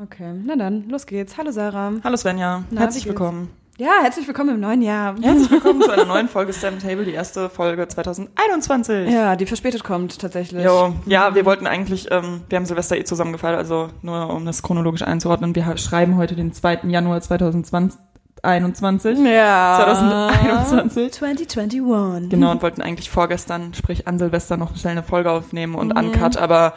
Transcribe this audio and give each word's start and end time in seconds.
Okay, 0.00 0.32
na 0.44 0.54
dann, 0.54 0.88
los 0.88 1.06
geht's. 1.06 1.36
Hallo 1.36 1.50
Sarah. 1.50 1.90
Hallo 2.04 2.16
Svenja, 2.16 2.62
Na, 2.70 2.82
herzlich 2.82 3.04
willkommen. 3.06 3.50
Ja, 3.78 3.90
herzlich 4.00 4.28
willkommen 4.28 4.50
im 4.54 4.60
neuen 4.60 4.80
Jahr. 4.80 5.16
Herzlich 5.20 5.50
willkommen 5.50 5.82
zu 5.82 5.90
einer 5.90 6.04
neuen 6.14 6.28
Folge 6.28 6.52
Stand 6.52 6.82
Table, 6.82 7.04
die 7.04 7.14
erste 7.14 7.50
Folge 7.50 7.88
2021. 7.88 9.10
Ja, 9.10 9.34
die 9.34 9.44
verspätet 9.44 9.82
kommt 9.82 10.16
tatsächlich. 10.20 10.64
Jo, 10.64 10.94
ja, 11.06 11.34
wir 11.34 11.44
wollten 11.44 11.66
eigentlich, 11.66 12.06
ähm, 12.12 12.42
wir 12.48 12.54
haben 12.56 12.64
Silvester 12.66 12.96
eh 12.96 13.02
zusammen 13.02 13.32
gefeiert, 13.32 13.58
also 13.58 13.88
nur 14.02 14.32
um 14.32 14.46
das 14.46 14.62
chronologisch 14.62 15.02
einzuordnen, 15.02 15.56
wir 15.56 15.76
schreiben 15.76 16.16
heute 16.16 16.36
den 16.36 16.52
2. 16.52 16.82
Januar 16.84 17.20
2021. 17.20 19.18
Ja. 19.18 19.80
2021. 19.82 21.12
2021. 21.12 22.30
Genau, 22.30 22.52
und 22.52 22.62
wollten 22.62 22.82
eigentlich 22.82 23.10
vorgestern, 23.10 23.74
sprich 23.74 24.06
an 24.06 24.20
Silvester, 24.20 24.56
noch 24.56 24.76
schnell 24.76 24.92
eine 24.92 25.02
Folge 25.02 25.32
aufnehmen 25.32 25.74
und 25.74 25.88
Mhm. 25.92 25.98
uncut, 26.12 26.36
aber 26.36 26.74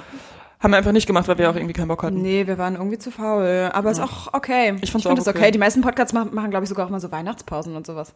haben 0.62 0.72
wir 0.72 0.78
einfach 0.78 0.92
nicht 0.92 1.08
gemacht, 1.08 1.28
weil 1.28 1.40
wir 1.40 1.50
auch 1.50 1.56
irgendwie 1.56 1.74
keinen 1.74 1.88
Bock 1.88 2.04
hatten. 2.04 2.22
Nee, 2.22 2.46
wir 2.46 2.58
waren 2.60 2.76
irgendwie 2.76 3.00
zu 3.00 3.10
faul. 3.10 3.72
Aber 3.74 3.90
ist 3.90 4.00
auch 4.00 4.34
okay. 4.34 4.76
Ich 4.82 4.92
fand's 4.92 5.08
finde 5.08 5.22
es 5.22 5.28
okay. 5.28 5.38
okay. 5.40 5.52
Die 5.52 5.58
meisten 5.58 5.82
Podcasts 5.82 6.14
machen, 6.14 6.34
machen 6.34 6.52
glaube 6.52 6.64
ich, 6.64 6.70
sogar 6.70 6.86
auch 6.86 6.92
mal 6.92 7.00
so 7.00 7.12
Weihnachtspausen 7.12 7.76
und 7.76 7.88
sowas. 7.88 8.14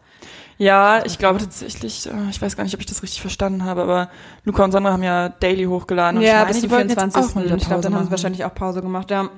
Ja, 0.58 1.04
ich 1.04 1.18
glaube 1.18 1.40
tatsächlich, 1.40 2.06
äh, 2.06 2.30
ich 2.30 2.40
weiß 2.40 2.56
gar 2.56 2.64
nicht, 2.64 2.76
ob 2.76 2.80
ich 2.80 2.86
das 2.86 3.02
richtig 3.02 3.22
verstanden 3.22 3.64
habe, 3.64 3.82
aber 3.82 4.10
Luca 4.44 4.64
und 4.64 4.72
Sandra 4.72 4.92
haben 4.92 5.04
ja 5.04 5.30
Daily 5.30 5.66
hochgeladen. 5.66 6.20
und 6.20 6.24
ja, 6.24 6.30
ich 6.30 6.36
meine, 6.36 6.48
bis 6.48 6.56
die 6.56 6.62
zum 6.62 6.72
wollten 6.72 6.90
jetzt 6.90 7.00
24. 7.00 7.32
auch 7.32 7.36
mal 7.36 7.46
wieder 7.46 7.56
Ich 7.56 7.66
glaube, 7.66 7.82
dann 7.82 7.96
haben 7.96 8.06
sie 8.06 8.12
wahrscheinlich 8.12 8.46
auch 8.46 8.54
Pause 8.54 8.82
gemacht, 8.82 9.10
ja. 9.10 9.30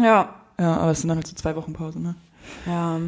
Ja. 0.00 0.34
Ja, 0.60 0.76
aber 0.76 0.92
es 0.92 1.00
sind 1.00 1.08
dann 1.08 1.18
halt 1.18 1.26
so 1.26 1.34
zwei 1.34 1.56
Wochen 1.56 1.72
Pause, 1.72 2.00
ne? 2.00 2.14
Ja. 2.66 2.98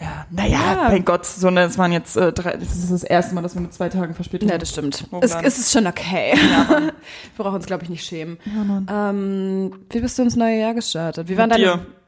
Ja, 0.00 0.26
naja, 0.30 0.58
Ja. 0.58 0.88
mein 0.90 1.04
Gott, 1.04 1.24
so, 1.24 1.50
ne, 1.50 1.62
es 1.62 1.78
waren 1.78 1.92
jetzt 1.92 2.16
äh, 2.16 2.32
drei, 2.32 2.56
das 2.56 2.74
ist 2.74 2.90
das 2.90 3.04
erste 3.04 3.34
Mal, 3.34 3.42
dass 3.42 3.54
wir 3.54 3.62
mit 3.62 3.72
zwei 3.72 3.88
Tagen 3.88 4.14
Verspätung 4.14 4.48
Ja, 4.48 4.58
das 4.58 4.70
stimmt. 4.70 5.06
Oh, 5.12 5.20
Es, 5.22 5.34
es 5.34 5.58
ist 5.58 5.72
schon 5.72 5.86
okay. 5.86 6.32
wir 6.36 6.92
brauchen 7.36 7.54
uns, 7.54 7.66
glaube 7.66 7.84
ich, 7.84 7.88
nicht 7.90 8.04
schämen. 8.04 8.38
Ja. 8.44 9.10
Ähm, 9.10 9.72
wie 9.90 10.00
bist 10.00 10.18
du 10.18 10.22
ins 10.22 10.34
neue 10.36 10.58
Jahr 10.58 10.74
gestartet? 10.74 11.28
Wie 11.28 11.36
waren 11.38 11.50
deine... 11.50 11.62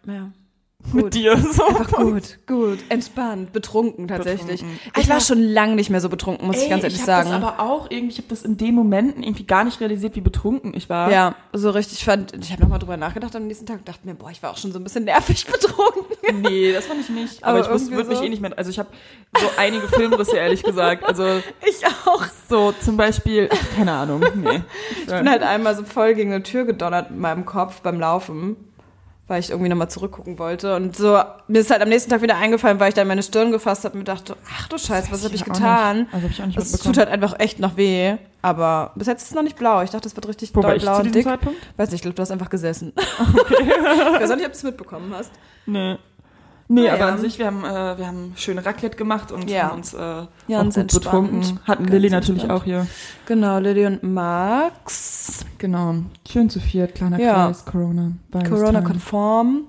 Ja. 0.07 0.31
Mit 0.93 1.15
dir, 1.15 1.37
so. 1.37 1.65
Einfach 1.67 1.93
gut, 1.93 2.39
gut, 2.47 2.79
entspannt, 2.89 3.53
betrunken 3.53 4.09
tatsächlich. 4.09 4.61
Betrunken. 4.63 4.79
Ich 4.99 5.09
war 5.09 5.17
Alter. 5.17 5.27
schon 5.27 5.43
lange 5.43 5.75
nicht 5.75 5.91
mehr 5.91 6.01
so 6.01 6.09
betrunken, 6.09 6.47
muss 6.47 6.63
ich 6.63 6.69
ganz 6.71 6.83
ehrlich 6.85 6.99
ich 6.99 7.05
sagen. 7.05 7.31
habe 7.33 7.41
das 7.45 7.53
aber 7.55 7.61
auch 7.63 7.91
irgendwie, 7.91 8.13
ich 8.13 8.19
habe 8.19 8.29
das 8.29 8.43
in 8.43 8.57
den 8.57 8.75
Momenten 8.75 9.23
irgendwie 9.23 9.45
gar 9.45 9.65
nicht 9.65 9.81
realisiert, 9.81 10.17
wie 10.17 10.21
betrunken 10.21 10.73
ich 10.75 10.89
war. 10.89 11.11
ja, 11.11 11.35
so 11.53 11.71
richtig 11.71 12.05
fand, 12.05 12.35
ich 12.41 12.51
habe 12.53 12.63
nochmal 12.63 12.79
drüber 12.79 12.97
nachgedacht 12.97 13.35
am 13.37 13.47
nächsten 13.47 13.67
Tag 13.67 13.79
und 13.79 13.89
dachte 13.89 14.07
mir, 14.07 14.15
boah, 14.15 14.31
ich 14.31 14.43
war 14.43 14.51
auch 14.53 14.57
schon 14.59 14.73
so 14.73 14.79
ein 14.79 14.85
bisschen 14.85 15.05
nervig 15.05 15.47
betrunken. 15.53 16.43
Nee, 16.43 16.73
das 16.73 16.87
fand 16.87 17.01
ich 17.01 17.09
nicht. 17.09 17.43
Aber 17.45 17.65
Aber, 17.65 17.75
ich 17.77 17.91
würde 17.91 18.09
mich 18.09 18.19
so. 18.19 18.25
eh 18.25 18.29
nicht 18.29 18.43
mehr, 18.43 18.53
also 18.57 18.71
ich 18.71 18.79
habe 18.79 18.89
so 19.39 19.47
einige 19.59 19.87
Filmrisse, 19.89 20.37
ehrlich 20.37 20.63
gesagt. 20.63 21.05
Also 21.05 21.25
Ich 21.69 21.85
auch. 22.07 22.25
so 22.49 22.73
zum 22.81 22.97
Beispiel, 22.97 23.49
ach, 23.53 23.77
keine 23.77 23.93
Ahnung, 23.93 24.25
nee. 24.37 24.63
Ich 25.01 25.07
bin 25.07 25.29
halt 25.29 25.43
einmal 25.43 25.75
so 25.77 25.85
voll 25.85 26.15
gegen 26.15 26.33
eine 26.33 26.43
Tür 26.43 26.65
gedonnert 26.65 27.11
mit 27.11 27.21
meinem 27.21 27.45
Kopf 27.45 27.81
beim 27.81 28.01
Laufen, 28.01 28.57
weil 29.29 29.41
ich 29.41 29.51
irgendwie 29.51 29.69
nochmal 29.69 29.91
zurückgucken 29.91 30.39
wollte. 30.39 30.77
Und 30.77 30.97
so, 30.97 31.21
mir 31.49 31.59
ist 31.61 31.71
halt 31.71 31.83
am 31.83 31.89
nächsten 31.89 32.11
Tag 32.11 32.23
wieder 32.23 32.37
eingefallen, 32.37 32.79
weil 32.79 32.91
ich 32.91 32.95
dann 32.95 33.09
meine 33.09 33.23
Stirn 33.23 33.51
gefasst 33.51 33.85
habe 33.85 33.95
und 33.95 33.99
mir 34.01 34.05
dachte, 34.05 34.37
ach 34.57 34.69
du 34.69 34.79
Scheiße, 34.79 35.09
was 35.11 35.25
habe 35.25 35.35
ich 35.35 35.43
ich 35.43 35.51
auch 35.51 35.55
getan? 35.55 36.07
Also 36.13 36.25
hab 36.25 36.31
ich 36.31 36.43
auch 36.43 36.47
nicht 36.47 36.57
Es 36.59 36.65
mitbekommen. 36.73 36.95
tut 36.95 36.99
halt 37.01 37.09
einfach 37.13 37.39
echt 37.41 37.59
noch 37.59 37.77
weh. 37.77 38.17
Aber 38.43 38.93
bis 38.95 39.09
jetzt 39.09 39.23
ist 39.23 39.29
es 39.31 39.35
noch 39.35 39.43
nicht 39.43 39.57
blau. 39.57 39.83
Ich 39.83 39.91
dachte, 39.91 40.07
es 40.09 40.15
wird 40.15 40.29
richtig 40.29 40.55
Wo 40.55 40.61
doll 40.61 40.77
ich 40.77 40.83
blau 40.83 41.01
und 41.01 41.13
dick. 41.13 41.25
Zeitpunkt? 41.25 41.59
Weiß 41.77 41.89
nicht, 41.91 41.97
ich 41.97 42.03
glaube, 42.03 42.15
du 42.15 42.23
hast 42.23 42.31
einfach 42.31 42.51
gesessen. 42.51 42.93
ich 42.97 44.21
weiß 44.21 44.31
auch 44.31 44.37
nicht, 44.37 44.47
ob 44.47 44.53
du 44.53 44.57
es 44.59 44.63
mitbekommen 44.63 45.13
hast. 45.13 45.33
Nee. 45.67 45.97
Nee, 46.69 46.89
Ah, 46.89 46.95
aber 46.95 47.07
ja. 47.07 47.09
an 47.13 47.19
sich, 47.19 47.39
wir 47.39 47.47
haben, 47.47 47.65
äh, 47.65 47.97
wir 47.99 48.07
haben 48.07 48.33
schön 48.37 48.59
Raclette 48.59 48.97
gemacht 48.97 49.31
und 49.31 49.49
Ja. 49.49 49.65
haben 49.71 49.77
uns 49.79 49.95
äh, 49.95 49.99
Ja, 50.49 50.61
auch 50.61 50.65
gut 50.65 50.93
betrunken. 50.93 51.61
Hatten 51.65 51.85
Ganz 51.85 51.93
Lilly 51.93 52.11
natürlich 52.11 52.43
entspannt. 52.43 52.61
auch 52.61 52.65
hier. 52.65 52.87
Genau, 53.27 53.59
Lilly 53.59 53.87
und 53.87 54.03
Max. 54.03 55.45
Genau. 55.59 55.95
Schön 56.29 56.51
zu 56.51 56.59
viert, 56.61 56.95
kleiner 56.95 57.21
Ja. 57.21 57.47
Kreis, 57.47 57.65
Corona. 57.65 58.13
Corona-konform. 58.49 59.63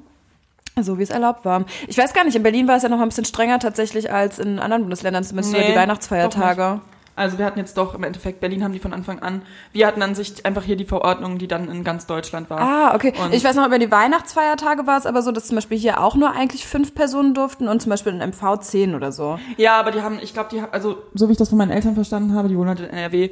So 0.80 1.00
wie 1.00 1.03
es 1.03 1.09
erlaubt 1.09 1.44
war. 1.45 1.66
Ich 1.88 1.98
weiß 1.98 2.14
gar 2.14 2.23
nicht, 2.23 2.36
in 2.36 2.44
Berlin 2.44 2.68
war 2.68 2.75
es 2.78 2.84
ja 2.84 2.90
noch 2.90 3.00
ein 3.02 3.09
bisschen 3.09 3.25
strenger 3.25 3.58
tatsächlich 3.59 4.12
als 4.12 4.38
in 4.38 4.59
anderen 4.59 4.84
Bundesländern, 4.84 5.23
zumindest 5.23 5.53
über 5.56 5.64
Nee, 5.64 5.72
die 5.72 5.78
Weihnachtsfeiertage. 5.78 6.81
Also 7.17 7.37
wir 7.37 7.45
hatten 7.45 7.59
jetzt 7.59 7.78
doch 7.78 7.94
im 7.95 8.03
Endeffekt, 8.03 8.39
Berlin 8.39 8.63
haben 8.63 8.72
die 8.73 8.79
von 8.79 8.94
Anfang 8.94 9.19
an, 9.19 9.41
wir 9.73 9.88
hatten 9.88 10.01
an 10.01 10.16
sich 10.16 10.45
einfach 10.45 10.63
hier 10.63 10.75
die 10.78 10.85
Verordnung, 10.85 11.38
die 11.39 11.47
dann 11.47 11.69
in 11.69 11.83
ganz 11.83 12.05
Deutschland 12.05 12.50
war. 12.50 12.59
Ah, 12.59 12.95
okay. 12.95 13.11
Und- 13.22 13.33
ich 13.33 13.44
weiß 13.44 13.55
noch, 13.55 13.66
über 13.66 13.79
die 13.79 13.91
Weihnachtsfeiertage 13.91 14.88
war 14.88 14.97
es 14.97 15.05
aber 15.05 15.22
so, 15.22 15.31
dass 15.31 15.47
zum 15.47 15.56
Beispiel 15.56 15.77
hier 15.77 16.01
auch 16.01 16.16
nur 16.16 16.31
eigentlich 16.31 16.66
fünf 16.66 16.95
Personen 16.95 17.33
durften 17.33 17.67
und 17.67 17.81
zum 17.81 17.89
Beispiel 17.89 18.13
in 18.13 18.22
MV 18.22 18.57
zehn 18.61 18.95
oder 18.95 19.11
so. 19.11 19.39
Ja, 19.57 19.79
aber 19.79 19.91
die 19.91 20.01
haben, 20.01 20.19
ich 20.22 20.33
glaube, 20.33 20.50
die 20.51 20.61
haben, 20.61 20.72
also 20.72 20.97
so 21.13 21.27
wie 21.27 21.31
ich 21.33 21.38
das 21.38 21.50
von 21.50 21.57
meinen 21.57 21.72
Eltern 21.72 21.95
verstanden 21.95 22.33
habe, 22.35 22.47
die 22.47 22.57
wohnen 22.57 22.69
halt 22.69 22.79
in 22.81 22.85
NRW, 22.89 23.31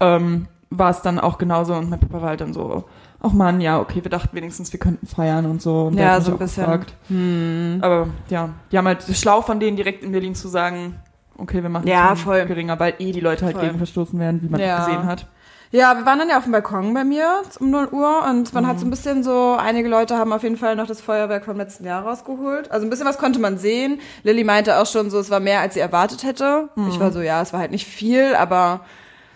ähm, 0.00 0.48
war 0.70 0.90
es 0.90 1.02
dann 1.02 1.18
auch 1.18 1.38
genauso 1.38 1.74
und 1.74 1.90
mein 1.90 1.98
Papa 2.00 2.20
war 2.22 2.28
halt 2.30 2.40
dann 2.40 2.52
so, 2.52 2.84
ach 3.22 3.32
man, 3.32 3.60
ja, 3.60 3.80
okay, 3.80 4.02
wir 4.04 4.10
dachten 4.10 4.34
wenigstens, 4.36 4.72
wir 4.72 4.80
könnten 4.80 5.06
feiern 5.06 5.46
und 5.46 5.60
so. 5.60 5.86
Und 5.86 5.98
Ja, 5.98 6.20
so 6.20 6.32
ein 6.32 6.38
bisschen. 6.38 6.64
gefragt. 6.64 6.94
Hm. 7.08 7.78
Aber 7.82 8.06
ja, 8.28 8.50
die 8.72 8.78
haben 8.78 8.86
halt 8.86 9.02
schlau 9.14 9.42
von 9.42 9.60
denen 9.60 9.76
direkt 9.76 10.02
in 10.04 10.12
Berlin 10.12 10.34
zu 10.34 10.48
sagen, 10.48 10.94
okay, 11.40 11.62
wir 11.62 11.70
machen 11.70 11.86
Ja, 11.88 12.12
es 12.12 12.20
voll. 12.20 12.44
geringer, 12.46 12.78
weil 12.78 12.94
eh 12.98 13.12
die 13.12 13.20
Leute 13.20 13.44
halt 13.46 13.56
Voll. 13.56 13.66
gegen 13.66 13.78
verstoßen 13.78 14.18
werden, 14.18 14.40
wie 14.42 14.48
man 14.48 14.60
Ja. 14.60 14.78
gesehen 14.84 15.06
hat. 15.06 15.26
Ja, 15.72 15.96
wir 15.96 16.04
waren 16.04 16.18
dann 16.18 16.28
ja 16.28 16.36
auf 16.38 16.42
dem 16.42 16.52
Balkon 16.52 16.92
bei 16.94 17.04
mir 17.04 17.42
um 17.60 17.70
0 17.70 17.88
Uhr 17.92 18.24
und 18.28 18.52
man 18.54 18.66
hat 18.66 18.74
Mhm. 18.76 18.80
so 18.80 18.86
ein 18.86 18.90
bisschen 18.90 19.22
so, 19.22 19.56
einige 19.56 19.88
Leute 19.88 20.16
haben 20.16 20.32
auf 20.32 20.42
jeden 20.42 20.56
Fall 20.56 20.74
noch 20.74 20.88
das 20.88 21.00
Feuerwerk 21.00 21.44
vom 21.44 21.56
letzten 21.56 21.84
Jahr 21.84 22.02
rausgeholt. 22.04 22.72
Also 22.72 22.84
ein 22.86 22.90
bisschen 22.90 23.06
was 23.06 23.18
konnte 23.18 23.38
man 23.38 23.56
sehen. 23.56 24.00
Lilly 24.24 24.42
meinte 24.42 24.78
auch 24.78 24.86
schon 24.86 25.10
so, 25.10 25.20
es 25.20 25.30
war 25.30 25.38
mehr, 25.38 25.60
als 25.60 25.74
sie 25.74 25.80
erwartet 25.80 26.24
hätte. 26.24 26.70
Ich 26.88 26.96
Mhm. 26.96 27.00
war 27.00 27.12
so, 27.12 27.20
ja, 27.20 27.40
es 27.40 27.52
war 27.52 27.60
halt 27.60 27.70
nicht 27.70 27.86
viel, 27.86 28.34
aber 28.34 28.80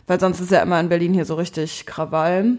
weil 0.08 0.18
sonst 0.18 0.40
ist 0.40 0.50
ja 0.50 0.60
immer 0.60 0.80
in 0.80 0.88
Berlin 0.88 1.14
hier 1.14 1.24
so 1.24 1.34
richtig 1.36 1.86
Krawall. 1.86 2.58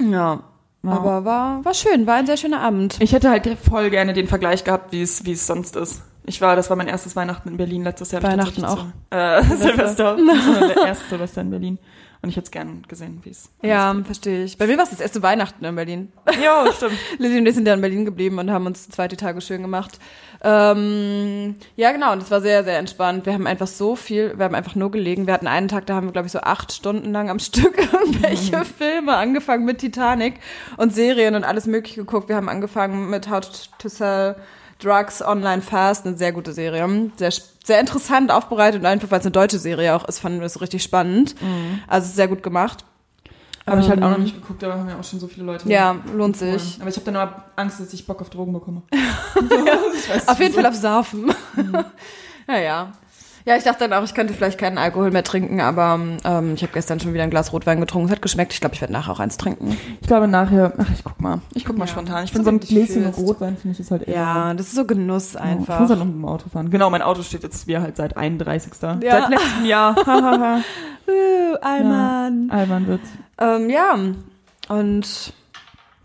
Ja. 0.00 0.40
Ja. 0.82 0.92
Aber 0.92 1.24
war, 1.26 1.64
war 1.64 1.74
schön, 1.74 2.06
war 2.06 2.14
ein 2.14 2.26
sehr 2.26 2.38
schöner 2.38 2.60
Abend. 2.60 2.96
Ich 3.00 3.12
hätte 3.12 3.28
halt 3.30 3.46
voll 3.68 3.90
gerne 3.90 4.12
den 4.14 4.28
Vergleich 4.28 4.64
gehabt, 4.64 4.92
wie 4.92 5.02
es 5.02 5.26
wie 5.26 5.32
es 5.32 5.46
sonst 5.46 5.76
ist. 5.76 6.02
Ich 6.30 6.40
war, 6.40 6.54
das 6.54 6.70
war 6.70 6.76
mein 6.76 6.86
erstes 6.86 7.16
Weihnachten 7.16 7.48
in 7.48 7.56
Berlin 7.56 7.82
letztes 7.82 8.12
Jahr. 8.12 8.22
Weihnachten 8.22 8.62
tatsächlich 8.62 8.92
Zu, 9.10 9.16
äh, 9.16 9.42
Silvester. 9.56 10.16
Silvester. 10.16 10.68
der 10.76 10.86
erste 10.86 11.08
Silvester 11.08 11.40
in 11.40 11.50
Berlin. 11.50 11.78
Und 12.22 12.28
ich 12.28 12.36
hätte 12.36 12.44
es 12.44 12.50
gern 12.52 12.82
gesehen, 12.86 13.18
wie 13.24 13.30
es. 13.30 13.50
Ja, 13.62 13.96
verstehe 14.04 14.44
ich. 14.44 14.56
Bei 14.56 14.68
mir 14.68 14.76
war 14.76 14.84
es 14.84 14.90
das 14.90 15.00
erste 15.00 15.24
Weihnachten 15.24 15.64
in 15.64 15.74
Berlin. 15.74 16.12
Ja, 16.40 16.72
stimmt. 16.72 16.92
Lilly 17.18 17.38
und 17.38 17.46
ich 17.46 17.54
sind 17.56 17.66
ja 17.66 17.74
in 17.74 17.80
Berlin 17.80 18.04
geblieben 18.04 18.38
und 18.38 18.48
haben 18.52 18.64
uns 18.66 18.88
zwei 18.88 19.08
die 19.08 19.16
Tage 19.16 19.40
schön 19.40 19.62
gemacht. 19.62 19.98
Ähm, 20.40 21.56
ja, 21.74 21.90
genau, 21.90 22.12
und 22.12 22.22
es 22.22 22.30
war 22.30 22.40
sehr, 22.40 22.62
sehr 22.62 22.78
entspannt. 22.78 23.26
Wir 23.26 23.32
haben 23.32 23.48
einfach 23.48 23.66
so 23.66 23.96
viel, 23.96 24.38
wir 24.38 24.44
haben 24.44 24.54
einfach 24.54 24.76
nur 24.76 24.92
gelegen. 24.92 25.26
Wir 25.26 25.34
hatten 25.34 25.48
einen 25.48 25.66
Tag, 25.66 25.86
da 25.86 25.96
haben 25.96 26.06
wir, 26.06 26.12
glaube 26.12 26.26
ich, 26.26 26.32
so 26.32 26.40
acht 26.40 26.72
Stunden 26.72 27.10
lang 27.10 27.28
am 27.28 27.40
Stück 27.40 27.76
irgendwelche 27.92 28.64
Filme, 28.64 29.16
angefangen 29.16 29.64
mit 29.64 29.78
Titanic 29.78 30.34
und 30.76 30.94
Serien 30.94 31.34
und 31.34 31.42
alles 31.42 31.66
mögliche 31.66 32.02
geguckt. 32.02 32.28
Wir 32.28 32.36
haben 32.36 32.48
angefangen 32.48 33.10
mit 33.10 33.28
How 33.28 33.40
to 33.78 33.88
Sell 33.88 34.36
Drugs 34.82 35.22
Online 35.22 35.62
Fast, 35.62 36.06
eine 36.06 36.16
sehr 36.16 36.32
gute 36.32 36.52
Serie. 36.52 37.10
Sehr, 37.16 37.32
sehr 37.64 37.80
interessant 37.80 38.30
aufbereitet 38.30 38.80
und 38.80 38.86
einfach, 38.86 39.10
weil 39.10 39.20
es 39.20 39.26
eine 39.26 39.32
deutsche 39.32 39.58
Serie 39.58 39.94
auch 39.94 40.04
ist, 40.06 40.18
fanden 40.20 40.40
wir 40.40 40.46
es 40.46 40.60
richtig 40.60 40.82
spannend. 40.82 41.34
Also 41.86 42.12
sehr 42.12 42.28
gut 42.28 42.42
gemacht. 42.42 42.84
Habe 43.66 43.82
ich 43.82 43.88
halt 43.88 44.02
auch 44.02 44.10
noch 44.10 44.16
Ähm, 44.16 44.24
nicht 44.24 44.34
geguckt, 44.34 44.64
aber 44.64 44.74
haben 44.74 44.88
ja 44.88 44.98
auch 44.98 45.04
schon 45.04 45.20
so 45.20 45.28
viele 45.28 45.46
Leute. 45.46 45.68
Ja, 45.68 45.96
lohnt 46.14 46.36
sich. 46.36 46.78
Aber 46.80 46.88
ich 46.90 46.96
habe 46.96 47.04
dann 47.04 47.14
immer 47.14 47.44
Angst, 47.56 47.78
dass 47.78 47.92
ich 47.92 48.04
Bock 48.06 48.20
auf 48.20 48.30
Drogen 48.30 48.52
bekomme. 48.52 48.82
Auf 50.26 50.40
jeden 50.40 50.54
Fall 50.54 50.66
auf 50.66 50.74
Saufen. 50.74 51.32
naja. 52.46 52.92
Ja, 53.50 53.56
ich 53.56 53.64
dachte 53.64 53.88
dann 53.88 53.92
auch, 53.98 54.04
ich 54.04 54.14
könnte 54.14 54.32
vielleicht 54.32 54.58
keinen 54.58 54.78
Alkohol 54.78 55.10
mehr 55.10 55.24
trinken, 55.24 55.60
aber 55.60 55.98
ähm, 56.24 56.54
ich 56.54 56.62
habe 56.62 56.72
gestern 56.72 57.00
schon 57.00 57.12
wieder 57.12 57.24
ein 57.24 57.30
Glas 57.30 57.52
Rotwein 57.52 57.80
getrunken. 57.80 58.06
Es 58.06 58.12
hat 58.12 58.22
geschmeckt. 58.22 58.52
Ich 58.52 58.60
glaube, 58.60 58.76
ich 58.76 58.80
werde 58.80 58.92
nachher 58.92 59.10
auch 59.10 59.18
eins 59.18 59.38
trinken. 59.38 59.76
Ich 60.00 60.06
glaube 60.06 60.28
nachher, 60.28 60.72
ach, 60.78 60.86
ich 60.94 61.02
guck 61.02 61.20
mal. 61.20 61.40
Ich 61.54 61.64
guck 61.64 61.76
mal 61.76 61.86
Ja. 61.86 61.90
spontan. 61.90 62.22
Ich 62.22 62.30
finde 62.30 62.44
so 62.44 62.50
ein 62.52 62.60
Gläschen 62.60 63.02
fühlst. 63.02 63.18
Rotwein, 63.18 63.56
finde 63.56 63.74
ich, 63.74 63.80
ist 63.80 63.90
halt 63.90 64.06
eher. 64.06 64.14
Ja, 64.14 64.54
das 64.54 64.66
ist 64.68 64.76
so 64.76 64.84
Genuss 64.84 65.34
Ich 65.34 65.40
einfach. 65.40 65.80
muss 65.80 65.90
halt 65.90 65.98
noch 65.98 66.06
mit 66.06 66.14
dem 66.14 66.24
Auto 66.24 66.48
fahren. 66.48 66.70
Genau, 66.70 66.90
mein 66.90 67.02
Auto 67.02 67.22
steht 67.22 67.42
jetzt 67.42 67.66
wie 67.66 67.76
halt 67.76 67.96
seit 67.96 68.16
31. 68.16 68.72
Ja. 68.82 68.98
Seit 69.00 69.30
letztem 69.30 69.64
Jahr. 69.64 69.96
Uh, 71.08 71.56
Alman. 71.60 72.50
Albern 72.52 72.86
wird's. 72.86 73.08
Ähm, 73.40 73.68
ja, 73.68 73.96
und 74.68 75.32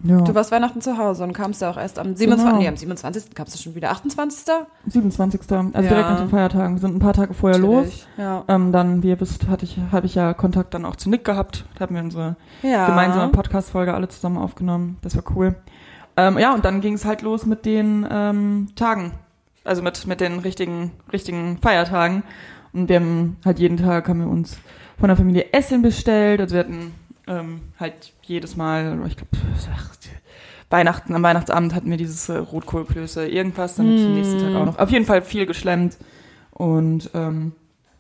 Ja. 0.03 0.21
du 0.21 0.35
warst 0.35 0.51
Weihnachten 0.51 0.81
zu 0.81 0.97
Hause 0.97 1.23
und 1.23 1.33
kamst 1.33 1.61
ja 1.61 1.69
auch 1.69 1.77
erst 1.77 1.97
am 1.99 2.15
27. 2.15 2.45
Genau. 2.45 2.59
Nee, 2.59 2.67
am 2.67 2.75
27. 2.75 3.33
kamst 3.33 3.55
du 3.55 3.59
schon 3.59 3.75
wieder. 3.75 3.91
28. 3.91 4.53
27. 4.87 5.41
Also 5.51 5.71
Ja. 5.73 5.81
direkt 5.81 6.09
nach 6.09 6.19
den 6.19 6.29
Feiertagen. 6.29 6.75
Wir 6.75 6.81
sind 6.81 6.95
ein 6.95 6.99
paar 6.99 7.13
Tage 7.13 7.33
vorher 7.33 7.57
los. 7.57 7.85
Natürlich. 7.85 8.07
Ja. 8.17 8.43
Ähm, 8.47 8.71
dann, 8.71 9.03
wie 9.03 9.09
ihr 9.09 9.19
wisst, 9.19 9.47
hatte 9.47 9.65
ich, 9.65 9.79
habe 9.91 10.05
ich 10.05 10.15
ja 10.15 10.33
Kontakt 10.33 10.73
dann 10.73 10.85
auch 10.85 10.95
zu 10.95 11.09
Nick 11.09 11.23
gehabt. 11.23 11.65
Da 11.75 11.81
haben 11.81 11.95
wir 11.95 12.03
unsere 12.03 12.35
ja. 12.61 12.87
gemeinsame 12.87 13.31
Podcast-Folge 13.31 13.93
alle 13.93 14.09
zusammen 14.09 14.37
aufgenommen. 14.37 14.97
Das 15.01 15.15
war 15.15 15.23
cool. 15.35 15.55
Ähm, 16.17 16.37
ja, 16.37 16.53
und 16.53 16.65
dann 16.65 16.81
ging 16.81 16.93
es 16.93 17.05
halt 17.05 17.21
los 17.21 17.45
mit 17.45 17.65
den 17.65 18.05
ähm, 18.09 18.67
Tagen. 18.75 19.13
Also 19.63 19.81
mit, 19.81 20.05
mit 20.07 20.21
den 20.21 20.39
richtigen, 20.39 20.91
richtigen 21.11 21.57
Feiertagen. 21.57 22.23
Und 22.73 22.89
wir 22.89 22.97
haben 22.97 23.37
halt 23.43 23.59
jeden 23.59 23.77
Tag 23.77 24.07
haben 24.07 24.19
wir 24.19 24.27
uns 24.27 24.57
von 24.99 25.07
der 25.07 25.17
Familie 25.17 25.53
Essen 25.53 25.81
bestellt. 25.81 26.39
Also 26.41 26.53
wir 26.53 26.59
hatten 26.59 26.93
ähm, 27.27 27.61
halt 27.79 28.13
jedes 28.23 28.55
Mal, 28.55 28.99
ich 29.07 29.17
glaube, 29.17 29.31
Weihnachten, 30.69 31.15
am 31.15 31.23
Weihnachtsabend 31.23 31.73
hatten 31.73 31.89
wir 31.89 31.97
dieses 31.97 32.27
äh, 32.29 32.37
Rotkohlklöße, 32.37 33.27
irgendwas, 33.27 33.75
dann 33.75 33.95
mm. 33.95 34.05
am 34.05 34.13
nächsten 34.15 34.39
Tag 34.39 34.55
auch 34.55 34.65
noch. 34.65 34.79
Auf 34.79 34.89
jeden 34.89 35.05
Fall 35.05 35.21
viel 35.21 35.45
geschlemmt. 35.45 35.97
Und 36.51 37.09
ähm, 37.13 37.53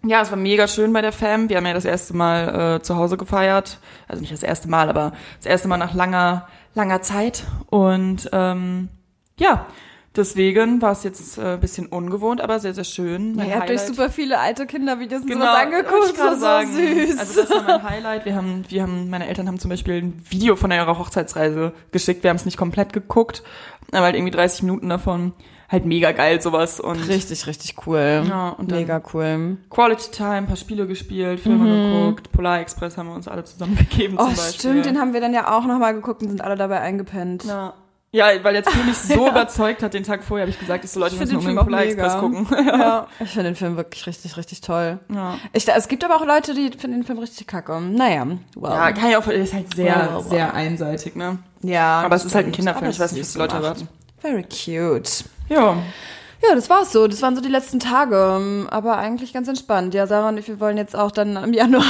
Ja, 0.05 0.21
es 0.21 0.31
war 0.31 0.37
mega 0.37 0.67
schön 0.67 0.91
bei 0.93 1.01
der 1.01 1.11
Fam. 1.11 1.49
Wir 1.49 1.57
haben 1.57 1.65
ja 1.65 1.73
das 1.73 1.85
erste 1.85 2.15
Mal 2.15 2.77
äh, 2.77 2.81
zu 2.81 2.95
Hause 2.95 3.17
gefeiert. 3.17 3.79
Also 4.07 4.21
nicht 4.21 4.33
das 4.33 4.43
erste 4.43 4.67
Mal, 4.67 4.89
aber 4.89 5.13
das 5.37 5.45
erste 5.45 5.67
Mal 5.67 5.77
nach 5.77 5.93
langer, 5.93 6.47
langer 6.73 7.01
Zeit. 7.01 7.43
Und 7.67 8.29
ähm, 8.33 8.89
ja, 9.37 9.67
deswegen 10.15 10.81
war 10.81 10.91
es 10.91 11.03
jetzt 11.03 11.37
äh, 11.37 11.53
ein 11.53 11.59
bisschen 11.59 11.87
ungewohnt, 11.87 12.41
aber 12.41 12.59
sehr, 12.59 12.73
sehr 12.73 12.83
schön. 12.83 13.37
Ja, 13.37 13.45
ihr 13.45 13.55
habt 13.59 13.69
euch 13.69 13.81
super 13.81 14.09
viele 14.09 14.39
alte 14.39 14.65
Kindervideos 14.65 15.21
und 15.21 15.27
Genau, 15.29 15.45
sowas 15.45 15.55
angeguckt. 15.61 16.11
ich 16.11 16.17
Das 16.17 16.41
war 16.41 16.65
so 16.65 16.71
süß. 16.71 17.19
Also 17.19 17.41
das 17.41 17.49
war 17.51 17.63
mein 17.63 17.83
Highlight. 17.83 18.25
Wir 18.25 18.35
haben, 18.35 18.63
wir 18.69 18.81
haben, 18.81 19.09
meine 19.09 19.27
Eltern 19.27 19.47
haben 19.47 19.59
zum 19.59 19.69
Beispiel 19.69 19.95
ein 20.01 20.23
Video 20.29 20.55
von 20.55 20.71
ihrer 20.71 20.97
Hochzeitsreise 20.99 21.73
geschickt. 21.91 22.23
Wir 22.23 22.29
haben 22.29 22.37
es 22.37 22.45
nicht 22.45 22.57
komplett 22.57 22.93
geguckt, 22.93 23.43
aber 23.91 24.01
halt 24.05 24.15
irgendwie 24.15 24.31
30 24.31 24.63
Minuten 24.63 24.89
davon. 24.89 25.33
Halt 25.67 25.83
mega 25.87 26.11
geil 26.11 26.39
sowas 26.41 26.79
und 26.79 27.07
Richtig, 27.07 27.47
richtig 27.47 27.75
cool. 27.87 28.23
Ja, 28.29 28.49
und 28.49 28.69
Mega 28.69 29.01
cool. 29.13 29.57
Quality 29.71 30.11
Time, 30.11 30.29
ein 30.33 30.45
paar 30.45 30.57
Spiele 30.57 30.85
gespielt, 30.85 31.39
Filme 31.39 31.65
geguckt, 32.05 32.31
Polar 32.31 32.59
Express 32.59 32.97
haben 32.99 33.07
wir 33.09 33.15
uns 33.15 33.27
alle 33.27 33.43
zusammen 33.45 33.75
gegeben 33.89 34.13
Mhm. 34.13 34.19
Oh, 34.19 34.25
zum 34.25 34.35
Beispiel. 34.35 34.53
stimmt, 34.59 34.85
den 34.85 34.99
haben 34.99 35.13
wir 35.13 35.21
dann 35.21 35.33
ja 35.33 35.57
auch 35.57 35.65
nochmal 35.65 35.95
geguckt 35.95 36.21
und 36.21 36.27
sind 36.29 36.41
alle 36.41 36.55
dabei 36.55 36.81
eingepennt. 36.81 37.45
ja. 37.45 37.73
Ja, 38.15 38.27
weil 38.43 38.55
jetzt 38.55 38.69
Phil 38.69 38.83
mich 38.85 38.97
so 38.97 39.27
überzeugt 39.27 39.83
hat, 39.83 39.93
den 39.93 40.03
Tag 40.03 40.23
vorher, 40.23 40.43
habe 40.45 40.51
ich 40.51 40.59
gesagt, 40.59 40.83
ich 40.85 40.91
so 40.91 40.99
Leute, 40.99 41.15
Ich 41.15 41.19
müssen 41.19 41.39
den 41.39 41.57
unbedingt 41.57 41.59
Film 41.59 41.67
Polar 41.67 41.81
auch 41.81 41.85
Express 41.85 42.15
mega. 42.15 42.65
gucken. 42.65 42.79
Ja, 42.79 43.07
ich 43.19 43.29
finde 43.29 43.43
den 43.49 43.55
Film 43.55 43.77
wirklich 43.77 44.07
richtig, 44.07 44.37
richtig 44.37 44.61
toll. 44.61 44.99
ja. 45.13 45.37
Ich, 45.53 45.67
es 45.67 45.87
gibt 45.87 46.03
aber 46.03 46.15
auch 46.15 46.25
Leute, 46.25 46.53
die 46.53 46.71
finden 46.71 46.99
den 46.99 47.03
Film 47.03 47.19
richtig 47.19 47.47
kacke. 47.47 47.79
Naja, 47.81 48.25
wow. 48.55 48.69
ja, 48.71 48.91
kann 48.93 49.09
ich 49.09 49.17
auch, 49.17 49.27
ist 49.27 49.53
halt 49.53 49.75
sehr, 49.75 50.09
Wow, 50.13 50.27
sehr 50.29 50.53
einseitig, 50.53 51.15
ne? 51.15 51.39
Ja, 51.61 52.01
Aber 52.01 52.15
es 52.15 52.25
ist 52.25 52.35
halt 52.35 52.45
ein. 52.47 52.51
Kinderfilm, 52.51 52.91
ich 52.91 52.99
weiß 52.99 53.11
nicht, 53.11 53.21
was 53.21 53.33
die 53.33 53.39
Leute 53.39 53.55
erwarten. 53.55 53.87
Very 54.19 54.43
cute. 54.43 55.25
Ja. 55.49 55.77
Ja, 56.47 56.55
das 56.55 56.69
war's 56.69 56.91
so. 56.91 57.07
Das 57.07 57.21
waren 57.21 57.35
so 57.35 57.41
die 57.41 57.49
letzten 57.49 57.79
Tage. 57.79 58.67
Aber 58.69 58.97
eigentlich 58.97 59.33
ganz 59.33 59.47
entspannt. 59.47 59.93
Ja, 59.93 60.05
Sarah 60.07 60.29
und 60.29 60.37
ich, 60.37 60.47
wir 60.47 60.59
wollen 60.59 60.77
jetzt 60.77 60.95
auch 60.95 61.11
dann 61.11 61.35
im 61.37 61.53
Januar 61.53 61.83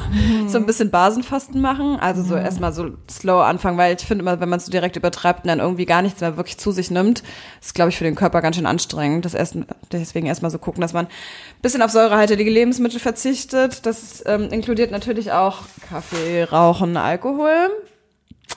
so 0.48 0.58
ein 0.58 0.66
bisschen 0.66 0.90
Basenfasten 0.90 1.60
machen. 1.60 1.98
Also 2.00 2.22
so 2.22 2.34
erstmal 2.34 2.72
so 2.72 2.90
slow 3.10 3.42
anfangen, 3.42 3.78
weil 3.78 3.96
ich 3.96 4.04
finde 4.04 4.22
immer, 4.22 4.40
wenn 4.40 4.48
man 4.48 4.58
es 4.58 4.66
so 4.66 4.72
direkt 4.72 4.96
übertreibt 4.96 5.44
und 5.44 5.48
dann 5.48 5.60
irgendwie 5.60 5.86
gar 5.86 6.02
nichts 6.02 6.20
mehr 6.20 6.36
wirklich 6.36 6.58
zu 6.58 6.72
sich 6.72 6.90
nimmt, 6.90 7.22
ist, 7.60 7.74
glaube 7.74 7.90
ich, 7.90 7.96
für 7.96 8.04
den 8.04 8.14
Körper 8.14 8.42
ganz 8.42 8.56
schön 8.56 8.66
anstrengend. 8.66 9.24
Das 9.24 9.34
erst, 9.34 9.56
deswegen 9.92 10.26
erstmal 10.26 10.50
so 10.50 10.58
gucken, 10.58 10.80
dass 10.80 10.92
man 10.92 11.06
ein 11.06 11.62
bisschen 11.62 11.82
auf 11.82 11.90
säurehaltige 11.90 12.50
Lebensmittel 12.50 13.00
verzichtet. 13.00 13.86
Das 13.86 14.22
ähm, 14.26 14.48
inkludiert 14.50 14.90
natürlich 14.90 15.32
auch 15.32 15.60
Kaffee, 15.88 16.44
Rauchen, 16.44 16.96
Alkohol. 16.96 17.70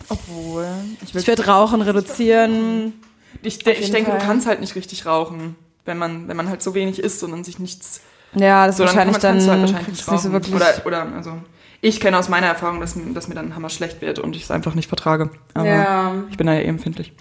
Obwohl, 0.09 0.67
ich, 1.03 1.15
Ich 1.15 1.27
werde 1.27 1.45
Rauchen 1.47 1.81
reduzieren. 1.81 2.93
Ich, 3.41 3.65
ich 3.65 3.91
denke, 3.91 4.11
Fall. 4.11 4.19
du 4.19 4.25
kannst 4.25 4.47
halt 4.47 4.59
nicht 4.61 4.75
richtig 4.75 5.05
rauchen, 5.05 5.55
wenn 5.85 5.97
man, 5.97 6.27
wenn 6.27 6.37
man 6.37 6.49
halt 6.49 6.61
so 6.63 6.73
wenig 6.73 6.99
isst 6.99 7.23
und 7.23 7.31
dann 7.31 7.43
sich 7.43 7.59
nichts 7.59 8.01
Ja, 8.33 8.65
das 8.67 8.77
so, 8.77 8.83
ist 8.83 8.89
wahrscheinlich 8.89 9.19
kann 9.19 9.37
man- 9.37 9.45
dann, 9.45 9.45
kannst 9.45 9.47
du 9.47 9.51
halt 9.51 9.61
wahrscheinlich 9.61 9.87
nicht 9.87 10.11
nicht 10.11 10.21
so 10.21 10.29
rauchen. 10.29 10.31
wirklich. 10.31 10.55
Oder, 10.85 11.03
oder, 11.05 11.15
also, 11.15 11.33
ich 11.81 11.99
kenne 11.99 12.17
aus 12.17 12.29
meiner 12.29 12.47
Erfahrung, 12.47 12.79
dass, 12.79 12.95
mir- 12.95 13.13
dass 13.13 13.27
mir 13.27 13.35
dann 13.35 13.55
hammer 13.55 13.69
schlecht 13.69 14.01
wird 14.01 14.19
und 14.19 14.35
ich 14.35 14.43
es 14.43 14.51
einfach 14.51 14.73
nicht 14.75 14.87
vertrage. 14.87 15.29
Aber 15.53 15.65
ja. 15.67 16.13
ich 16.31 16.37
bin 16.37 16.47
da 16.47 16.53
ja 16.53 16.61
eh 16.61 16.65
empfindlich. 16.65 17.13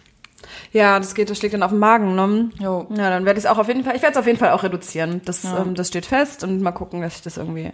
Ja, 0.72 0.98
das 0.98 1.14
geht, 1.14 1.30
das 1.30 1.38
schlägt 1.38 1.54
dann 1.54 1.62
auf 1.62 1.70
den 1.70 1.78
Magen, 1.78 2.14
ne? 2.16 2.50
Jo. 2.58 2.86
Ja, 2.90 3.08
dann 3.10 3.24
werde 3.24 3.38
ich 3.38 3.44
es 3.44 3.50
auch 3.50 3.58
auf 3.58 3.68
jeden 3.68 3.84
Fall, 3.84 3.94
ich 3.96 4.02
werde 4.02 4.12
es 4.14 4.18
auf 4.18 4.26
jeden 4.26 4.38
Fall 4.38 4.50
auch 4.50 4.62
reduzieren. 4.62 5.20
Das, 5.24 5.42
Ja. 5.44 5.58
ähm, 5.62 5.74
das 5.74 5.88
steht 5.88 6.06
fest 6.06 6.42
und 6.42 6.60
mal 6.62 6.72
gucken, 6.72 7.00
dass 7.00 7.16
ich 7.16 7.22
das 7.22 7.36
irgendwie, 7.36 7.72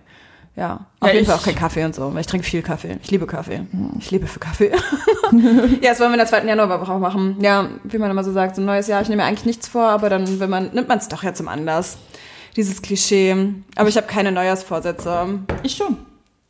ja, 0.56 0.86
auf 1.00 1.08
Ja, 1.08 1.14
jeden 1.14 1.26
Fall 1.26 1.36
auch 1.36 1.42
kein 1.42 1.54
Kaffee 1.54 1.84
und 1.84 1.94
so, 1.94 2.12
weil 2.12 2.20
ich 2.20 2.26
trinke 2.26 2.46
viel 2.46 2.62
Kaffee. 2.62 2.98
Ich 3.02 3.10
liebe 3.10 3.26
Kaffee. 3.26 3.62
Ich 3.98 4.10
lebe 4.10 4.26
für 4.26 4.40
Kaffee. 4.40 4.70
ja, 5.80 5.90
das 5.90 6.00
wollen 6.00 6.10
wir 6.10 6.14
in 6.14 6.18
der 6.18 6.26
zweiten 6.26 6.48
Januarwoche 6.48 6.92
auch 6.92 6.98
machen. 6.98 7.36
Ja, 7.40 7.68
wie 7.84 7.98
man 7.98 8.10
immer 8.10 8.24
so 8.24 8.32
sagt, 8.32 8.56
so 8.56 8.62
ein 8.62 8.66
neues 8.66 8.86
Jahr, 8.88 9.00
ich 9.00 9.08
nehme 9.08 9.22
mir 9.22 9.28
eigentlich 9.28 9.46
nichts 9.46 9.68
vor, 9.68 9.88
aber 9.88 10.10
dann, 10.10 10.40
wenn 10.40 10.50
man, 10.50 10.70
nimmt 10.72 10.88
man 10.88 10.98
es 10.98 11.08
doch 11.08 11.22
ja 11.22 11.32
zum 11.34 11.48
Anlass. 11.48 11.98
Dieses 12.56 12.82
Klischee. 12.82 13.54
Aber 13.76 13.88
ich 13.88 13.96
habe 13.96 14.08
keine 14.08 14.32
Neujahrsvorsätze. 14.32 15.38
Ich 15.62 15.76
schon. 15.76 15.96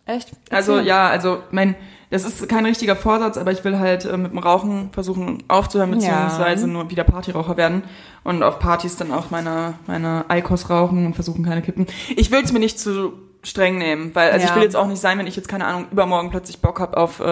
Echt? 0.06 0.30
Also 0.50 0.72
Erzähl. 0.76 0.88
ja, 0.88 1.08
also 1.08 1.38
mein, 1.50 1.76
das 2.08 2.24
ist 2.24 2.48
kein 2.48 2.64
richtiger 2.66 2.96
Vorsatz, 2.96 3.36
aber 3.36 3.52
ich 3.52 3.62
will 3.64 3.78
halt 3.78 4.06
äh, 4.06 4.16
mit 4.16 4.32
dem 4.32 4.38
Rauchen 4.38 4.90
versuchen 4.92 5.44
aufzuhören, 5.46 5.90
beziehungsweise 5.90 6.66
nur 6.66 6.90
wieder 6.90 7.04
Partyraucher 7.04 7.56
werden 7.56 7.82
und 8.24 8.42
auf 8.42 8.58
Partys 8.58 8.96
dann 8.96 9.12
auch 9.12 9.30
meine, 9.30 9.74
meine 9.86 10.24
Eikos 10.28 10.70
rauchen 10.70 11.06
und 11.06 11.14
versuchen 11.14 11.44
keine 11.44 11.62
Kippen. 11.62 11.86
Ich 12.16 12.30
will 12.32 12.42
es 12.42 12.50
mir 12.52 12.58
nicht 12.58 12.80
zu 12.80 13.12
streng 13.42 13.78
nehmen, 13.78 14.14
weil 14.14 14.30
also 14.30 14.44
Ja. 14.44 14.50
ich 14.50 14.56
will 14.56 14.62
jetzt 14.64 14.76
auch 14.76 14.86
nicht 14.86 15.00
sein, 15.00 15.18
wenn 15.18 15.26
ich 15.26 15.36
jetzt 15.36 15.48
keine 15.48 15.64
Ahnung 15.66 15.86
übermorgen 15.90 16.30
plötzlich 16.30 16.60
Bock 16.60 16.78
habe 16.80 16.96
auf 16.96 17.20
äh, 17.20 17.24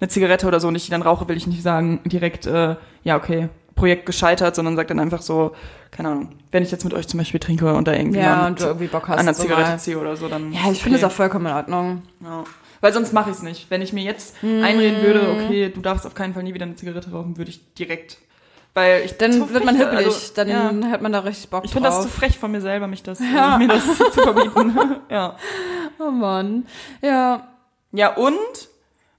eine 0.00 0.08
Zigarette 0.08 0.46
oder 0.46 0.60
so 0.60 0.68
und 0.68 0.74
ich 0.76 0.84
die 0.84 0.90
dann 0.90 1.02
rauche, 1.02 1.26
will 1.28 1.36
ich 1.36 1.46
nicht 1.46 1.62
sagen 1.62 2.00
direkt 2.04 2.46
äh, 2.46 2.76
ja 3.02 3.16
okay 3.16 3.48
Projekt 3.74 4.06
gescheitert, 4.06 4.56
sondern 4.56 4.74
sag 4.76 4.88
dann 4.88 4.98
einfach 5.00 5.22
so 5.22 5.52
keine 5.90 6.08
Ahnung, 6.10 6.28
wenn 6.50 6.62
ich 6.62 6.70
jetzt 6.70 6.84
mit 6.84 6.94
euch 6.94 7.06
zum 7.08 7.18
Beispiel 7.18 7.40
trinke 7.40 7.72
und 7.74 7.88
da 7.88 7.92
irgendwie 7.92 8.18
Ja, 8.18 8.46
und 8.46 8.60
irgendwie 8.60 8.88
Bock 8.88 9.08
hast. 9.08 9.18
an 9.18 9.24
der 9.26 9.34
so 9.34 9.42
Zigarette 9.42 9.78
ziehe 9.78 9.98
oder 9.98 10.16
so, 10.16 10.28
dann 10.28 10.52
Ja, 10.52 10.60
ich 10.64 10.72
ist 10.72 10.82
finde 10.82 10.98
es 10.98 11.04
okay. 11.04 11.12
auch 11.12 11.16
vollkommen 11.16 11.46
in 11.46 11.52
Ordnung. 11.52 12.02
Ja. 12.22 12.44
Weil 12.80 12.92
sonst 12.92 13.12
mache 13.12 13.30
ich 13.30 13.36
es 13.36 13.42
nicht. 13.42 13.70
Wenn 13.70 13.82
ich 13.82 13.92
mir 13.92 14.04
jetzt 14.04 14.36
einreden 14.42 15.02
würde, 15.02 15.30
okay, 15.32 15.68
du 15.74 15.80
darfst 15.80 16.06
auf 16.06 16.14
keinen 16.14 16.34
Fall 16.34 16.42
nie 16.44 16.54
wieder 16.54 16.66
eine 16.66 16.76
Zigarette 16.76 17.10
rauchen, 17.10 17.36
würde 17.36 17.50
ich 17.50 17.72
direkt. 17.74 18.18
Weil 18.78 19.04
ich 19.04 19.16
Dann 19.18 19.52
wird 19.52 19.64
man 19.64 19.76
hibbelig, 19.76 20.06
also, 20.06 20.32
dann 20.36 20.48
ja. 20.48 20.90
hat 20.90 21.02
man 21.02 21.12
da 21.12 21.18
richtig 21.20 21.50
Bock 21.50 21.64
Ich 21.64 21.72
finde 21.72 21.88
das 21.88 21.96
drauf. 21.96 22.04
zu 22.04 22.10
frech 22.10 22.38
von 22.38 22.50
mir 22.52 22.60
selber, 22.60 22.86
mich 22.86 23.02
das, 23.02 23.18
Ja. 23.18 23.58
mir 23.58 23.66
das 23.68 23.84
zu 23.84 24.20
verbieten. 24.20 24.76
ja. 25.10 25.36
Oh 25.98 26.10
Mann. 26.12 26.66
Ja. 27.02 27.48
Ja, 27.90 28.14
und 28.14 28.36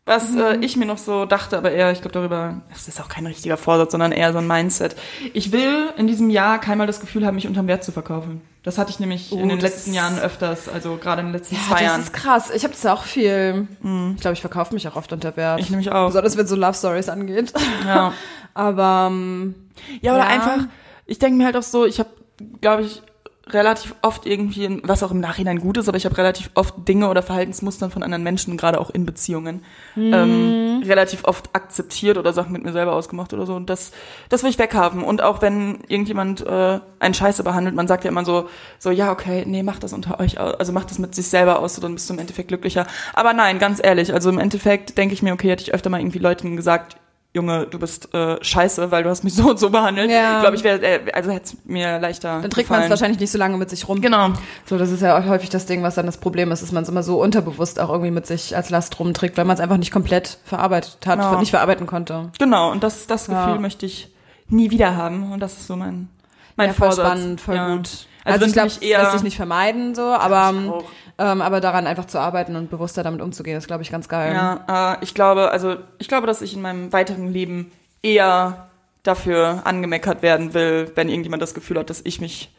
was 0.09 0.35
äh, 0.35 0.57
Mhm. 0.57 0.63
ich 0.63 0.75
mir 0.75 0.85
noch 0.85 0.97
so 0.97 1.25
dachte, 1.25 1.57
aber 1.57 1.71
eher, 1.71 1.91
ich 1.91 2.01
glaube 2.01 2.13
darüber, 2.13 2.61
das 2.69 2.87
ist 2.87 2.99
auch 2.99 3.07
kein 3.07 3.25
richtiger 3.25 3.55
Vorsatz, 3.57 3.91
sondern 3.91 4.11
eher 4.11 4.33
so 4.33 4.39
ein 4.39 4.47
Mindset. 4.47 4.95
Ich 5.33 5.51
will 5.51 5.89
in 5.97 6.07
diesem 6.07 6.29
Jahr 6.29 6.59
keinmal 6.59 6.87
das 6.87 6.99
Gefühl 6.99 7.25
haben, 7.25 7.35
mich 7.35 7.47
unterm 7.47 7.67
Wert 7.67 7.83
zu 7.83 7.91
verkaufen. 7.91 8.41
Das 8.63 8.77
hatte 8.77 8.89
ich 8.91 8.99
nämlich 8.99 9.31
Oh, 9.31 9.37
in 9.39 9.47
den 9.49 9.59
das 9.59 9.71
letzten 9.71 9.93
Jahren 9.93 10.19
öfters, 10.19 10.67
also 10.67 10.97
gerade 10.97 11.21
in 11.21 11.27
den 11.27 11.33
letzten 11.33 11.55
Ja, 11.55 11.61
zwei 11.61 11.73
das 11.75 11.81
Jahren. 11.83 12.01
ist 12.01 12.13
krass. 12.13 12.49
Ich 12.53 12.63
habe 12.65 12.73
das 12.73 12.85
auch 12.85 13.03
viel. 13.03 13.67
Ich 14.15 14.21
glaube, 14.21 14.33
ich 14.33 14.41
verkaufe 14.41 14.73
mich 14.73 14.85
auch 14.87 14.97
oft 14.97 15.13
unter 15.13 15.37
Wert. 15.37 15.61
Ich 15.61 15.69
nämlich 15.69 15.91
auch. 15.91 16.07
Besonders 16.07 16.35
wenn 16.35 16.43
es 16.43 16.49
so 16.49 16.55
Love 16.57 16.73
Stories 16.73 17.07
angeht. 17.07 17.53
Ja. 17.85 18.11
Aber 18.53 19.07
ähm, 19.11 19.55
Ja, 20.01 20.13
oder 20.15 20.23
Ja. 20.23 20.27
einfach, 20.29 20.57
ich 21.05 21.19
denke 21.19 21.37
mir 21.37 21.45
halt 21.45 21.55
auch 21.55 21.63
so, 21.63 21.85
ich 21.85 21.99
habe, 21.99 22.09
glaube 22.59 22.83
ich, 22.83 23.01
relativ 23.51 23.95
oft 24.01 24.25
irgendwie, 24.25 24.79
was 24.83 25.03
auch 25.03 25.11
im 25.11 25.19
Nachhinein 25.19 25.59
gut 25.59 25.77
ist, 25.77 25.87
aber 25.87 25.97
ich 25.97 26.05
habe 26.05 26.17
relativ 26.17 26.49
oft 26.53 26.87
Dinge 26.87 27.09
oder 27.09 27.21
Verhaltensmustern 27.21 27.91
von 27.91 28.03
anderen 28.03 28.23
Menschen, 28.23 28.57
gerade 28.57 28.79
auch 28.79 28.89
in 28.89 29.05
Beziehungen, 29.05 29.63
ähm, 29.97 30.83
relativ 30.85 31.23
oft 31.25 31.55
akzeptiert 31.55 32.17
oder 32.17 32.33
Sachen 32.33 32.51
mit 32.51 32.63
mir 32.63 32.71
selber 32.71 32.93
ausgemacht 32.93 33.33
oder 33.33 33.45
so. 33.45 33.55
Und 33.55 33.69
das, 33.69 33.91
das 34.29 34.43
will 34.43 34.49
ich 34.49 34.59
weghaben. 34.59 35.03
Und 35.03 35.21
auch 35.21 35.41
wenn 35.41 35.79
irgendjemand 35.87 36.45
äh, 36.45 36.79
einen 36.99 37.13
Scheiße 37.13 37.43
behandelt, 37.43 37.75
man 37.75 37.87
sagt 37.87 38.03
ja 38.03 38.11
immer 38.11 38.25
so, 38.25 38.49
so, 38.77 38.91
ja, 38.91 39.11
okay, 39.11 39.43
nee, 39.45 39.63
mach 39.63 39.79
das 39.79 39.93
unter 39.93 40.19
euch 40.19 40.39
aus, 40.39 40.55
also 40.55 40.71
mach 40.71 40.85
das 40.85 40.99
mit 40.99 41.15
sich 41.15 41.27
selber 41.27 41.59
aus, 41.59 41.75
so 41.75 41.81
dann 41.81 41.93
bist 41.93 42.09
du 42.09 42.13
im 42.13 42.19
Endeffekt 42.19 42.49
glücklicher. 42.49 42.87
Aber 43.13 43.33
nein, 43.33 43.59
ganz 43.59 43.79
ehrlich, 43.83 44.13
also 44.13 44.29
im 44.29 44.39
Endeffekt 44.39 44.97
denke 44.97 45.13
ich 45.13 45.21
mir, 45.21 45.33
okay, 45.33 45.49
hätte 45.49 45.63
ich 45.63 45.73
öfter 45.73 45.89
mal 45.89 45.99
irgendwie 45.99 46.19
Leuten 46.19 46.55
gesagt, 46.55 46.97
Junge, 47.31 47.67
du 47.67 47.77
bist 47.77 48.11
äh, 48.15 48.43
scheiße, 48.43 48.89
weil 48.89 49.03
du 49.03 49.09
hast 49.11 49.23
mich 49.23 49.35
so 49.35 49.51
und 49.51 49.59
so 49.59 49.69
behandelt. 49.69 50.09
Ja. 50.09 50.37
Ich 50.37 50.41
glaube, 50.41 50.55
ich 50.57 50.63
wäre, 50.63 50.81
äh, 50.81 51.11
also 51.13 51.29
hätte 51.29 51.45
es 51.45 51.57
mir 51.63 51.99
leichter 51.99 52.41
dann 52.41 52.49
trägt 52.49 52.71
man 52.71 52.81
es 52.81 52.89
wahrscheinlich 52.89 53.19
nicht 53.19 53.29
so 53.31 53.37
lange 53.37 53.55
mit 53.57 53.69
sich 53.69 53.87
rum. 53.87 54.01
Genau. 54.01 54.29
So, 54.65 54.79
das 54.79 54.89
ist 54.89 55.01
ja 55.03 55.15
auch 55.15 55.25
häufig 55.25 55.49
das 55.51 55.67
Ding, 55.67 55.83
was 55.83 55.93
dann 55.93 56.07
das 56.07 56.17
Problem 56.17 56.51
ist, 56.51 56.63
dass 56.63 56.71
man 56.71 56.81
es 56.81 56.89
immer 56.89 57.03
so 57.03 57.21
unterbewusst 57.21 57.79
auch 57.79 57.89
irgendwie 57.89 58.09
mit 58.09 58.25
sich 58.25 58.55
als 58.55 58.71
Last 58.71 58.99
rumträgt, 58.99 59.37
weil 59.37 59.45
man 59.45 59.53
es 59.53 59.59
einfach 59.61 59.77
nicht 59.77 59.91
komplett 59.91 60.39
verarbeitet 60.43 60.97
hat, 61.05 61.19
Ja. 61.19 61.39
nicht 61.39 61.51
verarbeiten 61.51 61.85
konnte. 61.85 62.31
Genau, 62.39 62.71
und 62.71 62.81
das, 62.83 63.05
das 63.05 63.27
Ja. 63.27 63.45
Gefühl 63.45 63.59
möchte 63.61 63.85
ich 63.85 64.11
nie 64.47 64.71
wieder 64.71 64.95
haben. 64.95 65.31
Und 65.31 65.39
das 65.39 65.53
ist 65.53 65.67
so 65.67 65.75
mein, 65.75 66.09
mein 66.55 66.69
ja, 66.69 66.73
voll 66.73 66.87
Vorsatz. 66.87 67.05
spannend, 67.05 67.41
voll 67.41 67.57
gut. 67.59 67.89
Also, 68.23 68.45
Also, 68.45 68.45
ich 68.47 68.53
glaube, 68.53 68.71
eher- 68.81 68.99
lässt 69.01 69.11
sich 69.13 69.21
nicht 69.23 69.37
vermeiden, 69.37 69.93
so, 69.93 70.01
aber. 70.01 70.81
Ähm, 71.19 71.41
aber 71.41 71.59
daran 71.61 71.85
einfach 71.85 72.05
zu 72.05 72.17
arbeiten 72.19 72.55
und 72.55 72.69
bewusster 72.71 73.03
damit 73.03 73.21
umzugehen, 73.21 73.57
ist, 73.57 73.67
glaube 73.67 73.83
ich, 73.83 73.91
ganz 73.91 74.07
geil. 74.09 74.33
Ja, 74.33 74.93
äh, 74.95 75.03
ich 75.03 75.13
glaube, 75.13 75.51
also 75.51 75.75
ich 75.99 76.07
glaube, 76.07 76.25
dass 76.25 76.41
ich 76.41 76.55
in 76.55 76.61
meinem 76.61 76.91
weiteren 76.93 77.31
Leben 77.31 77.71
eher 78.01 78.69
dafür 79.03 79.61
angemeckert 79.65 80.21
werden 80.21 80.53
will, 80.53 80.91
wenn 80.95 81.09
irgendjemand 81.09 81.41
das 81.41 81.53
Gefühl 81.53 81.77
hat, 81.79 81.89
dass 81.89 82.01
ich 82.03 82.19
mich 82.21 82.51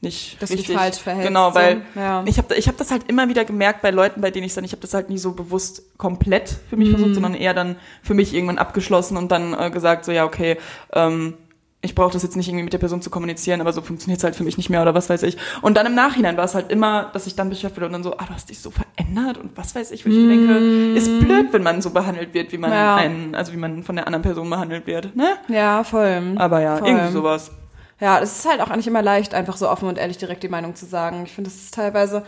nicht 0.00 0.40
Dass 0.40 0.50
richtig 0.50 0.76
falsch 0.76 0.98
verhältst, 0.98 1.26
Genau, 1.26 1.48
so. 1.50 1.56
weil 1.56 1.82
Ja. 1.96 2.22
ich 2.24 2.38
habe 2.38 2.54
ich 2.54 2.68
hab 2.68 2.76
das 2.76 2.90
halt 2.92 3.08
immer 3.08 3.28
wieder 3.28 3.44
gemerkt 3.44 3.82
bei 3.82 3.90
Leuten, 3.90 4.20
bei 4.20 4.30
denen 4.30 4.46
ich 4.46 4.54
dann, 4.54 4.62
ich 4.64 4.70
habe 4.70 4.80
das 4.82 4.94
halt 4.94 5.10
nie 5.10 5.18
so 5.18 5.32
bewusst 5.32 5.82
komplett 5.98 6.54
für 6.70 6.76
mich 6.76 6.88
Mhm. 6.88 6.92
versucht, 6.92 7.14
sondern 7.14 7.34
eher 7.34 7.52
dann 7.52 7.74
für 8.02 8.14
mich 8.14 8.32
irgendwann 8.32 8.58
abgeschlossen 8.58 9.16
und 9.16 9.32
dann 9.32 9.54
äh, 9.58 9.70
gesagt, 9.70 10.04
so 10.04 10.12
ja, 10.12 10.24
okay, 10.24 10.56
ähm, 10.92 11.34
ich 11.80 11.94
brauche 11.94 12.12
das 12.12 12.24
jetzt 12.24 12.36
nicht 12.36 12.48
irgendwie 12.48 12.64
mit 12.64 12.72
der 12.72 12.78
Person 12.78 13.02
zu 13.02 13.08
kommunizieren, 13.08 13.60
aber 13.60 13.72
so 13.72 13.82
funktioniert's 13.82 14.24
halt 14.24 14.34
für 14.34 14.42
mich 14.42 14.56
nicht 14.56 14.68
mehr 14.68 14.82
oder 14.82 14.94
was 14.94 15.08
weiß 15.08 15.22
ich. 15.22 15.36
Und 15.62 15.76
dann 15.76 15.86
im 15.86 15.94
Nachhinein 15.94 16.36
war 16.36 16.44
es 16.44 16.54
halt 16.54 16.72
immer, 16.72 17.10
dass 17.12 17.28
ich 17.28 17.36
dann 17.36 17.48
beschäftigt 17.50 17.76
wurde 17.76 17.86
und 17.86 17.92
dann 17.92 18.02
so, 18.02 18.16
ah, 18.16 18.24
du 18.26 18.34
hast 18.34 18.50
dich 18.50 18.58
so 18.58 18.72
verändert 18.72 19.38
und 19.38 19.56
was 19.56 19.76
weiß 19.76 19.92
ich, 19.92 20.04
wo 20.04 20.10
ich 20.10 20.16
mir 20.16 20.28
denke, 20.28 20.98
ist 20.98 21.20
blöd, 21.20 21.52
wenn 21.52 21.62
man 21.62 21.80
so 21.80 21.90
behandelt 21.90 22.34
wird, 22.34 22.50
wie 22.50 22.58
man. 22.58 22.72
Ja. 22.72 22.96
einen, 22.96 23.34
also 23.36 23.52
wie 23.52 23.56
man 23.56 23.84
von 23.84 23.94
der 23.94 24.06
anderen 24.06 24.22
Person 24.22 24.50
behandelt 24.50 24.86
wird, 24.88 25.14
ne? 25.14 25.36
Ja, 25.46 25.84
voll. 25.84 26.34
Aber 26.36 26.60
ja, 26.60 26.78
Voll. 26.78 26.88
irgendwie 26.88 27.12
sowas. 27.12 27.52
Ja, 28.00 28.18
es 28.20 28.38
ist 28.38 28.48
halt 28.48 28.60
auch 28.60 28.74
nicht 28.74 28.86
immer 28.86 29.02
leicht, 29.02 29.34
einfach 29.34 29.56
so 29.56 29.68
offen 29.68 29.88
und 29.88 29.98
ehrlich 29.98 30.18
direkt 30.18 30.42
die 30.42 30.48
Meinung 30.48 30.74
zu 30.74 30.86
sagen. 30.86 31.22
Ich 31.24 31.32
finde, 31.32 31.48
es 31.48 31.56
ist 31.56 31.74
teilweise 31.74 32.24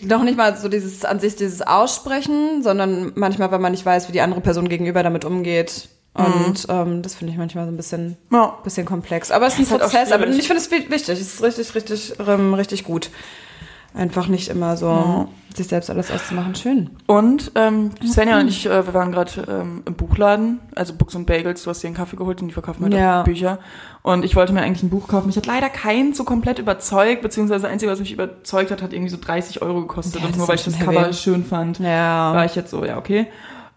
noch 0.00 0.22
nicht 0.22 0.36
mal 0.36 0.56
so 0.56 0.68
dieses 0.68 1.04
an 1.04 1.18
sich 1.20 1.36
dieses 1.36 1.62
Aussprechen, 1.62 2.62
sondern 2.62 3.12
manchmal, 3.16 3.50
weil 3.50 3.58
man 3.58 3.72
nicht 3.72 3.84
weiß, 3.84 4.08
wie 4.08 4.12
die 4.12 4.20
andere 4.20 4.40
Person 4.40 4.68
gegenüber 4.68 5.02
damit 5.02 5.24
umgeht. 5.24 5.88
Und 6.14 6.66
ähm, 6.68 7.02
das 7.02 7.14
finde 7.14 7.32
ich 7.32 7.38
manchmal 7.38 7.64
so 7.66 7.70
ein 7.72 7.76
bisschen, 7.76 8.16
Ja. 8.32 8.54
bisschen 8.64 8.84
komplex. 8.84 9.30
Aber 9.30 9.46
es 9.46 9.54
ist 9.54 9.60
Ist 9.60 9.66
ein 9.68 9.72
halt 9.74 9.82
auch 9.82 9.90
Prozess, 9.90 10.12
aber 10.12 10.26
ich 10.26 10.46
finde 10.46 10.60
es 10.62 10.70
wi- 10.70 10.90
wichtig. 10.90 11.20
Es 11.20 11.34
ist 11.34 11.42
richtig, 11.42 11.74
richtig, 11.74 12.12
ähm, 12.26 12.54
richtig 12.54 12.84
gut. 12.84 13.10
einfach 13.92 14.28
nicht 14.28 14.48
immer 14.48 14.76
so 14.76 14.86
Ja. 14.86 15.28
sich 15.52 15.66
selbst 15.66 15.90
alles 15.90 16.12
auszumachen. 16.12 16.54
Schön. 16.54 16.90
Und 17.08 17.50
ähm, 17.56 17.90
Svenja 18.06 18.38
und 18.38 18.46
ich, 18.46 18.64
äh, 18.66 18.86
wir 18.86 18.94
waren 18.94 19.10
gerade 19.10 19.32
ähm, 19.48 19.82
im 19.84 19.94
Buchladen, 19.94 20.60
also 20.76 20.94
Books 20.94 21.16
und 21.16 21.26
Bagels, 21.26 21.64
du 21.64 21.70
hast 21.70 21.82
dir 21.82 21.88
einen 21.88 21.96
Kaffee 21.96 22.14
geholt 22.14 22.40
und 22.40 22.46
die 22.46 22.54
verkaufen 22.54 22.84
halt 22.84 22.94
Ja. 22.94 23.22
Bücher. 23.24 23.58
Und 24.02 24.24
ich 24.24 24.36
wollte 24.36 24.52
mir 24.52 24.62
eigentlich 24.62 24.84
ein 24.84 24.90
Buch 24.90 25.08
kaufen. 25.08 25.26
Mich 25.26 25.36
hat 25.36 25.46
leider 25.46 25.68
keins 25.70 26.16
so 26.18 26.22
komplett 26.22 26.60
überzeugt, 26.60 27.20
beziehungsweise 27.22 27.62
das 27.62 27.70
Einzige, 27.72 27.90
was 27.90 27.98
mich 27.98 28.12
überzeugt 28.12 28.70
hat, 28.70 28.80
hat 28.80 28.92
irgendwie 28.92 29.10
so 29.10 29.16
30 29.20 29.60
Euro 29.60 29.80
gekostet. 29.80 30.20
Ja, 30.20 30.26
und 30.28 30.36
nur 30.36 30.46
weil 30.46 30.54
ist 30.54 30.68
ich 30.68 30.72
das 30.76 30.84
Cover 30.84 31.12
schön 31.12 31.44
fand, 31.44 31.80
Ja. 31.80 32.32
war 32.32 32.44
ich 32.44 32.54
jetzt 32.54 32.70
so, 32.70 32.84
ja, 32.84 32.96
okay. 32.96 33.26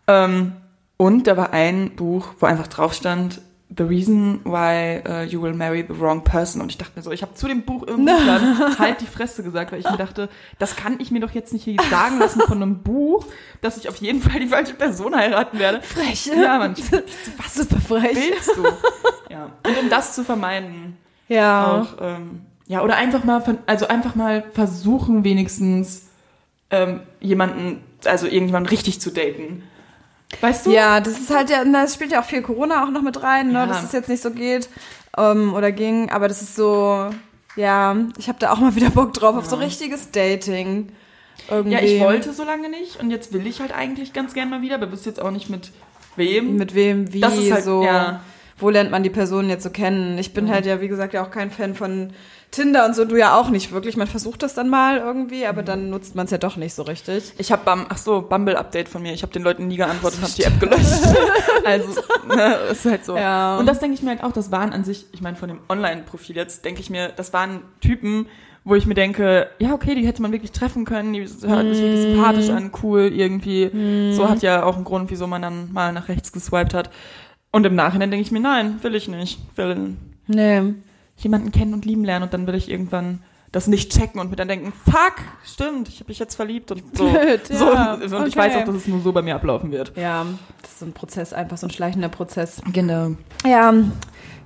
Ähm, 0.08 0.52
und 0.98 1.28
da 1.28 1.36
war 1.38 1.52
ein 1.54 1.92
Buch, 1.96 2.28
wo 2.40 2.46
einfach 2.46 2.68
drauf 2.68 2.94
stand, 2.94 3.42
The 3.76 3.84
Reason 3.84 4.42
Why 4.44 5.02
uh, 5.08 5.24
You 5.24 5.42
Will 5.42 5.54
Marry 5.54 5.84
the 5.88 6.00
Wrong 6.00 6.24
Person. 6.24 6.62
Und 6.62 6.70
ich 6.70 6.78
dachte 6.78 6.92
mir 6.96 7.02
so, 7.02 7.12
ich 7.12 7.24
habe 7.24 7.34
zu 7.34 7.48
dem 7.48 7.64
Buch 7.64 7.82
im 7.84 8.06
Buchladen 8.06 8.78
halt 8.80 9.02
die 9.02 9.08
Fresse 9.08 9.42
gesagt, 9.42 9.72
weil 9.72 9.80
ich 9.80 9.90
mir 9.90 9.98
dachte, 9.98 10.30
das 10.60 10.76
kann 10.76 11.00
ich 11.00 11.10
mir 11.10 11.20
doch 11.22 11.32
jetzt 11.32 11.54
nicht 11.54 11.64
hier 11.64 11.78
sagen 11.90 12.20
lassen 12.20 12.42
von 12.42 12.62
einem 12.62 12.84
Buch, 12.84 13.26
dass 13.62 13.78
ich 13.78 13.90
auf 13.90 13.96
jeden 13.96 14.22
Fall 14.22 14.40
die 14.40 14.48
falsche 14.48 14.76
Person 14.76 15.16
heiraten 15.16 15.58
werde. 15.58 15.82
Frech. 15.82 16.28
Ja, 16.28 16.60
man, 16.60 16.76
Was 17.38 17.56
super 17.56 17.80
frech. 17.82 18.16
willst 18.16 18.56
du? 18.56 18.64
Ja. 19.34 19.46
Und 19.66 19.78
um 19.82 19.90
das 19.90 20.14
zu 20.14 20.24
vermeiden, 20.24 20.96
Ja. 21.28 21.82
auch, 21.82 21.88
ähm, 22.00 22.42
ja, 22.68 22.84
oder 22.84 22.96
einfach 22.96 23.24
mal, 23.24 23.42
von, 23.42 23.58
also 23.66 23.88
einfach 23.88 24.14
mal 24.14 24.44
versuchen, 24.54 25.24
wenigstens 25.24 26.10
ähm, 26.70 27.00
jemanden, 27.20 27.84
also 28.06 28.28
irgendjemanden 28.28 28.70
richtig 28.70 29.02
zu 29.02 29.10
daten. 29.12 29.64
Weißt 30.42 30.66
du? 30.66 30.72
Ja, 30.72 31.00
das 31.00 31.20
ist 31.20 31.30
halt 31.34 31.50
ja, 31.50 31.64
das 31.64 31.94
spielt 31.94 32.12
ja 32.12 32.22
auch 32.22 32.26
viel 32.26 32.42
Corona 32.42 32.84
auch 32.84 32.90
noch 32.90 33.02
mit 33.02 33.22
rein, 33.24 33.48
ne, 33.48 33.60
Ja. 33.60 33.66
dass 33.66 33.84
es 33.84 33.92
jetzt 33.92 34.10
nicht 34.10 34.22
so 34.24 34.32
geht 34.32 34.70
ähm, 35.18 35.54
oder 35.54 35.72
ging, 35.72 36.10
aber 36.10 36.28
das 36.28 36.42
ist 36.42 36.56
so, 36.56 37.10
ja, 37.56 37.96
ich 38.18 38.28
habe 38.28 38.40
da 38.40 38.52
auch 38.52 38.60
mal 38.60 38.76
wieder 38.76 38.90
Bock 38.90 39.14
drauf 39.14 39.36
auf 39.36 39.46
so 39.46 39.56
richtiges 39.58 40.12
Dating. 40.12 40.90
Irgendwie. 41.50 41.74
Ja, 41.74 41.82
ich 41.82 42.00
wollte 42.02 42.32
so 42.34 42.44
lange 42.44 42.70
nicht 42.70 43.00
und 43.02 43.10
jetzt 43.12 43.34
will 43.34 43.46
ich 43.48 43.60
halt 43.60 43.74
eigentlich 43.76 44.14
ganz 44.14 44.34
gern 44.34 44.50
mal 44.50 44.62
wieder, 44.62 44.76
aber 44.76 44.92
wüsste 44.92 45.10
jetzt 45.10 45.22
auch 45.22 45.32
nicht 45.32 45.50
mit 45.50 45.72
wem. 46.16 46.56
Mit 46.58 46.74
wem, 46.76 47.12
wie, 47.12 47.20
Das 47.22 47.38
ist 47.38 47.52
halt- 47.52 47.64
so. 47.64 47.84
ja. 47.84 48.22
Wo 48.58 48.70
lernt 48.70 48.92
man 48.92 49.04
die 49.04 49.10
Person 49.10 49.50
jetzt 49.50 49.64
so 49.64 49.70
kennen? 49.70 50.18
Ich 50.18 50.34
bin 50.34 50.50
halt 50.50 50.66
ja, 50.66 50.82
wie 50.82 50.88
gesagt, 50.88 51.14
ja 51.14 51.24
auch 51.24 51.32
kein 51.32 51.52
Fan 51.52 51.76
von 51.76 52.12
Tinder 52.54 52.86
und 52.86 52.96
so, 52.96 53.04
du 53.04 53.16
ja 53.16 53.36
auch 53.36 53.50
nicht 53.50 53.72
wirklich. 53.72 53.98
Man 53.98 54.08
versucht 54.08 54.44
das 54.44 54.54
dann 54.54 54.70
mal 54.70 54.98
irgendwie, 54.98 55.46
aber 55.46 55.64
dann 55.64 55.90
nutzt 55.90 56.16
man 56.16 56.26
es 56.26 56.32
ja 56.32 56.38
doch 56.38 56.56
nicht 56.56 56.74
so 56.74 56.84
richtig. 56.84 57.34
Ich 57.38 57.52
habe 57.52 57.64
ach 57.90 57.98
so, 57.98 58.22
Bumble 58.22 58.56
Update 58.56 58.88
von 58.88 59.02
mir. 59.02 59.14
Ich 59.14 59.24
habe 59.24 59.34
den 59.34 59.42
Leuten 59.42 59.68
nie 59.68 59.78
geantwortet 59.78 60.20
und 60.20 60.26
habe 60.26 60.34
die 60.36 60.44
App 60.44 60.60
gelöscht. 60.60 61.04
also, 61.66 62.02
ne, 62.28 62.56
ist 62.72 62.86
halt 62.86 63.06
so. 63.06 63.18
Ja. 63.18 63.58
Und 63.58 63.66
das 63.66 63.80
denke 63.80 63.96
ich 63.96 64.04
mir 64.04 64.12
halt 64.12 64.24
auch, 64.24 64.32
das 64.32 64.52
waren 64.52 64.72
an 64.72 64.84
sich, 64.84 65.08
ich 65.12 65.22
meine 65.22 65.36
von 65.36 65.50
dem 65.50 65.60
Online-Profil 65.68 66.36
jetzt, 66.36 66.64
denke 66.64 66.82
ich 66.82 66.92
mir, 66.92 67.10
das 67.10 67.34
waren 67.34 67.62
Typen, 67.82 68.28
wo 68.66 68.76
ich 68.76 68.86
mir 68.86 68.94
denke, 68.94 69.50
ja, 69.60 69.74
okay, 69.74 69.96
die 69.96 70.06
hätte 70.06 70.22
man 70.22 70.32
wirklich 70.32 70.52
treffen 70.52 70.86
können, 70.86 71.12
die 71.12 71.22
hört 71.22 71.30
sich 71.30 71.82
wirklich 71.82 72.02
sympathisch 72.02 72.50
an, 72.50 72.72
cool, 72.82 73.12
irgendwie. 73.14 74.14
So 74.14 74.30
hat 74.30 74.42
ja 74.42 74.64
auch 74.64 74.76
einen 74.76 74.86
Grund, 74.86 75.12
wieso 75.12 75.28
man 75.28 75.42
dann 75.42 75.74
mal 75.74 75.92
nach 75.92 76.08
rechts 76.08 76.32
geswiped 76.32 76.74
hat. 76.74 76.90
Und 77.54 77.66
im 77.68 77.76
Nachhinein 77.76 78.10
denke 78.10 78.26
ich 78.26 78.32
mir, 78.32 78.40
nein, 78.40 78.80
will 78.82 78.96
ich 78.96 79.08
nicht. 79.08 79.40
Will 79.56 79.96
Nee. 80.26 80.74
jemanden 81.18 81.52
kennen 81.52 81.76
und 81.76 81.86
lieben 81.86 82.04
lernen 82.04 82.24
und 82.24 82.34
dann 82.34 82.48
will 82.48 82.56
ich 82.56 82.70
irgendwann 82.70 83.20
das 83.52 83.68
nicht 83.68 83.92
checken 83.92 84.20
und 84.20 84.32
mir 84.32 84.36
dann 84.36 84.48
denken, 84.48 84.74
fuck, 84.84 85.14
stimmt, 85.46 85.88
ich 85.88 86.00
habe 86.00 86.10
mich 86.10 86.18
jetzt 86.18 86.34
verliebt 86.34 86.72
und 86.72 86.98
so. 86.98 87.08
Blöd, 87.08 87.46
so 87.52 87.72
ja, 87.72 87.94
und 87.94 88.04
ich 88.04 88.12
okay. 88.12 88.36
weiß 88.36 88.56
auch, 88.56 88.66
dass 88.66 88.76
es 88.78 88.88
nur 88.88 89.02
so 89.02 89.12
bei 89.12 89.22
mir 89.22 89.36
ablaufen 89.36 89.72
wird. 89.72 89.96
Ja, 89.96 90.26
das 90.64 90.72
ist 90.72 90.80
so 90.80 90.86
ein 90.88 90.94
Prozess, 90.94 91.32
einfach 91.32 91.58
so 91.58 91.68
ein 91.68 91.70
schleichender 91.70 92.10
Prozess. 92.10 92.60
Genau. 92.74 93.12
Ja, 93.46 93.72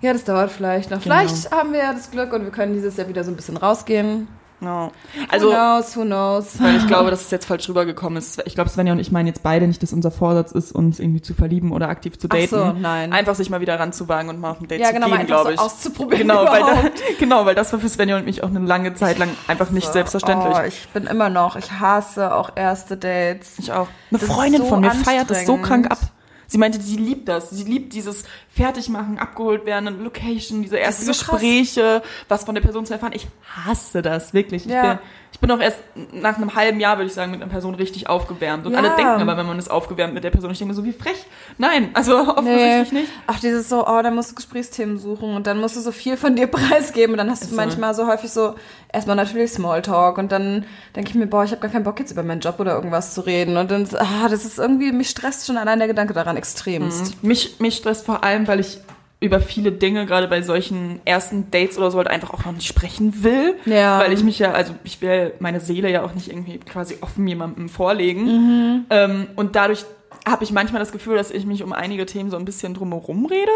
ja, 0.02 0.12
das 0.14 0.26
dauert 0.26 0.52
vielleicht 0.52 0.92
noch. 0.92 1.02
Genau. 1.02 1.16
Vielleicht 1.16 1.50
haben 1.52 1.72
wir 1.72 1.80
ja 1.80 1.94
das 1.94 2.12
Glück 2.12 2.34
und 2.34 2.44
wir 2.44 2.52
können 2.52 2.74
dieses 2.74 2.98
Jahr 2.98 3.08
wieder 3.08 3.24
so 3.24 3.32
ein 3.32 3.38
bisschen 3.38 3.56
rausgehen. 3.56 4.28
No. 4.60 4.92
Also, 5.30 5.50
who 5.50 5.54
knows, 5.54 5.96
who 5.96 6.02
knows. 6.04 6.62
weil 6.62 6.78
ich 6.78 6.88
glaube, 6.88 7.12
dass 7.12 7.22
es 7.22 7.32
jetzt 7.32 7.46
falsch 7.46 7.70
rübergekommen 7.70 8.18
ist. 8.18 8.42
Ich 8.46 8.56
glaube, 8.56 8.70
Svenja 8.70 8.94
und 8.94 9.00
ich 9.00 9.12
meinen 9.12 9.28
jetzt 9.28 9.44
beide 9.44 9.68
nicht, 9.68 9.84
dass 9.84 9.94
unser 9.94 10.10
Vorsatz 10.10 10.52
ist, 10.52 10.72
uns 10.72 11.00
irgendwie 11.00 11.22
zu 11.22 11.36
verlieben 11.36 11.72
oder 11.72 11.90
aktiv 11.90 12.18
zu 12.18 12.28
Ach 12.30 12.36
daten. 12.36 12.50
so, 12.50 12.74
nein. 12.74 13.14
Einfach 13.14 13.36
sich 13.36 13.50
mal 13.52 13.62
wieder 13.62 13.80
ranzuwagen 13.80 14.30
und 14.30 14.40
mal 14.40 14.52
auf 14.52 14.62
ein 14.62 14.68
Date 14.68 14.82
ja, 14.82 14.88
zu 14.88 14.94
genau, 14.94 15.10
mal 15.10 15.18
gehen, 15.18 15.28
glaube 15.28 15.50
so 15.50 15.50
ich. 15.52 15.60
auszuprobieren. 15.60 16.28
Genau 16.28 16.46
weil, 16.46 16.62
da, 16.62 16.90
genau, 17.20 17.46
weil 17.46 17.54
das 17.54 17.72
war 17.72 17.80
für 17.80 17.90
Svenja 17.90 18.18
und 18.18 18.26
mich 18.26 18.44
auch 18.44 18.50
eine 18.50 18.60
lange 18.60 18.96
Zeit 18.96 19.20
lang 19.20 19.30
einfach 19.48 19.70
nicht 19.70 19.94
selbstverständlich. 19.94 20.56
Oh, 20.58 20.64
ich 20.68 20.90
bin 20.90 21.06
immer 21.06 21.30
noch, 21.30 21.56
ich 21.56 21.72
hasse 21.74 22.34
auch 22.34 22.52
erste 22.56 22.98
Dates. 22.98 23.60
Ich 23.60 23.72
auch. 23.72 23.88
Eine 24.10 24.20
Das 24.20 24.24
Freundin 24.24 24.62
so 24.64 24.70
von 24.70 24.82
mir 24.82 24.92
feiert 24.92 25.30
das 25.30 25.46
so 25.46 25.58
krank 25.58 25.92
ab. 25.92 26.00
Sie 26.48 26.58
meinte, 26.58 26.82
sie 26.82 26.96
liebt 26.96 27.28
das. 27.28 27.50
Sie 27.50 27.64
liebt 27.66 27.94
dieses 27.94 28.24
Fertigmachen, 28.50 29.20
abgeholt 29.20 29.66
werden, 29.66 29.88
eine 29.90 29.98
Location, 29.98 30.62
diese 30.62 30.80
ersten 30.80 31.06
so 31.06 31.12
krass. 31.12 31.40
Gespräche, 31.42 32.02
was 32.30 32.46
von 32.46 32.56
der 32.56 32.62
Person 32.62 32.86
zu 32.86 32.94
erfahren. 32.94 33.14
Ich 33.14 33.28
hasse 33.66 34.02
das, 34.02 34.34
wirklich. 34.34 34.66
Ich, 34.66 34.72
Ja. 34.72 34.94
bin, 34.96 35.00
ich 35.38 35.42
bin 35.42 35.52
auch 35.52 35.60
erst 35.60 35.78
nach 36.14 36.38
einem 36.38 36.56
halben 36.56 36.80
Jahr, 36.80 36.98
würde 36.98 37.06
ich 37.10 37.14
sagen, 37.14 37.30
mit 37.30 37.40
einer 37.44 37.52
Person 37.52 37.76
richtig 37.76 38.10
aufgewärmt. 38.10 38.66
Und 38.66 38.72
Ja. 38.74 38.80
alle 38.80 38.90
denken 38.96 39.22
aber, 39.22 39.38
wenn 39.38 39.46
man 39.46 39.60
ist 39.60 39.70
aufgewärmt 39.70 40.16
mit 40.16 40.24
der 40.24 40.32
Person, 40.32 40.50
ich 40.50 40.58
denke 40.58 40.72
mir 40.72 40.76
so, 40.76 40.84
wie 40.84 40.92
frech. 40.94 41.28
Nein, 41.60 41.92
also 41.94 42.18
offensichtlich 42.36 42.92
nicht. 42.92 43.12
Ach, 43.28 43.40
dieses 43.40 43.70
so, 43.70 43.86
oh, 43.88 44.02
dann 44.02 44.16
musst 44.16 44.32
du 44.32 44.36
Gesprächsthemen 44.36 44.98
suchen 44.98 45.36
und 45.36 45.46
dann 45.46 45.60
musst 45.62 45.76
du 45.76 45.80
so 45.82 45.92
viel 45.92 46.18
von 46.18 46.36
dir 46.36 46.48
preisgeben 46.48 47.12
und 47.12 47.20
dann 47.20 47.30
hast 47.30 47.44
Ist 47.44 47.52
du 47.52 47.56
manchmal 47.56 47.94
so 47.94 48.08
häufig 48.08 48.32
so 48.32 48.56
erstmal 48.92 49.16
natürlich 49.16 49.52
Smalltalk 49.52 50.18
und 50.18 50.32
dann 50.32 50.66
denke 50.96 51.12
ich 51.12 51.16
mir, 51.16 51.28
boah, 51.28 51.44
ich 51.44 51.52
habe 51.52 51.62
gar 51.62 51.70
keinen 51.70 51.84
Bock 51.84 52.00
jetzt 52.00 52.12
über 52.12 52.24
meinen 52.24 52.42
Job 52.42 52.60
oder 52.60 52.74
irgendwas 52.74 53.14
zu 53.14 53.22
reden 53.22 53.58
und 53.58 53.70
dann, 53.70 53.88
ah, 53.96 54.28
das 54.30 54.44
ist 54.44 54.58
irgendwie, 54.58 54.92
mich 54.92 55.12
stresst 55.12 55.46
schon 55.46 55.58
allein 55.58 55.78
der 55.78 55.88
Gedanke 55.88 56.16
daran 56.16 56.36
extremst. 56.36 57.24
Mich, 57.24 57.60
mich 57.60 57.78
stresst 57.78 58.08
vor 58.08 58.24
allem, 58.24 58.48
weil 58.48 58.60
ich 58.60 58.80
über 59.20 59.40
viele 59.40 59.72
Dinge, 59.72 60.06
gerade 60.06 60.28
bei 60.28 60.42
solchen 60.44 61.02
ersten 61.06 61.50
Dates 61.50 61.78
oder 61.78 61.90
so, 61.90 61.98
halt 61.98 62.08
einfach 62.08 62.34
auch 62.34 62.46
noch 62.46 62.52
nicht 62.52 62.68
sprechen 62.68 63.24
will. 63.24 63.56
Ja. 63.66 64.00
Weil 64.00 64.14
ich 64.14 64.24
mich 64.24 64.38
ja, 64.38 64.52
also 64.52 64.76
ich 64.84 65.02
will 65.02 65.34
meine 65.40 65.60
Seele 65.60 65.90
ja 65.90 66.04
auch 66.04 66.14
nicht 66.14 66.30
irgendwie 66.30 66.60
quasi 66.60 66.98
offen 67.02 67.28
jemandem 67.28 67.68
vorlegen. 67.68 68.26
Mhm. 68.26 68.86
Ähm, 68.92 69.28
und 69.36 69.56
dadurch 69.56 69.86
habe 70.28 70.44
ich 70.44 70.52
manchmal 70.52 70.80
das 70.80 70.92
Gefühl, 70.92 71.16
dass 71.18 71.32
ich 71.32 71.46
mich 71.46 71.64
um 71.64 71.74
einige 71.74 72.06
Themen 72.06 72.30
so 72.30 72.38
ein 72.38 72.46
bisschen 72.46 72.76
drumherum 72.76 73.26
rede, 73.26 73.52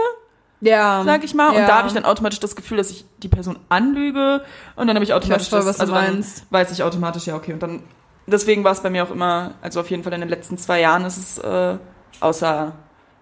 Ja. 0.62 1.04
sag 1.06 1.24
ich 1.24 1.36
mal. 1.36 1.54
Ja. 1.54 1.60
Und 1.60 1.68
da 1.68 1.78
habe 1.78 1.88
ich 1.88 1.94
dann 1.94 2.06
automatisch 2.06 2.40
das 2.40 2.56
Gefühl, 2.56 2.78
dass 2.78 2.90
ich 2.90 3.06
die 3.22 3.28
Person 3.28 3.60
anlüge. 3.70 4.44
Und 4.76 4.88
dann 4.88 4.96
habe 4.96 5.04
ich 5.04 5.14
automatisch 5.14 5.50
voll, 5.50 5.60
das, 5.60 5.68
was 5.68 5.78
du 5.78 5.82
also 5.84 5.94
dann 5.94 6.26
weiß 6.50 6.72
ich 6.72 6.82
automatisch, 6.82 7.28
ja, 7.28 7.36
okay. 7.36 7.54
Und 7.54 7.62
dann, 7.62 7.84
deswegen 8.26 8.64
war 8.64 8.72
es 8.72 8.82
bei 8.82 8.90
mir 8.90 9.04
auch 9.04 9.12
immer, 9.12 9.52
also 9.62 9.80
auf 9.80 9.92
jeden 9.92 10.02
Fall 10.02 10.14
in 10.14 10.22
den 10.22 10.30
letzten 10.30 10.58
zwei 10.58 10.80
Jahren 10.82 11.06
ist 11.06 11.18
es, 11.18 11.38
äh, 11.38 11.78
außer 12.20 12.74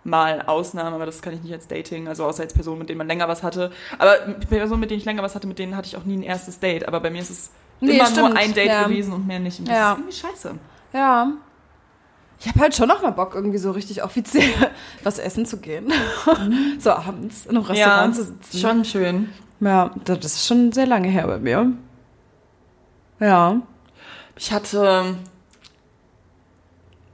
mal 0.04 0.42
Ausnahmen, 0.44 0.94
aber 0.96 1.06
das 1.06 1.22
kann 1.22 1.34
ich 1.34 1.42
nicht 1.42 1.54
als 1.54 1.68
Dating, 1.68 2.08
also 2.08 2.26
außer 2.26 2.44
als 2.44 2.54
Personen, 2.54 2.80
mit 2.80 2.90
denen 2.90 2.98
man 3.00 3.08
länger 3.08 3.28
was 3.28 3.44
hatte. 3.44 3.72
Aber 3.98 4.16
Personen, 4.50 4.80
mit 4.80 4.92
denen 4.92 5.00
ich 5.00 5.06
länger 5.06 5.24
was 5.24 5.36
hatte, 5.36 5.48
mit 5.48 5.60
denen 5.60 5.76
hatte 5.76 5.88
ich 5.88 5.98
auch 5.98 6.06
nie 6.06 6.18
ein 6.18 6.24
erstes 6.24 6.60
Date. 6.60 6.88
Aber 6.88 7.00
bei 7.00 7.10
mir 7.10 7.22
ist 7.22 7.30
es 7.30 7.52
Nee, 7.82 7.94
immer 7.96 8.06
stimmt, 8.08 8.30
nur 8.30 8.38
ein 8.38 8.54
Date 8.54 8.68
ja. 8.68 8.84
gewesen 8.84 9.14
und 9.14 9.28
mehr 9.28 9.40
nicht. 9.40 9.60
Und 9.60 9.68
das 9.68 9.76
Ja. 9.76 9.92
ist 9.94 9.98
irgendwie 10.00 10.16
scheiße. 10.18 10.56
Ja. 10.94 11.32
Ich 12.42 12.48
habe 12.48 12.60
halt 12.62 12.76
schon 12.76 12.88
noch 12.88 13.02
mal 13.02 13.12
Bock, 13.12 13.36
irgendwie 13.36 13.58
so 13.58 13.72
richtig 13.72 14.04
offiziell 14.04 14.50
was 15.04 15.20
essen 15.20 15.46
zu 15.46 15.58
gehen. 15.58 15.92
so 16.80 16.92
abends 16.92 17.46
in 17.46 17.56
einem 17.58 17.66
Restaurant 17.66 18.16
zu 18.16 18.24
sitzen. 18.24 18.58
schon 18.58 18.86
schön. 18.86 19.30
Ja, 19.60 19.92
das 20.06 20.24
ist 20.26 20.48
schon 20.48 20.72
sehr 20.72 20.88
lange 20.88 21.10
her 21.10 21.28
bei 21.28 21.38
mir. 21.38 21.72
Ja. 23.20 23.62
Ich 24.38 24.54
hatte 24.54 25.16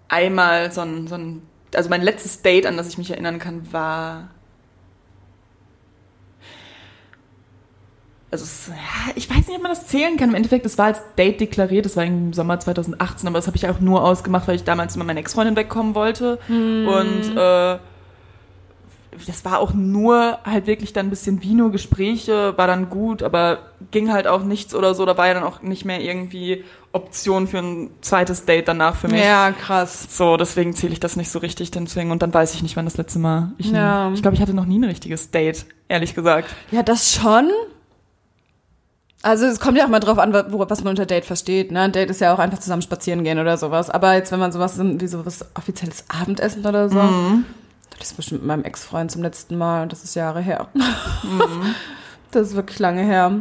einmal 0.07 0.71
so 0.71 0.81
ein, 0.81 1.07
so 1.07 1.15
ein, 1.15 1.41
also 1.75 1.89
mein 1.89 2.01
letztes 2.01 2.41
Date, 2.41 2.65
an 2.65 2.77
das 2.77 2.87
ich 2.87 2.97
mich 2.97 3.11
erinnern 3.11 3.39
kann, 3.39 3.71
war. 3.71 4.29
Also, 8.31 8.43
es, 8.43 8.67
ja, 8.67 9.13
ich 9.15 9.29
weiß 9.29 9.47
nicht, 9.47 9.55
ob 9.55 9.61
man 9.61 9.71
das 9.71 9.87
zählen 9.87 10.17
kann. 10.17 10.29
Im 10.29 10.35
Endeffekt, 10.35 10.65
es 10.65 10.77
war 10.77 10.87
als 10.87 11.01
Date 11.17 11.39
deklariert, 11.39 11.85
das 11.85 11.95
war 11.95 12.03
im 12.03 12.33
Sommer 12.33 12.59
2018, 12.59 13.27
aber 13.27 13.37
das 13.37 13.47
habe 13.47 13.55
ich 13.55 13.67
auch 13.69 13.79
nur 13.79 14.03
ausgemacht, 14.03 14.47
weil 14.47 14.55
ich 14.55 14.63
damals 14.63 14.97
mit 14.97 15.07
meiner 15.07 15.19
Ex-Freundin 15.19 15.55
wegkommen 15.55 15.95
wollte. 15.95 16.39
Und 16.49 17.37
äh, 17.37 17.77
das 19.25 19.45
war 19.45 19.59
auch 19.59 19.73
nur 19.73 20.39
halt 20.43 20.67
wirklich 20.67 20.93
dann 20.93 21.07
ein 21.07 21.09
bisschen 21.09 21.41
Vino, 21.41 21.69
Gespräche, 21.69 22.57
war 22.57 22.67
dann 22.67 22.89
gut, 22.89 23.23
aber 23.23 23.59
ging 23.91 24.11
halt 24.11 24.27
auch 24.27 24.43
nichts 24.43 24.75
oder 24.75 24.93
so. 24.93 25.05
Da 25.05 25.17
war 25.17 25.27
ja 25.27 25.33
dann 25.33 25.43
auch 25.43 25.61
nicht 25.61 25.85
mehr 25.85 26.01
irgendwie 26.01 26.63
Option 26.95 27.47
für 27.47 27.59
ein 27.59 27.89
zweites 28.01 28.45
Date 28.45 28.67
danach 28.67 28.95
für 28.95 29.07
mich. 29.07 29.21
Ja, 29.23 29.51
krass. 29.51 30.07
So, 30.09 30.37
deswegen 30.37 30.73
zähle 30.73 30.93
ich 30.93 30.99
das 30.99 31.15
nicht 31.15 31.29
so 31.29 31.39
richtig, 31.39 31.69
deswegen. 31.71 32.11
Und 32.11 32.21
dann 32.21 32.33
weiß 32.33 32.53
ich 32.55 32.63
nicht, 32.63 32.75
wann 32.77 32.85
das 32.85 32.97
letzte 32.97 33.19
Mal. 33.19 33.51
Ich, 33.57 33.69
Ja. 33.71 34.11
ich 34.13 34.21
glaube, 34.21 34.35
ich 34.35 34.41
hatte 34.41 34.53
noch 34.53 34.65
nie 34.65 34.79
ein 34.79 34.83
richtiges 34.85 35.29
Date, 35.31 35.65
ehrlich 35.87 36.15
gesagt. 36.15 36.49
Ja, 36.71 36.81
das 36.83 37.13
schon. 37.13 37.49
Also 39.21 39.45
es 39.45 39.59
kommt 39.59 39.77
ja 39.77 39.85
auch 39.85 39.89
mal 39.89 39.99
drauf 39.99 40.19
an, 40.19 40.33
was 40.33 40.83
man 40.83 40.91
unter 40.91 41.05
Date 41.07 41.25
versteht. 41.25 41.71
Ne? 41.71 41.81
Ein 41.81 41.91
Date 41.91 42.09
ist 42.11 42.21
ja 42.21 42.33
auch 42.33 42.39
einfach 42.39 42.59
zusammen 42.59 42.83
spazieren 42.83 43.23
gehen 43.23 43.39
oder 43.39 43.57
sowas. 43.57 43.89
Aber 43.89 44.13
jetzt, 44.13 44.31
wenn 44.31 44.39
man 44.39 44.51
sowas 44.51 44.79
wie 44.79 45.07
sowas 45.07 45.45
offizielles 45.55 46.05
Abendessen 46.09 46.63
oder 46.65 46.89
so, 46.89 47.01
das 47.97 48.09
ist 48.11 48.17
bestimmt 48.17 48.41
mit 48.41 48.47
meinem 48.47 48.63
Ex-Freund 48.63 49.09
zum 49.11 49.23
letzten 49.23 49.57
Mal 49.57 49.81
und 49.83 49.91
das 49.91 50.03
ist 50.03 50.15
Jahre 50.15 50.41
her. 50.41 50.67
Das 52.31 52.49
ist 52.49 52.55
wirklich 52.55 52.79
lange 52.79 53.01
her. 53.01 53.31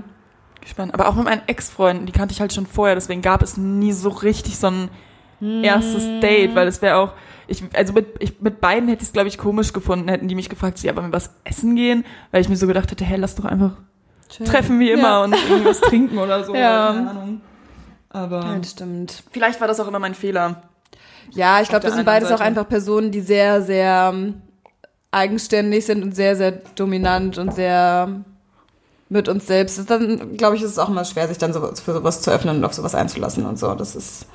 Gespannt. 0.64 0.92
Aber 0.94 1.09
auch 1.09 1.14
mit 1.14 1.25
meinen 1.25 1.42
Ex-Freunden, 1.47 2.06
die 2.06 2.12
kannte 2.12 2.33
ich 2.33 2.40
halt 2.40 2.52
schon 2.52 2.66
vorher, 2.66 2.94
deswegen 2.97 3.23
gab 3.23 3.42
es 3.42 3.56
nie 3.56 3.92
so 3.92 4.09
richtig 4.09 4.59
so 4.59 4.68
ein 4.68 4.88
erstes 5.62 6.02
Date, 6.21 6.54
weil 6.54 6.66
es 6.66 6.80
wäre 6.83 6.97
auch, 6.97 7.12
ich, 7.47 7.62
also 7.75 7.92
mit, 7.92 8.06
ich, 8.21 8.40
mit 8.40 8.61
beiden 8.62 8.88
hätte 8.88 9.02
ich 9.02 9.09
es, 9.09 9.12
glaube 9.12 9.28
ich, 9.28 9.37
komisch 9.37 9.73
gefunden, 9.75 10.09
hätten 10.09 10.26
die 10.28 10.35
mich 10.35 10.49
gefragt, 10.49 10.78
so, 10.78 10.87
ja, 10.87 10.97
wollen 10.97 11.09
wir 11.09 11.12
was 11.12 11.30
essen 11.44 11.76
gehen? 11.76 12.04
Weil 12.30 12.40
ich 12.40 12.49
mir 12.49 12.56
so 12.56 12.66
gedacht 12.66 12.90
hätte, 12.90 13.04
hey, 13.04 13.18
lass 13.18 13.35
doch 13.35 13.44
einfach 13.44 13.73
Schön. 14.35 14.47
treffen 14.47 14.80
wie 14.80 14.90
immer 14.90 15.02
Ja. 15.09 15.25
und 15.25 15.35
irgendwas 15.50 15.80
trinken 15.83 16.16
oder 16.18 16.44
so. 16.44 16.54
Ja. 16.56 16.94
Keine 16.94 17.11
Ahnung. 17.11 17.40
Aber 18.09 18.40
Ja, 18.40 18.64
stimmt. 18.64 19.23
vielleicht 19.33 19.61
war 19.61 19.68
das 19.68 19.80
auch 19.80 19.88
immer 19.88 19.99
mein 19.99 20.14
Fehler. 20.14 20.62
Ja, 21.33 21.61
ich 21.61 21.68
glaube, 21.68 21.85
wir 21.85 21.90
sind 21.90 22.06
beides 22.06 22.28
auch 22.28 22.38
Seite. 22.38 22.44
einfach 22.44 22.68
Personen, 22.68 23.11
die 23.11 23.21
sehr, 23.21 23.61
sehr 23.61 24.12
ähm, 24.14 24.40
eigenständig 25.11 25.85
sind 25.85 26.02
und 26.02 26.14
sehr, 26.14 26.37
sehr 26.37 26.52
dominant 26.76 27.37
und 27.38 27.52
sehr 27.54 28.21
mit 29.08 29.28
uns 29.28 29.46
selbst. 29.46 29.78
Ist 29.78 29.90
Dann, 29.90 30.37
glaube 30.37 30.56
ich, 30.56 30.62
ist 30.62 30.70
es 30.73 30.78
auch 30.78 30.88
immer 30.88 31.04
schwer, 31.04 31.28
sich 31.28 31.38
dann 31.38 31.52
so, 31.52 31.61
für 31.75 31.92
sowas 31.92 32.20
zu 32.23 32.30
öffnen 32.30 32.56
und 32.56 32.64
auf 32.64 32.73
sowas 32.75 32.94
einzulassen 32.94 33.46
und 33.46 33.58
so. 33.58 33.75
Das 33.75 33.94
ist, 33.96 34.26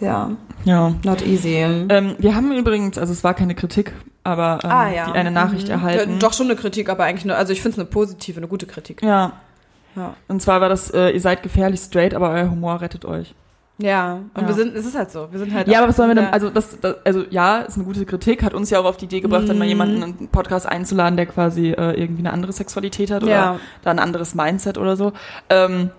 ja, 0.00 0.30
Ja. 0.64 0.94
not 1.04 1.22
easy. 1.26 1.56
Ähm, 1.56 2.16
wir 2.18 2.34
haben 2.34 2.52
übrigens, 2.52 2.96
also 2.98 3.12
es 3.12 3.22
war 3.24 3.34
keine 3.34 3.54
Kritik, 3.54 3.92
aber 4.24 4.58
ähm, 4.64 4.70
ah, 4.70 4.88
ja. 4.90 5.06
die 5.06 5.12
eine 5.12 5.30
Nachricht 5.30 5.66
Mhm. 5.68 5.72
erhalten. 5.74 6.12
Ja, 6.12 6.18
Doch 6.18 6.32
schon 6.32 6.46
eine 6.46 6.56
Kritik, 6.56 6.88
aber 6.88 7.04
eigentlich 7.04 7.24
nur, 7.26 7.36
also 7.36 7.52
ich 7.52 7.60
finde 7.62 7.74
es 7.74 7.78
eine 7.78 7.88
positive, 7.88 8.38
eine 8.38 8.48
gute 8.48 8.66
Kritik. 8.66 9.02
Ja. 9.02 9.32
Ja. 9.96 10.14
Und 10.28 10.40
zwar 10.40 10.60
war 10.60 10.68
das, 10.68 10.90
äh, 10.90 11.10
ihr 11.10 11.20
seid 11.20 11.42
gefährlich 11.42 11.80
straight, 11.80 12.14
aber 12.14 12.30
euer 12.30 12.50
Humor 12.50 12.80
rettet 12.80 13.04
euch. 13.04 13.34
Ja, 13.80 14.14
und 14.34 14.42
Ja. 14.42 14.46
wir 14.48 14.54
sind, 14.54 14.74
es 14.76 14.86
ist 14.86 14.96
halt 14.96 15.10
so, 15.10 15.28
wir 15.30 15.38
sind 15.38 15.52
halt. 15.54 15.66
Ja, 15.68 15.78
aber 15.78 15.88
was 15.88 15.96
sollen 15.96 16.10
wir 16.10 16.14
denn, 16.14 16.24
ja. 16.24 16.30
also 16.30 16.50
das, 16.50 16.78
das, 16.80 16.96
also 17.04 17.24
ja, 17.30 17.58
ist 17.60 17.76
eine 17.76 17.84
gute 17.84 18.04
Kritik, 18.04 18.42
hat 18.42 18.54
uns 18.54 18.70
ja 18.70 18.78
auch 18.80 18.84
auf 18.84 18.96
die 18.96 19.06
Idee 19.06 19.20
gebracht, 19.20 19.48
dann 19.48 19.58
mal 19.58 19.64
Mhm. 19.64 19.68
jemanden 19.70 19.96
in 19.96 20.02
einen 20.02 20.28
Podcast 20.28 20.66
einzuladen, 20.66 21.16
der 21.16 21.26
quasi 21.26 21.70
äh, 21.70 21.92
irgendwie 22.00 22.20
eine 22.22 22.32
andere 22.32 22.52
Sexualität 22.52 23.10
hat 23.10 23.22
oder 23.22 23.32
Ja. 23.32 23.60
da 23.82 23.90
ein 23.90 23.98
anderes 23.98 24.34
Mindset 24.34 24.76
oder 24.78 24.96
so. 24.96 25.12
Ähm, 25.48 25.90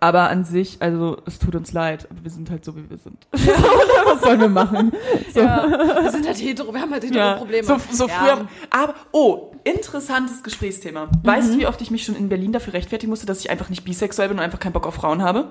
aber 0.00 0.30
an 0.30 0.44
sich, 0.44 0.76
also 0.80 1.16
es 1.26 1.40
tut 1.40 1.56
uns 1.56 1.72
leid, 1.72 2.06
aber 2.08 2.22
wir 2.22 2.30
sind 2.30 2.50
halt 2.50 2.64
so, 2.64 2.76
wie 2.76 2.88
wir 2.88 2.98
sind. 2.98 3.26
was 3.32 4.20
sollen 4.22 4.40
wir 4.40 4.48
machen? 4.48 4.92
So. 5.34 5.40
Ja, 5.40 5.66
wir 6.02 6.10
sind 6.12 6.24
halt 6.24 6.36
hetero, 6.40 6.72
wir 6.72 6.80
haben 6.80 6.92
halt 6.92 7.02
hetero 7.02 7.18
Ja, 7.18 7.34
Probleme. 7.34 7.64
so, 7.66 7.76
so 7.90 8.06
Ja. 8.06 8.14
früher. 8.14 8.46
Aber, 8.70 8.94
oh, 9.10 9.50
interessantes 9.64 10.42
Gesprächsthema. 10.44 11.08
Weißt 11.24 11.52
du, 11.52 11.58
wie 11.58 11.66
oft 11.66 11.80
ich 11.82 11.90
mich 11.90 12.04
schon 12.04 12.14
in 12.14 12.28
Berlin 12.28 12.52
dafür 12.52 12.74
rechtfertigen 12.74 13.10
musste, 13.10 13.26
dass 13.26 13.40
ich 13.40 13.50
einfach 13.50 13.70
nicht 13.70 13.84
bisexuell 13.84 14.28
bin 14.28 14.38
und 14.38 14.44
einfach 14.44 14.60
keinen 14.60 14.72
Bock 14.72 14.86
auf 14.86 14.94
Frauen 14.94 15.22
habe? 15.22 15.50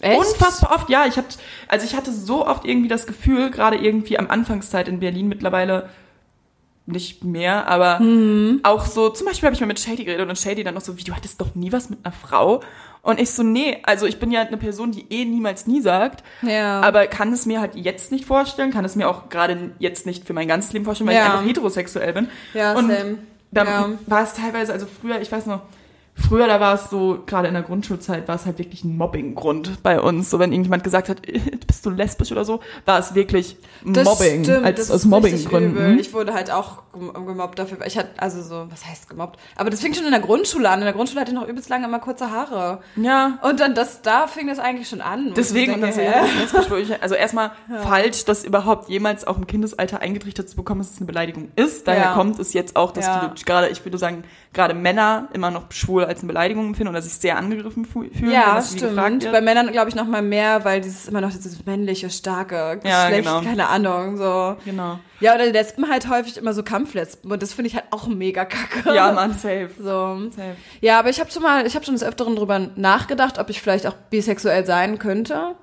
Echt? 0.00 0.18
Unfassbar 0.18 0.74
oft, 0.74 0.88
ja. 0.90 1.06
Ich 1.06 1.16
hab, 1.16 1.26
also 1.68 1.84
ich 1.86 1.94
hatte 1.94 2.12
so 2.12 2.46
oft 2.46 2.64
irgendwie 2.64 2.88
das 2.88 3.06
Gefühl, 3.06 3.50
gerade 3.50 3.76
irgendwie 3.76 4.18
am 4.18 4.28
Anfangszeit 4.30 4.88
in 4.88 5.00
Berlin 5.00 5.28
mittlerweile 5.28 5.88
nicht 6.86 7.22
mehr, 7.24 7.68
aber 7.68 8.00
Mhm. 8.00 8.60
auch 8.64 8.84
so, 8.84 9.10
zum 9.10 9.26
Beispiel 9.28 9.46
habe 9.46 9.54
ich 9.54 9.60
mal 9.60 9.66
mit 9.68 9.78
Shady 9.78 10.04
geredet 10.04 10.28
und 10.28 10.36
Shady 10.38 10.64
dann 10.64 10.74
noch 10.74 10.80
so, 10.80 10.96
wie, 10.98 11.04
du 11.04 11.14
hattest 11.14 11.40
doch 11.40 11.54
nie 11.54 11.70
was 11.70 11.88
mit 11.88 12.00
einer 12.04 12.12
Frau? 12.12 12.62
Und 13.02 13.20
ich 13.20 13.30
so, 13.30 13.42
nee, 13.44 13.78
also 13.84 14.06
ich 14.06 14.18
bin 14.18 14.30
ja 14.32 14.40
eine 14.40 14.56
Person, 14.56 14.90
die 14.90 15.06
eh 15.08 15.24
niemals 15.24 15.66
nie 15.66 15.80
sagt, 15.80 16.24
Ja. 16.42 16.80
aber 16.80 17.06
kann 17.06 17.32
es 17.32 17.46
mir 17.46 17.60
halt 17.60 17.76
jetzt 17.76 18.10
nicht 18.10 18.24
vorstellen, 18.24 18.72
kann 18.72 18.84
es 18.84 18.96
mir 18.96 19.08
auch 19.08 19.28
gerade 19.28 19.70
jetzt 19.78 20.04
nicht 20.04 20.26
für 20.26 20.32
mein 20.32 20.48
ganzes 20.48 20.72
Leben 20.72 20.84
vorstellen, 20.84 21.08
weil 21.08 21.16
Ja. 21.16 21.26
ich 21.26 21.30
einfach 21.30 21.44
heterosexuell 21.46 22.12
bin. 22.12 22.28
ja, 22.54 22.72
und 22.72 22.88
same. 22.90 23.18
Da 23.52 23.64
Ja. 23.64 23.88
war 24.06 24.22
es 24.24 24.32
teilweise, 24.34 24.72
also 24.72 24.86
früher, 24.86 25.20
ich 25.20 25.30
weiß 25.30 25.46
noch, 25.46 25.60
früher, 26.26 26.46
da 26.46 26.60
war 26.60 26.74
es 26.74 26.90
so, 26.90 27.22
gerade 27.26 27.48
in 27.48 27.54
der 27.54 27.62
Grundschulzeit, 27.62 28.28
war 28.28 28.34
es 28.36 28.46
halt 28.46 28.58
wirklich 28.58 28.84
ein 28.84 28.96
Mobbinggrund 28.96 29.82
bei 29.82 30.00
uns. 30.00 30.30
So, 30.30 30.38
wenn 30.38 30.52
irgendjemand 30.52 30.84
gesagt 30.84 31.08
hat, 31.08 31.22
bist 31.66 31.84
du 31.86 31.90
lesbisch 31.90 32.32
oder 32.32 32.44
so, 32.44 32.60
war 32.84 32.98
es 32.98 33.14
wirklich 33.14 33.56
Das 33.84 34.04
Mobbing. 34.04 34.44
stimmt, 34.44 34.64
als, 34.64 34.78
das 34.78 34.90
aus. 34.90 35.04
Mobbinggründen. 35.04 35.98
Ich 35.98 36.12
wurde 36.12 36.34
halt 36.34 36.50
auch 36.50 36.82
gem- 36.92 37.12
gemobbt 37.26 37.58
dafür. 37.58 37.78
Ich 37.86 37.96
hatte, 37.98 38.10
also 38.18 38.42
so, 38.42 38.66
was 38.70 38.86
heißt 38.86 39.08
gemobbt? 39.08 39.38
Aber 39.56 39.70
das 39.70 39.80
fing 39.80 39.94
schon 39.94 40.04
in 40.04 40.10
der 40.10 40.20
Grundschule 40.20 40.68
an. 40.68 40.78
In 40.80 40.84
der 40.84 40.94
Grundschule 40.94 41.20
hatte 41.20 41.32
ich 41.32 41.38
noch 41.38 41.46
übelst 41.48 41.68
lange 41.68 41.86
immer 41.86 41.98
kurze 42.00 42.30
Haare. 42.30 42.80
Ja. 42.96 43.38
Und 43.42 43.60
dann 43.60 43.74
das, 43.74 44.02
da 44.02 44.26
fing 44.26 44.46
das 44.48 44.58
eigentlich 44.58 44.88
schon 44.88 45.00
an. 45.00 45.32
Deswegen, 45.36 45.80
denke, 45.80 46.02
ja, 46.04 46.24
also 47.00 47.14
erstmal 47.14 47.52
falsch, 47.82 48.24
dass 48.24 48.44
überhaupt 48.44 48.88
jemals 48.88 49.26
auch 49.26 49.36
im 49.36 49.46
Kindesalter 49.46 50.00
eingetrichtert 50.00 50.48
zu 50.48 50.56
bekommen, 50.56 50.80
dass 50.80 50.90
es 50.92 50.96
eine 50.98 51.06
Beleidigung 51.06 51.48
ist. 51.56 51.86
Daher 51.88 52.00
Ja. 52.04 52.12
kommt 52.14 52.38
es 52.38 52.52
jetzt 52.52 52.76
auch, 52.76 52.90
dass 52.92 53.06
Ja. 53.06 53.20
viele, 53.20 53.44
gerade, 53.44 53.68
ich 53.68 53.84
würde 53.84 53.98
sagen, 53.98 54.24
gerade 54.52 54.74
Männer 54.74 55.28
immer 55.32 55.50
noch 55.50 55.70
schwul 55.70 56.04
als 56.10 56.20
eine 56.20 56.28
Beleidigung 56.28 56.66
empfinden 56.66 56.90
oder 56.90 57.02
sich 57.02 57.14
sehr 57.14 57.36
angegriffen 57.38 57.84
fühlen. 57.84 58.30
Ja, 58.30 58.62
stimmt. 58.62 59.30
Bei 59.32 59.40
Männern 59.40 59.72
glaube 59.72 59.88
ich 59.88 59.94
noch 59.94 60.06
mal 60.06 60.22
mehr, 60.22 60.64
weil 60.64 60.80
dieses 60.80 61.08
immer 61.08 61.20
noch 61.20 61.30
dieses 61.30 61.64
männliche, 61.64 62.10
starke 62.10 62.80
Ja, 62.84 63.08
Geschlecht, 63.08 63.24
genau. 63.28 63.40
keine 63.40 63.68
Ahnung, 63.68 64.16
so. 64.16 64.56
Genau. 64.64 64.98
Ja, 65.20 65.34
oder 65.34 65.46
Lesben 65.46 65.88
halt 65.88 66.08
häufig 66.08 66.36
immer 66.36 66.52
so 66.52 66.62
Kampflesben 66.62 67.30
und 67.30 67.42
das 67.42 67.52
finde 67.52 67.68
ich 67.68 67.74
halt 67.74 67.86
auch 67.90 68.06
mega 68.06 68.44
kacke. 68.44 68.94
Ja, 68.94 69.12
Mann, 69.12 69.32
safe. 69.34 69.70
So. 69.78 70.30
Safe. 70.30 70.56
Ja, 70.80 70.98
aber 70.98 71.10
ich 71.10 71.20
habe 71.20 71.30
schon 71.30 71.42
mal, 71.42 71.66
ich 71.66 71.74
habe 71.74 71.84
schon 71.84 71.94
des 71.94 72.04
Öfteren 72.04 72.36
drüber 72.36 72.58
nachgedacht, 72.76 73.38
ob 73.38 73.50
ich 73.50 73.60
vielleicht 73.60 73.86
auch 73.86 73.94
bisexuell 74.10 74.66
sein 74.66 74.98
könnte. 74.98 75.54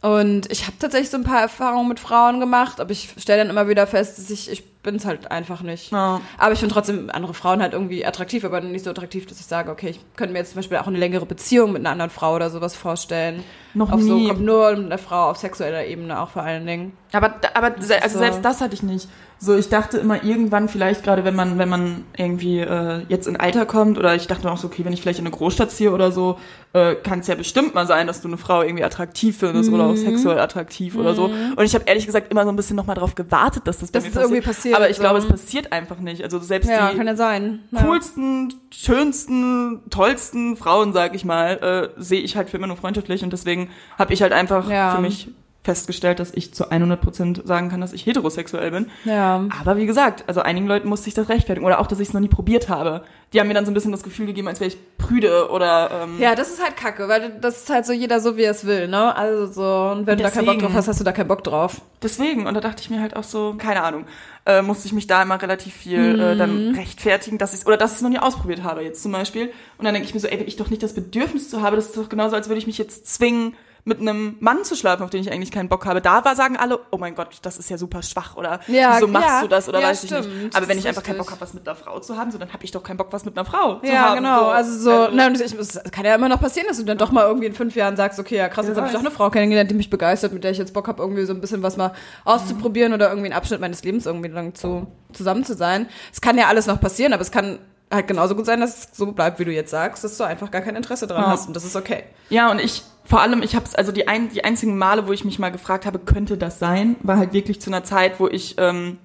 Und 0.00 0.50
ich 0.52 0.66
habe 0.66 0.76
tatsächlich 0.78 1.10
so 1.10 1.16
ein 1.16 1.24
paar 1.24 1.40
Erfahrungen 1.40 1.88
mit 1.88 1.98
Frauen 1.98 2.38
gemacht, 2.38 2.80
aber 2.80 2.92
ich 2.92 3.14
stelle 3.18 3.42
dann 3.42 3.50
immer 3.50 3.68
wieder 3.68 3.86
fest, 3.86 4.18
dass 4.18 4.30
ich, 4.30 4.50
ich 4.50 4.62
bin 4.88 4.96
es 4.96 5.04
halt 5.04 5.30
einfach 5.30 5.60
nicht. 5.60 5.92
Ja. 5.92 6.22
Aber 6.38 6.52
ich 6.54 6.60
finde 6.60 6.72
trotzdem 6.74 7.10
andere 7.12 7.34
Frauen 7.34 7.60
halt 7.60 7.74
irgendwie 7.74 8.06
attraktiv, 8.06 8.42
aber 8.42 8.62
nicht 8.62 8.86
so 8.86 8.90
attraktiv, 8.90 9.26
dass 9.26 9.38
ich 9.38 9.44
sage, 9.44 9.70
okay, 9.70 9.90
ich 9.90 10.00
könnte 10.16 10.32
mir 10.32 10.38
jetzt 10.38 10.52
zum 10.52 10.60
Beispiel 10.60 10.78
auch 10.78 10.86
eine 10.86 10.96
längere 10.96 11.26
Beziehung 11.26 11.72
mit 11.72 11.80
einer 11.80 11.90
anderen 11.90 12.10
Frau 12.10 12.34
oder 12.34 12.48
sowas 12.48 12.74
vorstellen. 12.74 13.44
Noch 13.74 13.92
auf 13.92 14.00
nie. 14.00 14.08
so, 14.08 14.28
kommt 14.28 14.40
nur 14.40 14.70
mit 14.76 14.86
einer 14.86 14.98
Frau 14.98 15.28
auf 15.28 15.36
sexueller 15.36 15.84
Ebene 15.84 16.18
auch 16.18 16.30
vor 16.30 16.42
allen 16.42 16.66
Dingen. 16.66 16.92
Aber, 17.12 17.34
aber 17.54 17.76
ist 17.76 17.92
also 17.92 18.14
so. 18.14 18.18
selbst 18.20 18.42
das 18.42 18.62
hatte 18.62 18.72
ich 18.74 18.82
nicht. 18.82 19.08
So, 19.40 19.56
ich 19.56 19.68
dachte 19.68 19.98
immer 19.98 20.24
irgendwann 20.24 20.68
vielleicht 20.68 21.04
gerade, 21.04 21.24
wenn 21.24 21.36
man, 21.36 21.58
wenn 21.58 21.68
man 21.68 22.04
irgendwie 22.16 22.58
äh, 22.58 23.02
jetzt 23.08 23.28
in 23.28 23.36
Alter 23.36 23.66
kommt 23.66 23.96
oder 23.96 24.16
ich 24.16 24.26
dachte 24.26 24.50
auch 24.50 24.56
so, 24.56 24.66
okay, 24.66 24.84
wenn 24.84 24.92
ich 24.92 25.00
vielleicht 25.00 25.20
in 25.20 25.26
eine 25.26 25.36
Großstadt 25.36 25.70
ziehe 25.70 25.92
oder 25.92 26.10
so, 26.10 26.38
äh, 26.72 26.96
kann 26.96 27.20
es 27.20 27.28
ja 27.28 27.36
bestimmt 27.36 27.72
mal 27.72 27.86
sein, 27.86 28.08
dass 28.08 28.20
du 28.20 28.26
eine 28.26 28.36
Frau 28.36 28.62
irgendwie 28.62 28.82
attraktiv 28.82 29.38
findest 29.38 29.70
oder 29.70 29.84
auch 29.84 29.92
Mhm. 29.92 29.96
sexuell 29.96 30.40
attraktiv 30.40 30.96
oder 30.96 31.14
so. 31.14 31.26
Und 31.54 31.64
ich 31.64 31.74
habe 31.74 31.84
ehrlich 31.86 32.04
gesagt 32.04 32.32
immer 32.32 32.42
so 32.42 32.48
ein 32.50 32.56
bisschen 32.56 32.74
nochmal 32.74 32.96
darauf 32.96 33.14
gewartet, 33.14 33.62
dass 33.66 33.78
das 33.78 33.92
bei 33.92 34.00
Dass 34.00 34.08
mir 34.08 34.10
es 34.10 34.16
irgendwie 34.16 34.40
passiert, 34.42 34.74
Aber 34.78 34.90
ich 34.90 34.96
so. 34.96 35.02
glaube, 35.02 35.18
es 35.18 35.26
passiert 35.26 35.72
einfach 35.72 35.98
nicht. 35.98 36.22
Also 36.22 36.38
selbst 36.38 36.70
Ja, 36.70 36.90
die 36.90 36.96
kann 36.96 37.06
ja 37.08 37.82
coolsten, 37.84 38.54
schönsten, 38.70 39.82
tollsten 39.90 40.56
Frauen, 40.56 40.92
sag 40.92 41.14
ich 41.14 41.24
mal, 41.24 41.90
äh, 41.96 42.00
sehe 42.02 42.20
ich 42.20 42.36
halt 42.36 42.48
für 42.50 42.56
immer 42.56 42.66
nur 42.68 42.76
freundschaftlich 42.76 43.22
und 43.24 43.32
deswegen 43.32 43.70
habe 43.98 44.12
ich 44.14 44.22
halt 44.22 44.32
einfach 44.32 44.70
Ja. 44.70 44.94
für 44.94 45.00
mich 45.02 45.28
festgestellt, 45.64 46.18
dass 46.18 46.32
ich 46.32 46.54
zu 46.54 46.70
100% 46.70 47.46
sagen 47.46 47.68
kann, 47.68 47.82
dass 47.82 47.92
ich 47.92 48.06
heterosexuell 48.06 48.70
bin. 48.70 48.86
Ja. 49.04 49.44
Aber 49.60 49.76
wie 49.76 49.84
gesagt, 49.84 50.24
also 50.26 50.40
einigen 50.40 50.66
Leuten 50.66 50.88
musste 50.88 51.08
ich 51.08 51.14
das 51.14 51.28
rechtfertigen 51.28 51.66
oder 51.66 51.80
auch, 51.80 51.86
dass 51.86 52.00
ich 52.00 52.08
es 52.08 52.14
noch 52.14 52.22
nie 52.22 52.28
probiert 52.28 52.70
habe. 52.70 53.02
Die 53.34 53.40
haben 53.40 53.48
mir 53.48 53.54
dann 53.54 53.66
so 53.66 53.70
ein 53.70 53.74
bisschen 53.74 53.92
das 53.92 54.02
Gefühl 54.02 54.24
gegeben, 54.24 54.48
als 54.48 54.60
wäre 54.60 54.68
ich 54.68 54.78
prüde 54.96 55.50
oder 55.50 55.90
ähm, 56.04 56.18
Ja, 56.20 56.34
das 56.34 56.48
ist 56.48 56.62
halt 56.62 56.76
kacke, 56.78 57.06
weil 57.08 57.32
das 57.42 57.58
ist 57.64 57.70
halt 57.70 57.84
so 57.84 57.92
jeder 57.92 58.20
so, 58.20 58.38
wie 58.38 58.44
er 58.44 58.52
es 58.52 58.64
will, 58.64 58.88
ne? 58.88 59.14
Also 59.14 59.52
so, 59.52 59.90
und 59.92 60.06
wenn 60.06 60.16
du 60.16 60.24
da 60.24 60.30
keinen 60.30 60.46
Bock 60.46 60.54
Deswegen. 60.54 60.60
drauf 60.72 60.74
hast, 60.78 60.88
hast 60.88 61.00
du 61.00 61.04
da 61.04 61.12
keinen 61.12 61.28
Bock 61.28 61.44
drauf. 61.44 61.82
Deswegen, 62.02 62.46
und 62.46 62.54
da 62.54 62.60
dachte 62.62 62.80
ich 62.80 62.88
mir 62.88 63.02
halt 63.02 63.14
auch 63.14 63.24
so, 63.24 63.54
keine 63.58 63.82
Ahnung, 63.82 64.06
äh, 64.48 64.62
musste 64.62 64.86
ich 64.86 64.94
mich 64.94 65.06
da 65.06 65.22
immer 65.22 65.40
relativ 65.40 65.74
viel 65.74 66.18
äh, 66.18 66.36
dann 66.36 66.74
rechtfertigen, 66.74 67.36
dass 67.36 67.52
ich 67.52 67.66
oder 67.66 67.76
dass 67.76 67.92
ich 67.92 67.96
es 67.96 68.02
noch 68.02 68.08
nie 68.08 68.18
ausprobiert 68.18 68.62
habe, 68.62 68.82
jetzt 68.82 69.02
zum 69.02 69.12
Beispiel. 69.12 69.52
Und 69.76 69.84
dann 69.84 69.92
denke 69.92 70.08
ich 70.08 70.14
mir 70.14 70.20
so, 70.20 70.26
ey, 70.26 70.40
wenn 70.40 70.48
ich 70.48 70.56
doch 70.56 70.70
nicht 70.70 70.82
das 70.82 70.94
Bedürfnis 70.94 71.50
zu 71.50 71.60
habe, 71.60 71.76
das 71.76 71.86
ist 71.86 71.96
doch 71.98 72.08
genauso, 72.08 72.34
als 72.34 72.48
würde 72.48 72.58
ich 72.58 72.66
mich 72.66 72.78
jetzt 72.78 73.06
zwingen, 73.06 73.54
mit 73.84 74.00
einem 74.00 74.36
Mann 74.40 74.64
zu 74.64 74.76
schlafen, 74.76 75.02
auf 75.02 75.10
den 75.10 75.20
ich 75.20 75.32
eigentlich 75.32 75.50
keinen 75.50 75.68
Bock 75.68 75.86
habe. 75.86 76.00
Da 76.00 76.24
war, 76.24 76.36
sagen 76.36 76.56
alle, 76.56 76.80
oh 76.90 76.98
mein 76.98 77.14
Gott, 77.14 77.38
das 77.42 77.58
ist 77.58 77.70
ja 77.70 77.78
super 77.78 78.02
schwach 78.02 78.36
oder 78.36 78.60
Ja, 78.66 78.96
wieso 78.96 79.08
machst 79.08 79.28
ja, 79.28 79.40
du 79.42 79.48
das 79.48 79.68
oder 79.68 79.80
ja, 79.80 79.88
weiß 79.88 80.04
ich 80.04 80.10
stimmt, 80.10 80.42
nicht. 80.42 80.56
Aber 80.56 80.68
wenn 80.68 80.78
ich 80.78 80.86
einfach 80.86 81.02
keinen. 81.02 81.18
Bock 81.18 81.30
habe, 81.30 81.40
was 81.40 81.54
mit 81.54 81.66
einer 81.66 81.76
Frau 81.76 81.98
zu 82.00 82.16
haben, 82.16 82.30
so 82.30 82.38
dann 82.38 82.52
habe 82.52 82.64
ich 82.64 82.70
doch 82.70 82.82
keinen 82.82 82.96
Bock, 82.96 83.08
was 83.12 83.24
mit 83.24 83.36
einer 83.36 83.44
Frau 83.44 83.76
zu 83.80 83.86
Ja, 83.86 84.10
haben. 84.10 84.16
genau. 84.16 84.48
Also 84.48 84.78
so, 84.78 85.08
na, 85.12 85.26
und 85.26 85.40
ich, 85.40 85.52
es 85.54 85.80
kann 85.90 86.04
ja 86.04 86.14
immer 86.14 86.28
noch 86.28 86.40
passieren, 86.40 86.68
dass 86.68 86.76
du 86.78 86.84
dann 86.84 86.98
doch 86.98 87.10
mal 87.12 87.26
irgendwie 87.26 87.46
in 87.46 87.54
fünf 87.54 87.74
Jahren 87.74 87.96
sagst, 87.96 88.18
okay, 88.18 88.36
ja 88.36 88.48
krass, 88.48 88.66
jetzt 88.66 88.76
habe 88.76 88.86
ich 88.86 88.92
doch 88.92 89.00
eine 89.00 89.10
Frau 89.10 89.30
kennengelernt, 89.30 89.70
die 89.70 89.74
mich 89.74 89.90
begeistert, 89.90 90.32
mit 90.32 90.44
der 90.44 90.50
ich 90.50 90.58
jetzt 90.58 90.74
Bock 90.74 90.86
habe, 90.88 91.02
irgendwie 91.02 91.24
so 91.24 91.32
ein 91.32 91.40
bisschen 91.40 91.62
was 91.62 91.76
mal 91.76 91.92
auszuprobieren 92.24 92.92
oder 92.92 93.08
irgendwie 93.08 93.26
einen 93.28 93.36
Abschnitt 93.36 93.60
meines 93.60 93.82
Lebens 93.84 94.06
irgendwie 94.06 94.28
lang 94.28 94.54
zu, 94.54 94.86
zusammen 95.12 95.44
zu 95.44 95.54
sein. 95.54 95.88
Es 96.12 96.20
kann 96.20 96.36
ja 96.38 96.46
alles 96.46 96.66
noch 96.66 96.80
passieren, 96.80 97.12
aber 97.12 97.22
es 97.22 97.30
kann 97.30 97.58
halt 97.90 98.06
genauso 98.08 98.34
gut 98.34 98.46
sein, 98.46 98.60
dass 98.60 98.78
es 98.90 98.96
so 98.96 99.12
bleibt, 99.12 99.38
wie 99.38 99.44
du 99.44 99.52
jetzt 99.52 99.70
sagst, 99.70 100.04
dass 100.04 100.16
du 100.18 100.24
einfach 100.24 100.50
gar 100.50 100.60
kein 100.60 100.76
Interesse 100.76 101.06
dran 101.06 101.22
Ja. 101.22 101.28
hast 101.28 101.48
und 101.48 101.54
das 101.56 101.64
ist 101.64 101.76
okay. 101.76 102.04
Ja, 102.28 102.50
und 102.50 102.60
ich, 102.60 102.82
vor 103.04 103.20
allem, 103.20 103.42
ich 103.42 103.54
habe 103.54 103.64
es, 103.64 103.74
also 103.74 103.92
die, 103.92 104.08
ein, 104.08 104.28
die 104.28 104.44
einzigen 104.44 104.76
Male, 104.76 105.06
wo 105.08 105.12
ich 105.12 105.24
mich 105.24 105.38
mal 105.38 105.50
gefragt 105.50 105.86
habe, 105.86 105.98
könnte 105.98 106.36
das 106.36 106.58
sein, 106.58 106.96
war 107.02 107.16
halt 107.16 107.32
wirklich 107.32 107.60
zu 107.60 107.70
einer 107.70 107.84
Zeit, 107.84 108.20
wo 108.20 108.28
ich 108.28 108.56
ähm, 108.58 108.98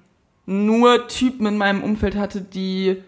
nur 0.46 1.08
Typen 1.08 1.46
in 1.46 1.56
meinem 1.56 1.82
Umfeld 1.82 2.16
hatte, 2.16 2.42
die 2.42 3.02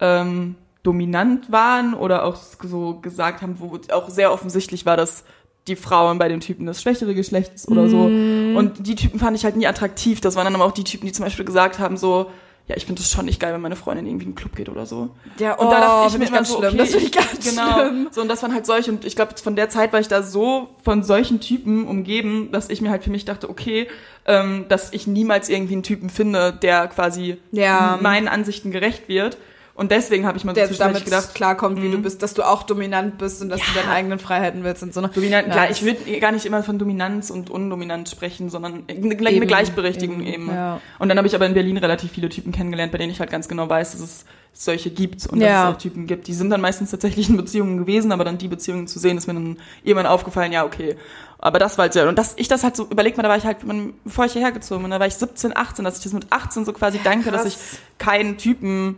ähm, 0.00 0.54
dominant 0.84 1.50
waren 1.50 1.94
oder 1.94 2.24
auch 2.24 2.36
so 2.36 2.94
gesagt 3.00 3.42
haben, 3.42 3.56
wo 3.58 3.78
auch 3.92 4.08
sehr 4.08 4.32
offensichtlich 4.32 4.86
war, 4.86 4.96
dass 4.96 5.24
die 5.66 5.76
Frauen 5.76 6.18
bei 6.18 6.28
den 6.28 6.40
Typen 6.40 6.64
das 6.66 6.80
schwächere 6.80 7.14
Geschlecht 7.14 7.52
ist 7.54 7.68
oder 7.68 7.88
so. 7.88 8.10
Und 8.54 8.86
die 8.86 8.94
Typen 8.94 9.18
fand 9.18 9.36
ich 9.36 9.44
halt 9.44 9.56
nie 9.56 9.66
attraktiv. 9.66 10.20
Das 10.22 10.34
waren 10.34 10.44
dann 10.44 10.54
aber 10.54 10.64
auch 10.64 10.72
die 10.72 10.84
Typen, 10.84 11.04
die 11.06 11.12
zum 11.12 11.24
Beispiel 11.26 11.44
gesagt 11.44 11.78
haben, 11.78 11.98
so, 11.98 12.30
ja, 12.68 12.76
ich 12.76 12.84
finde 12.86 13.00
das 13.02 13.10
schon 13.10 13.24
nicht 13.24 13.40
geil, 13.40 13.54
wenn 13.54 13.60
meine 13.62 13.76
Freundin 13.76 14.06
irgendwie 14.06 14.26
in 14.26 14.32
den 14.32 14.36
Club 14.36 14.54
geht 14.54 14.68
oder 14.68 14.84
so. 14.86 15.08
Ja, 15.38 15.54
Und 15.54 15.70
da 15.70 15.80
dachte 15.80 16.06
ich 16.06 16.12
find 16.12 16.24
mir 16.30 16.36
ganz 16.36 16.48
so, 16.50 16.58
schlimm. 16.58 16.68
okay, 16.68 16.76
das 16.78 16.90
finde 16.90 17.04
ich 17.06 17.12
ganz 17.12 17.44
genau. 17.50 17.72
schlimm. 17.78 18.08
So, 18.10 18.20
und 18.20 18.28
das 18.28 18.42
waren 18.42 18.52
halt 18.52 18.66
solche, 18.66 18.90
und 18.90 19.04
ich 19.06 19.16
glaube, 19.16 19.34
von 19.42 19.56
der 19.56 19.70
Zeit 19.70 19.92
war 19.94 20.00
ich 20.00 20.08
da 20.08 20.22
so 20.22 20.68
von 20.84 21.02
solchen 21.02 21.40
Typen 21.40 21.86
umgeben, 21.88 22.50
dass 22.52 22.68
ich 22.68 22.80
mir 22.82 22.90
halt 22.90 23.02
für 23.04 23.10
mich 23.10 23.24
dachte, 23.24 23.48
okay, 23.48 23.88
ähm, 24.26 24.66
dass 24.68 24.92
ich 24.92 25.06
niemals 25.06 25.48
irgendwie 25.48 25.72
einen 25.74 25.82
Typen 25.82 26.10
finde, 26.10 26.52
der 26.52 26.88
quasi 26.88 27.38
Ja. 27.52 27.98
meinen 28.02 28.28
Ansichten 28.28 28.70
gerecht 28.70 29.08
wird. 29.08 29.38
Und 29.78 29.92
deswegen 29.92 30.26
habe 30.26 30.36
ich 30.36 30.42
mal 30.44 30.50
so 30.56 30.60
Der 30.60 30.68
damit 30.68 31.04
gedacht, 31.04 31.36
klarkommt, 31.36 31.80
wie 31.80 31.86
Mhm. 31.86 31.92
du 31.92 31.98
bist, 32.02 32.20
dass 32.22 32.34
du 32.34 32.42
auch 32.42 32.64
dominant 32.64 33.16
bist 33.16 33.40
und 33.42 33.48
dass 33.48 33.60
du 33.60 33.66
deine 33.78 33.92
eigenen 33.92 34.18
Freiheiten 34.18 34.64
willst 34.64 34.82
und 34.82 34.92
so. 34.92 35.00
ne? 35.00 35.08
Dominant, 35.14 35.46
Ja, 35.46 35.52
klar, 35.52 35.70
ich 35.70 35.82
würde 35.84 36.18
gar 36.18 36.32
nicht 36.32 36.44
immer 36.46 36.64
von 36.64 36.80
Dominanz 36.80 37.30
und 37.30 37.48
Undominanz 37.48 38.10
sprechen, 38.10 38.50
sondern 38.50 38.82
eine, 38.88 39.16
eine 39.16 39.46
Gleichberechtigung 39.46 40.20
eben. 40.22 40.32
eben, 40.34 40.48
ja. 40.48 40.80
Und 40.98 41.08
dann 41.08 41.16
habe 41.16 41.28
ich 41.28 41.34
aber 41.36 41.46
in 41.46 41.54
Berlin 41.54 41.76
relativ 41.76 42.10
viele 42.10 42.28
Typen 42.28 42.50
kennengelernt, 42.50 42.90
bei 42.90 42.98
denen 42.98 43.12
ich 43.12 43.20
halt 43.20 43.30
ganz 43.30 43.46
genau 43.46 43.68
weiß, 43.68 43.92
dass 43.92 44.00
es 44.00 44.24
solche 44.52 44.90
gibt 44.90 45.26
und 45.26 45.40
Ja. 45.40 45.46
dass 45.64 45.70
es 45.70 45.74
auch 45.76 45.78
Typen 45.78 46.06
gibt. 46.06 46.26
Die 46.26 46.34
sind 46.34 46.50
dann 46.50 46.60
meistens 46.60 46.90
tatsächlich 46.90 47.28
in 47.28 47.36
Beziehungen 47.36 47.78
gewesen, 47.78 48.10
aber 48.10 48.24
dann 48.24 48.38
die 48.38 48.48
Beziehungen 48.48 48.86
zu 48.88 48.98
sehen, 48.98 49.16
ist 49.16 49.26
mir 49.28 49.34
dann 49.34 49.56
irgendwann 49.84 50.06
aufgefallen, 50.06 50.52
ja, 50.52 50.64
okay. 50.64 50.96
Aber 51.40 51.60
das 51.60 51.78
war 51.78 51.84
halt 51.84 51.92
so. 51.92 52.00
Und 52.02 52.18
dass 52.18 52.34
ich 52.36 52.48
das 52.48 52.64
halt 52.64 52.74
so, 52.74 52.86
überleg 52.90 53.16
mal, 53.16 53.22
da 53.22 53.28
war 53.28 53.36
ich 53.36 53.44
halt, 53.44 53.58
bevor 54.02 54.24
ich 54.24 54.32
hierher 54.32 54.50
gezogen 54.50 54.82
bin, 54.82 54.90
da 54.90 54.98
war 54.98 55.06
ich 55.06 55.14
17, 55.14 55.56
18, 55.56 55.84
dass 55.84 55.98
ich 55.98 56.02
das 56.02 56.12
mit 56.12 56.26
18 56.32 56.64
so 56.64 56.72
quasi 56.72 56.98
danke, 57.04 57.30
dass 57.30 57.44
ich 57.44 57.56
keinen 57.98 58.36
Typen, 58.38 58.96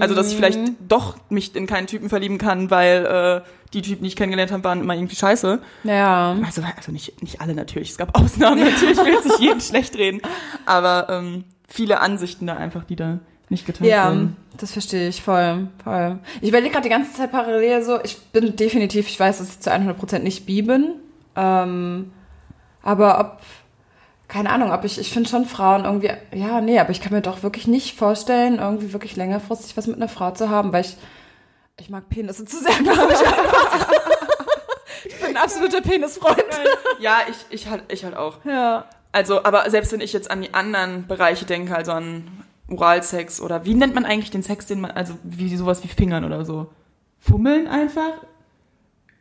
also 0.00 0.16
dass 0.16 0.30
ich 0.32 0.36
vielleicht 0.36 0.58
doch 0.88 1.16
mich 1.28 1.54
in 1.54 1.68
keinen 1.68 1.86
Typen 1.86 2.08
verlieben 2.08 2.38
kann, 2.38 2.68
weil 2.72 3.06
äh, 3.44 3.48
die 3.72 3.82
Typen, 3.82 4.02
die 4.02 4.08
ich 4.08 4.16
kennengelernt 4.16 4.50
habe, 4.50 4.64
waren 4.64 4.80
immer 4.80 4.94
irgendwie 4.96 5.14
scheiße. 5.14 5.60
Ja. 5.84 6.36
Also, 6.44 6.62
also 6.76 6.90
nicht, 6.90 7.22
nicht 7.22 7.40
alle 7.40 7.54
natürlich, 7.54 7.90
es 7.90 7.98
gab 7.98 8.18
Ausnahmen 8.18 8.58
natürlich, 8.60 8.98
ich 8.98 9.04
will 9.04 9.14
nicht 9.24 9.38
jeden 9.38 9.60
schlecht 9.60 9.96
reden. 9.96 10.20
Aber 10.66 11.06
ähm, 11.10 11.44
viele 11.68 12.00
Ansichten 12.00 12.48
da 12.48 12.56
einfach, 12.56 12.82
die 12.82 12.96
da 12.96 13.20
nicht 13.50 13.66
geteilt 13.66 13.90
Ja, 13.90 14.04
werden. 14.04 14.36
das 14.56 14.72
verstehe 14.72 15.08
ich 15.08 15.22
voll, 15.22 15.68
voll. 15.82 16.18
Ich 16.40 16.48
überlege 16.48 16.70
gerade 16.72 16.84
die 16.84 16.90
ganze 16.94 17.12
Zeit 17.14 17.30
parallel 17.32 17.82
so, 17.82 17.98
ich 18.02 18.18
bin 18.32 18.56
definitiv, 18.56 19.08
ich 19.08 19.18
weiß, 19.18 19.38
dass 19.38 19.50
ich 19.50 19.60
zu 19.60 19.70
100% 19.72 20.18
nicht 20.20 20.46
bi 20.46 20.62
bin, 20.62 20.94
ähm, 21.36 22.12
aber 22.82 23.20
ob, 23.20 23.38
keine 24.28 24.50
Ahnung, 24.50 24.70
ob 24.72 24.84
ich, 24.84 24.98
ich 24.98 25.10
finde 25.12 25.28
schon 25.28 25.46
Frauen 25.46 25.84
irgendwie, 25.84 26.10
ja, 26.34 26.60
nee, 26.60 26.78
aber 26.78 26.90
ich 26.90 27.00
kann 27.00 27.12
mir 27.12 27.22
doch 27.22 27.42
wirklich 27.42 27.66
nicht 27.66 27.96
vorstellen, 27.96 28.58
irgendwie 28.58 28.92
wirklich 28.92 29.16
längerfristig 29.16 29.76
was 29.76 29.86
mit 29.86 29.96
einer 29.96 30.08
Frau 30.08 30.30
zu 30.32 30.50
haben, 30.50 30.72
weil 30.72 30.82
ich, 30.82 30.96
ich 31.80 31.90
mag 31.90 32.08
Penisse 32.08 32.44
zu 32.44 32.58
sehr, 32.58 32.74
glaube 32.82 33.12
ich. 33.12 33.20
ich 35.12 35.18
bin 35.18 35.28
ein 35.28 35.36
absoluter 35.36 35.80
Penisfreund. 35.80 36.42
Ja, 37.00 37.18
ich, 37.30 37.36
ich, 37.50 37.70
halt, 37.70 37.84
ich 37.88 38.04
halt 38.04 38.16
auch. 38.16 38.44
Ja. 38.44 38.84
Also, 39.12 39.44
aber 39.44 39.68
selbst 39.70 39.92
wenn 39.92 40.00
ich 40.00 40.12
jetzt 40.12 40.30
an 40.30 40.42
die 40.42 40.52
anderen 40.52 41.06
Bereiche 41.06 41.44
denke, 41.46 41.74
also 41.74 41.92
an 41.92 42.24
Oralsex 42.70 43.40
oder 43.40 43.64
wie 43.64 43.74
nennt 43.74 43.94
man 43.94 44.04
eigentlich 44.04 44.30
den 44.30 44.42
Sex, 44.42 44.66
den 44.66 44.80
man, 44.80 44.90
also 44.92 45.14
wie 45.22 45.54
sowas 45.56 45.82
wie 45.84 45.88
Fingern 45.88 46.24
oder 46.24 46.44
so? 46.44 46.68
Fummeln 47.18 47.66
einfach? 47.66 48.22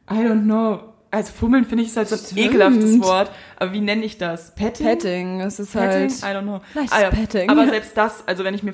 I 0.09 0.15
don't 0.15 0.43
know. 0.43 0.79
Also 1.09 1.31
Fummeln 1.31 1.65
finde 1.65 1.83
ich 1.83 1.89
ist 1.89 1.97
halt 1.97 2.09
so 2.09 2.15
ein 2.15 2.21
Stimmt. 2.21 2.39
ekelhaftes 2.41 3.01
Wort. 3.01 3.31
Aber 3.55 3.71
wie 3.73 3.79
nenne 3.81 4.03
ich 4.03 4.17
das? 4.17 4.53
Petting? 4.55 4.85
Petting, 4.85 5.41
es 5.41 5.59
ist 5.59 5.73
Petting? 5.73 6.11
halt. 6.11 6.11
I 6.11 6.37
don't 6.37 6.41
know. 6.43 6.61
Ah 6.91 7.01
ja, 7.01 7.09
Petting. 7.09 7.49
Aber 7.49 7.67
selbst 7.67 7.95
das, 7.95 8.27
also 8.27 8.43
wenn 8.43 8.53
ich 8.53 8.63
mir 8.63 8.73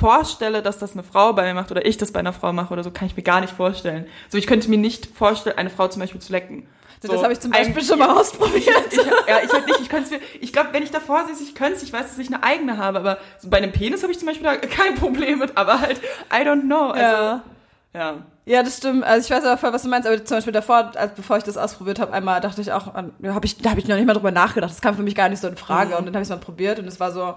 vorstelle, 0.00 0.62
dass 0.62 0.78
das 0.78 0.94
eine 0.94 1.02
Frau 1.02 1.34
bei 1.34 1.44
mir 1.44 1.54
macht 1.54 1.70
oder 1.70 1.84
ich 1.84 1.98
das 1.98 2.10
bei 2.10 2.20
einer 2.20 2.32
Frau 2.32 2.52
mache 2.52 2.72
oder 2.72 2.82
so, 2.82 2.90
kann 2.90 3.06
ich 3.06 3.16
mir 3.16 3.22
gar 3.22 3.40
nicht 3.40 3.52
vorstellen. 3.52 4.06
So, 4.30 4.38
ich 4.38 4.46
könnte 4.46 4.68
mir 4.70 4.78
nicht 4.78 5.06
vorstellen, 5.06 5.58
eine 5.58 5.70
Frau 5.70 5.88
zum 5.88 6.00
Beispiel 6.00 6.20
zu 6.20 6.32
lecken. 6.32 6.66
So, 7.02 7.12
das 7.12 7.22
habe 7.22 7.32
ich 7.32 7.40
zum 7.40 7.50
Beispiel 7.50 7.82
schon 7.82 7.98
mal 7.98 8.10
ausprobiert. 8.10 8.64
ich, 8.90 8.96
ja, 8.96 9.38
ich 9.42 9.52
halt 9.52 9.66
nicht. 9.66 9.80
Ich 9.80 9.90
mir, 9.90 10.20
ich 10.40 10.52
glaube, 10.52 10.70
wenn 10.72 10.82
ich 10.82 10.90
davor 10.90 11.26
sitze, 11.26 11.42
ich 11.42 11.54
könnte 11.54 11.74
es. 11.74 11.82
Ich 11.82 11.92
weiß, 11.92 12.08
dass 12.08 12.18
ich 12.18 12.26
eine 12.26 12.42
eigene 12.42 12.76
habe, 12.76 12.98
aber 12.98 13.18
so 13.38 13.48
bei 13.48 13.58
einem 13.58 13.72
Penis 13.72 14.02
habe 14.02 14.12
ich 14.12 14.18
zum 14.18 14.26
Beispiel 14.26 14.44
da 14.44 14.56
kein 14.66 14.94
Problem 14.96 15.38
mit. 15.38 15.56
Aber 15.56 15.80
halt, 15.80 15.98
I 16.30 16.46
don't 16.46 16.62
know. 16.62 16.88
Also, 16.90 17.00
Ja. 17.00 17.42
ja. 17.94 18.16
Ja, 18.46 18.62
das 18.64 18.78
stimmt. 18.78 19.04
Also 19.04 19.26
ich 19.26 19.30
weiß 19.30 19.44
aber 19.44 19.56
voll, 19.58 19.72
was 19.72 19.82
du 19.82 19.88
meinst, 19.88 20.08
aber 20.08 20.24
zum 20.24 20.38
Beispiel 20.38 20.52
davor, 20.52 20.90
als 20.96 21.14
bevor 21.14 21.36
ich 21.36 21.44
das 21.44 21.56
ausprobiert 21.56 22.00
habe, 22.00 22.12
einmal 22.12 22.40
dachte 22.40 22.60
ich 22.60 22.72
auch, 22.72 22.94
an, 22.94 23.12
hab 23.28 23.44
ich, 23.44 23.58
da 23.58 23.70
habe 23.70 23.80
ich 23.80 23.86
noch 23.86 23.96
nicht 23.96 24.06
mal 24.06 24.14
drüber 24.14 24.32
nachgedacht. 24.32 24.72
Das 24.72 24.80
kam 24.80 24.96
für 24.96 25.02
mich 25.02 25.14
gar 25.14 25.28
nicht 25.28 25.40
so 25.40 25.46
in 25.46 25.56
Frage. 25.56 25.96
Und 25.96 26.06
dann 26.06 26.14
habe 26.14 26.22
ich 26.22 26.28
es 26.28 26.30
mal 26.30 26.36
probiert 26.36 26.78
und 26.80 26.88
es 26.88 26.98
war 26.98 27.12
so, 27.12 27.34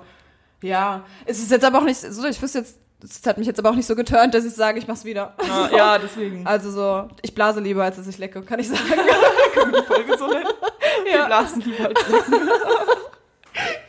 ja. 0.64 1.04
Es 1.26 1.40
ist 1.40 1.52
jetzt 1.52 1.64
aber 1.66 1.78
auch 1.80 1.84
nicht 1.84 2.00
so, 2.00 2.26
ich 2.26 2.42
wüsste 2.42 2.60
jetzt, 2.60 2.78
es 3.04 3.22
hat 3.28 3.38
mich 3.38 3.48
jetzt 3.48 3.60
aber 3.60 3.70
auch 3.70 3.76
nicht 3.76 3.86
so 3.86 3.96
geturnt, 3.96 4.34
dass 4.34 4.46
ich 4.46 4.54
sage, 4.54 4.80
ich 4.80 4.88
mach's 4.88 5.06
wieder. 5.06 5.34
Ja, 5.46 5.70
ja, 5.78 5.98
deswegen. 6.00 6.48
Also 6.48 6.72
so, 6.72 7.10
ich 7.22 7.36
blase 7.36 7.60
lieber, 7.60 7.84
als 7.84 7.98
dass 7.98 8.08
ich 8.08 8.18
lecke, 8.18 8.42
kann 8.42 8.60
ich 8.60 8.70
sagen. 8.70 8.82
Wir 8.88 9.82
die 9.82 9.86
Folge 9.86 10.18
so 10.18 10.28
nennen? 10.28 10.48
Wir 11.04 11.12
Ja. 11.14 11.26
blasen 11.28 11.62
lieber 11.62 11.88
als 11.90 12.08
lecken. 12.10 12.34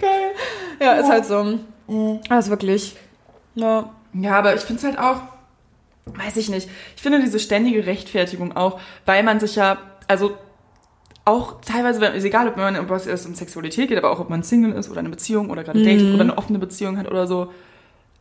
Geil. 0.00 0.32
Ja, 0.80 0.92
ist 0.94 1.08
halt 1.08 1.24
so. 1.26 1.58
Also 2.28 2.50
wirklich. 2.50 2.96
Ja. 3.54 3.90
Ja, 4.12 4.38
aber 4.38 4.54
ich 4.54 4.60
finde 4.62 4.78
es 4.80 4.84
halt 4.84 4.98
auch, 4.98 5.22
weiß 6.06 6.36
ich 6.36 6.48
nicht, 6.48 6.68
ich 6.96 7.02
finde 7.02 7.20
diese 7.20 7.40
ständige 7.40 7.86
Rechtfertigung 7.86 8.56
auch, 8.56 8.78
weil 9.06 9.22
man 9.22 9.40
sich 9.40 9.56
ja, 9.56 9.78
also 10.06 10.36
auch 11.24 11.60
teilweise, 11.62 12.00
wenn- 12.00 12.14
ist 12.14 12.24
egal, 12.24 12.48
ob 12.48 12.56
man 12.56 12.78
ob 12.78 12.90
es 12.90 13.06
erst 13.06 13.26
um 13.26 13.34
Sexualität 13.34 13.88
geht, 13.88 13.98
aber 13.98 14.10
auch 14.10 14.20
ob 14.20 14.28
man 14.30 14.42
Single 14.42 14.72
ist 14.72 14.90
oder 14.90 15.00
eine 15.00 15.08
Beziehung 15.08 15.50
oder 15.50 15.64
gerade 15.64 15.82
datet 15.82 16.12
oder 16.12 16.22
eine 16.22 16.36
offene 16.38 16.58
Beziehung 16.58 16.98
hat 16.98 17.08
oder 17.10 17.26
so, 17.26 17.50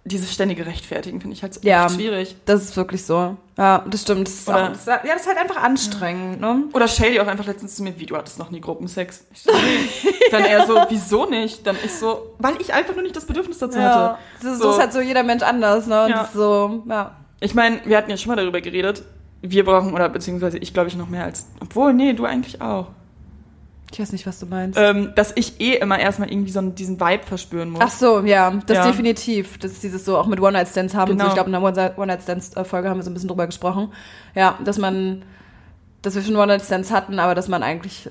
dieses 0.05 0.33
ständige 0.33 0.65
Rechtfertigen 0.65 1.21
finde 1.21 1.33
ich 1.35 1.43
halt 1.43 1.63
Ja. 1.63 1.85
echt 1.85 1.95
schwierig. 1.95 2.35
Das 2.45 2.61
ist 2.61 2.75
wirklich 2.75 3.05
so. 3.05 3.37
Ja, 3.57 3.85
das 3.89 4.01
stimmt. 4.01 4.27
Das 4.27 4.33
ist 4.33 4.47
Oder- 4.49 4.63
auch, 4.65 4.69
das, 4.69 4.79
ist- 4.79 4.87
ja, 4.87 4.99
das 5.01 5.21
ist 5.21 5.27
halt 5.27 5.37
einfach 5.37 5.63
anstrengend, 5.63 6.41
ne? 6.41 6.63
Oder 6.73 6.87
Shady 6.89 7.19
auch 7.21 7.27
einfach 7.27 7.45
letztens 7.45 7.75
zu 7.77 7.83
mir, 7.83 7.97
wie, 7.97 8.05
du 8.05 8.17
hattest 8.17 8.37
noch 8.37 8.51
nie 8.51 8.59
Gruppensex? 8.59 9.25
Ich 9.33 9.43
so, 9.43 9.51
nee. 9.53 10.11
Dann 10.31 10.43
er 10.43 10.67
so, 10.67 10.75
wieso 10.89 11.25
nicht? 11.25 11.65
Dann 11.65 11.77
ich 11.85 11.93
so, 11.93 12.33
weil 12.39 12.55
ich 12.59 12.73
einfach 12.73 12.93
nur 12.93 13.03
nicht 13.03 13.15
das 13.15 13.25
Bedürfnis 13.25 13.59
dazu 13.59 13.79
Ja. 13.79 13.83
hatte. 13.85 14.17
Das 14.41 14.51
ist, 14.53 14.57
So. 14.59 14.63
so 14.65 14.71
ist 14.71 14.79
halt 14.79 14.91
so 14.93 14.99
jeder 14.99 15.23
Mensch 15.23 15.43
anders, 15.43 15.87
ne? 15.87 16.07
Ja. 16.09 16.29
so, 16.33 16.83
ja. 16.89 17.15
Ich 17.39 17.53
meine, 17.55 17.79
wir 17.85 17.97
hatten 17.97 18.09
ja 18.09 18.17
schon 18.17 18.29
mal 18.29 18.35
darüber 18.35 18.59
geredet, 18.61 19.03
wir 19.43 19.63
brauchen, 19.65 19.93
oder 19.93 20.09
beziehungsweise 20.09 20.57
ich 20.57 20.73
glaube 20.73 20.87
ich 20.89 20.95
noch 20.95 21.09
mehr 21.09 21.25
als, 21.25 21.45
obwohl, 21.59 21.93
nee, 21.93 22.13
du 22.13 22.25
eigentlich 22.25 22.61
auch. 22.61 22.87
Ich 23.91 23.99
weiß 23.99 24.11
nicht, 24.11 24.25
was 24.25 24.39
du 24.39 24.47
meinst. 24.47 24.79
ähm, 24.79 25.11
dass 25.15 25.33
ich 25.35 25.61
eh 25.61 25.73
immer 25.75 25.99
erstmal 25.99 26.31
irgendwie 26.31 26.49
so 26.51 26.59
diesen 26.61 26.99
Vibe 26.99 27.23
verspüren 27.23 27.69
muss. 27.69 27.81
Ach 27.83 27.91
so, 27.91 28.21
ja, 28.21 28.49
das 28.65 28.77
Ja. 28.77 28.87
definitiv. 28.87 29.59
Das 29.59 29.73
ist 29.73 29.83
dieses 29.83 30.03
so 30.03 30.17
auch 30.17 30.25
mit 30.25 30.41
One-Night-Stands 30.41 30.95
haben. 30.95 31.11
und 31.11 31.17
Genau. 31.17 31.25
So. 31.25 31.29
Ich 31.29 31.43
glaube, 31.45 31.55
in 31.69 31.75
der 31.75 31.99
One-Night-Stands-Folge 31.99 32.89
haben 32.89 32.97
wir 32.97 33.03
so 33.03 33.11
ein 33.11 33.13
bisschen 33.13 33.29
drüber 33.29 33.45
gesprochen. 33.45 33.91
Ja, 34.33 34.57
dass 34.65 34.79
man, 34.79 35.21
dass 36.01 36.15
wir 36.15 36.23
schon 36.23 36.35
One-Night-Stands 36.35 36.89
hatten, 36.89 37.19
aber 37.19 37.35
dass 37.35 37.47
man 37.49 37.61
eigentlich, 37.61 38.09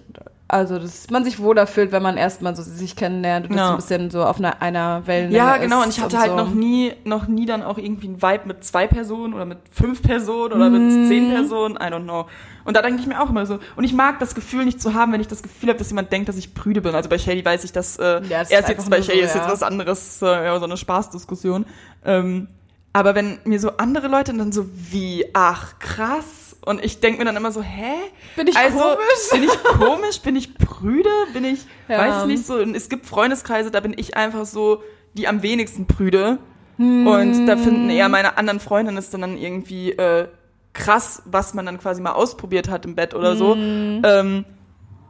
also 0.52 0.78
dass 0.78 1.08
man 1.08 1.24
sich 1.24 1.38
wohler 1.40 1.66
fühlt, 1.66 1.92
wenn 1.92 2.02
man 2.02 2.18
erstmal 2.18 2.54
so 2.54 2.62
sich 2.62 2.94
kennenlernt 2.94 3.48
und 3.48 3.56
Ja. 3.56 3.68
so 3.68 3.72
ein 3.72 3.76
bisschen 3.76 4.10
so 4.10 4.22
auf 4.22 4.38
einer, 4.38 4.60
einer 4.60 5.06
Wellenlänge 5.06 5.36
ja, 5.38 5.54
ist. 5.54 5.62
genau. 5.62 5.82
Und 5.82 5.88
ich 5.88 6.00
hatte 6.00 6.18
halt 6.18 6.30
so. 6.30 6.36
noch 6.36 6.50
nie, 6.50 6.92
noch 7.04 7.26
nie 7.26 7.46
dann 7.46 7.62
auch 7.62 7.78
irgendwie 7.78 8.08
einen 8.08 8.20
Vibe 8.20 8.42
mit 8.48 8.62
zwei 8.62 8.86
Personen 8.86 9.32
oder 9.32 9.46
mit 9.46 9.58
fünf 9.70 10.02
Personen 10.02 10.52
oder 10.52 10.68
mit 10.68 11.08
zehn 11.08 11.30
Personen. 11.30 11.76
I 11.76 11.86
don't 11.86 12.02
know. 12.04 12.26
Und 12.64 12.76
da 12.76 12.82
denke 12.82 13.00
ich 13.00 13.06
mir 13.06 13.20
auch 13.20 13.30
immer 13.30 13.46
so. 13.46 13.58
Und 13.76 13.84
ich 13.84 13.94
mag 13.94 14.18
das 14.18 14.34
Gefühl 14.34 14.64
nicht 14.66 14.80
zu 14.80 14.94
haben, 14.94 15.12
wenn 15.12 15.20
ich 15.22 15.26
das 15.28 15.42
Gefühl 15.42 15.70
habe, 15.70 15.78
dass 15.78 15.88
jemand 15.88 16.12
denkt, 16.12 16.28
dass 16.28 16.36
ich 16.36 16.54
prüde 16.54 16.80
bin. 16.82 16.94
Also 16.94 17.08
bei 17.08 17.18
Shady 17.18 17.44
weiß 17.44 17.64
ich, 17.64 17.72
dass 17.72 17.98
äh, 17.98 18.04
Ja, 18.04 18.40
das 18.40 18.42
ist 18.42 18.50
erst 18.52 18.68
einfach 18.68 18.68
jetzt 18.82 18.90
bei 18.90 19.02
Shady 19.02 19.18
so, 19.20 19.24
ist 19.24 19.34
jetzt 19.34 19.46
ja. 19.46 19.52
was 19.52 19.62
anderes, 19.62 20.20
äh, 20.22 20.26
ja, 20.26 20.58
so 20.58 20.66
eine 20.66 20.76
Spaßdiskussion. 20.76 21.64
Ähm, 22.04 22.48
aber 22.92 23.14
wenn 23.14 23.38
mir 23.44 23.58
so 23.58 23.76
andere 23.78 24.08
Leute 24.08 24.34
dann 24.34 24.52
so 24.52 24.66
wie, 24.72 25.26
ach 25.32 25.78
krass. 25.78 26.56
Und 26.64 26.84
ich 26.84 27.00
denke 27.00 27.18
mir 27.18 27.24
dann 27.24 27.36
immer 27.36 27.50
so, 27.50 27.62
hä? 27.62 27.94
Bin 28.36 28.46
ich 28.46 28.56
also, 28.56 28.78
komisch? 28.78 29.30
Bin 29.32 29.42
ich 29.44 29.64
komisch? 29.64 30.20
Bin 30.20 30.36
ich 30.36 30.54
prüde? 30.54 31.10
Bin 31.32 31.44
ich, 31.44 31.60
Ja. 31.88 31.98
weiß 31.98 32.22
ich 32.22 32.28
nicht 32.28 32.46
so. 32.46 32.54
Und 32.54 32.74
es 32.74 32.88
gibt 32.88 33.06
Freundeskreise, 33.06 33.70
da 33.70 33.80
bin 33.80 33.94
ich 33.96 34.16
einfach 34.16 34.44
so 34.44 34.82
die 35.14 35.26
am 35.28 35.42
wenigsten 35.42 35.86
prüde. 35.86 36.38
Hm. 36.76 37.06
Und 37.06 37.46
da 37.46 37.56
finden 37.56 37.90
eher 37.90 38.08
meine 38.08 38.36
anderen 38.38 38.60
Freundinnen 38.60 38.98
es 38.98 39.10
dann 39.10 39.36
irgendwie 39.36 39.92
äh, 39.92 40.28
krass, 40.72 41.22
was 41.24 41.54
man 41.54 41.66
dann 41.66 41.78
quasi 41.78 42.00
mal 42.00 42.12
ausprobiert 42.12 42.68
hat 42.68 42.84
im 42.84 42.94
Bett 42.94 43.14
oder 43.14 43.36
so. 43.36 43.54
Hm. 43.54 44.02
Ähm, 44.04 44.44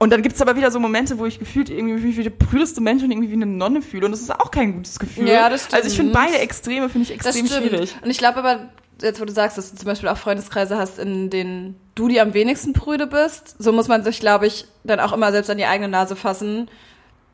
und 0.02 0.10
dann 0.10 0.20
gibt's 0.22 0.40
aber 0.40 0.56
wieder 0.56 0.72
so 0.72 0.80
Momente, 0.80 1.16
wo 1.20 1.26
ich 1.26 1.38
gefühlt 1.38 1.70
irgendwie 1.70 2.16
wie 2.16 2.22
der 2.24 2.30
prüdeste 2.30 2.80
Mensch 2.80 3.04
und 3.04 3.12
irgendwie 3.12 3.30
wie 3.30 3.34
eine 3.34 3.46
Nonne 3.46 3.82
fühle. 3.82 4.06
Und 4.06 4.10
das 4.12 4.20
ist 4.20 4.34
auch 4.34 4.50
kein 4.50 4.72
gutes 4.74 4.98
Gefühl. 4.98 5.28
Ja, 5.28 5.48
das 5.48 5.60
stimmt. 5.62 5.74
Also 5.74 5.88
ich 5.88 5.96
finde 5.96 6.12
beide 6.12 6.38
Extreme 6.38 6.88
finde 6.88 7.08
ich 7.12 7.18
Das 7.18 7.36
extrem 7.36 7.62
schwierig. 7.68 7.94
Und 8.02 8.10
ich 8.10 8.18
glaube 8.18 8.40
aber, 8.40 8.68
jetzt 9.00 9.20
wo 9.20 9.24
du 9.24 9.32
sagst, 9.32 9.58
dass 9.58 9.70
du 9.70 9.76
zum 9.76 9.86
Beispiel 9.86 10.08
auch 10.08 10.16
Freundeskreise 10.16 10.76
hast, 10.76 10.98
in 10.98 11.30
denen 11.30 11.76
du 11.94 12.08
die 12.08 12.20
am 12.20 12.34
wenigsten 12.34 12.72
prüde 12.72 13.06
bist, 13.06 13.54
so 13.62 13.70
muss 13.70 13.86
man 13.86 14.02
sich, 14.02 14.18
glaube 14.18 14.48
ich, 14.48 14.66
dann 14.82 14.98
auch 14.98 15.12
immer 15.12 15.30
selbst 15.30 15.50
an 15.50 15.58
die 15.58 15.66
eigene 15.66 15.88
Nase 15.88 16.16
fassen. 16.16 16.68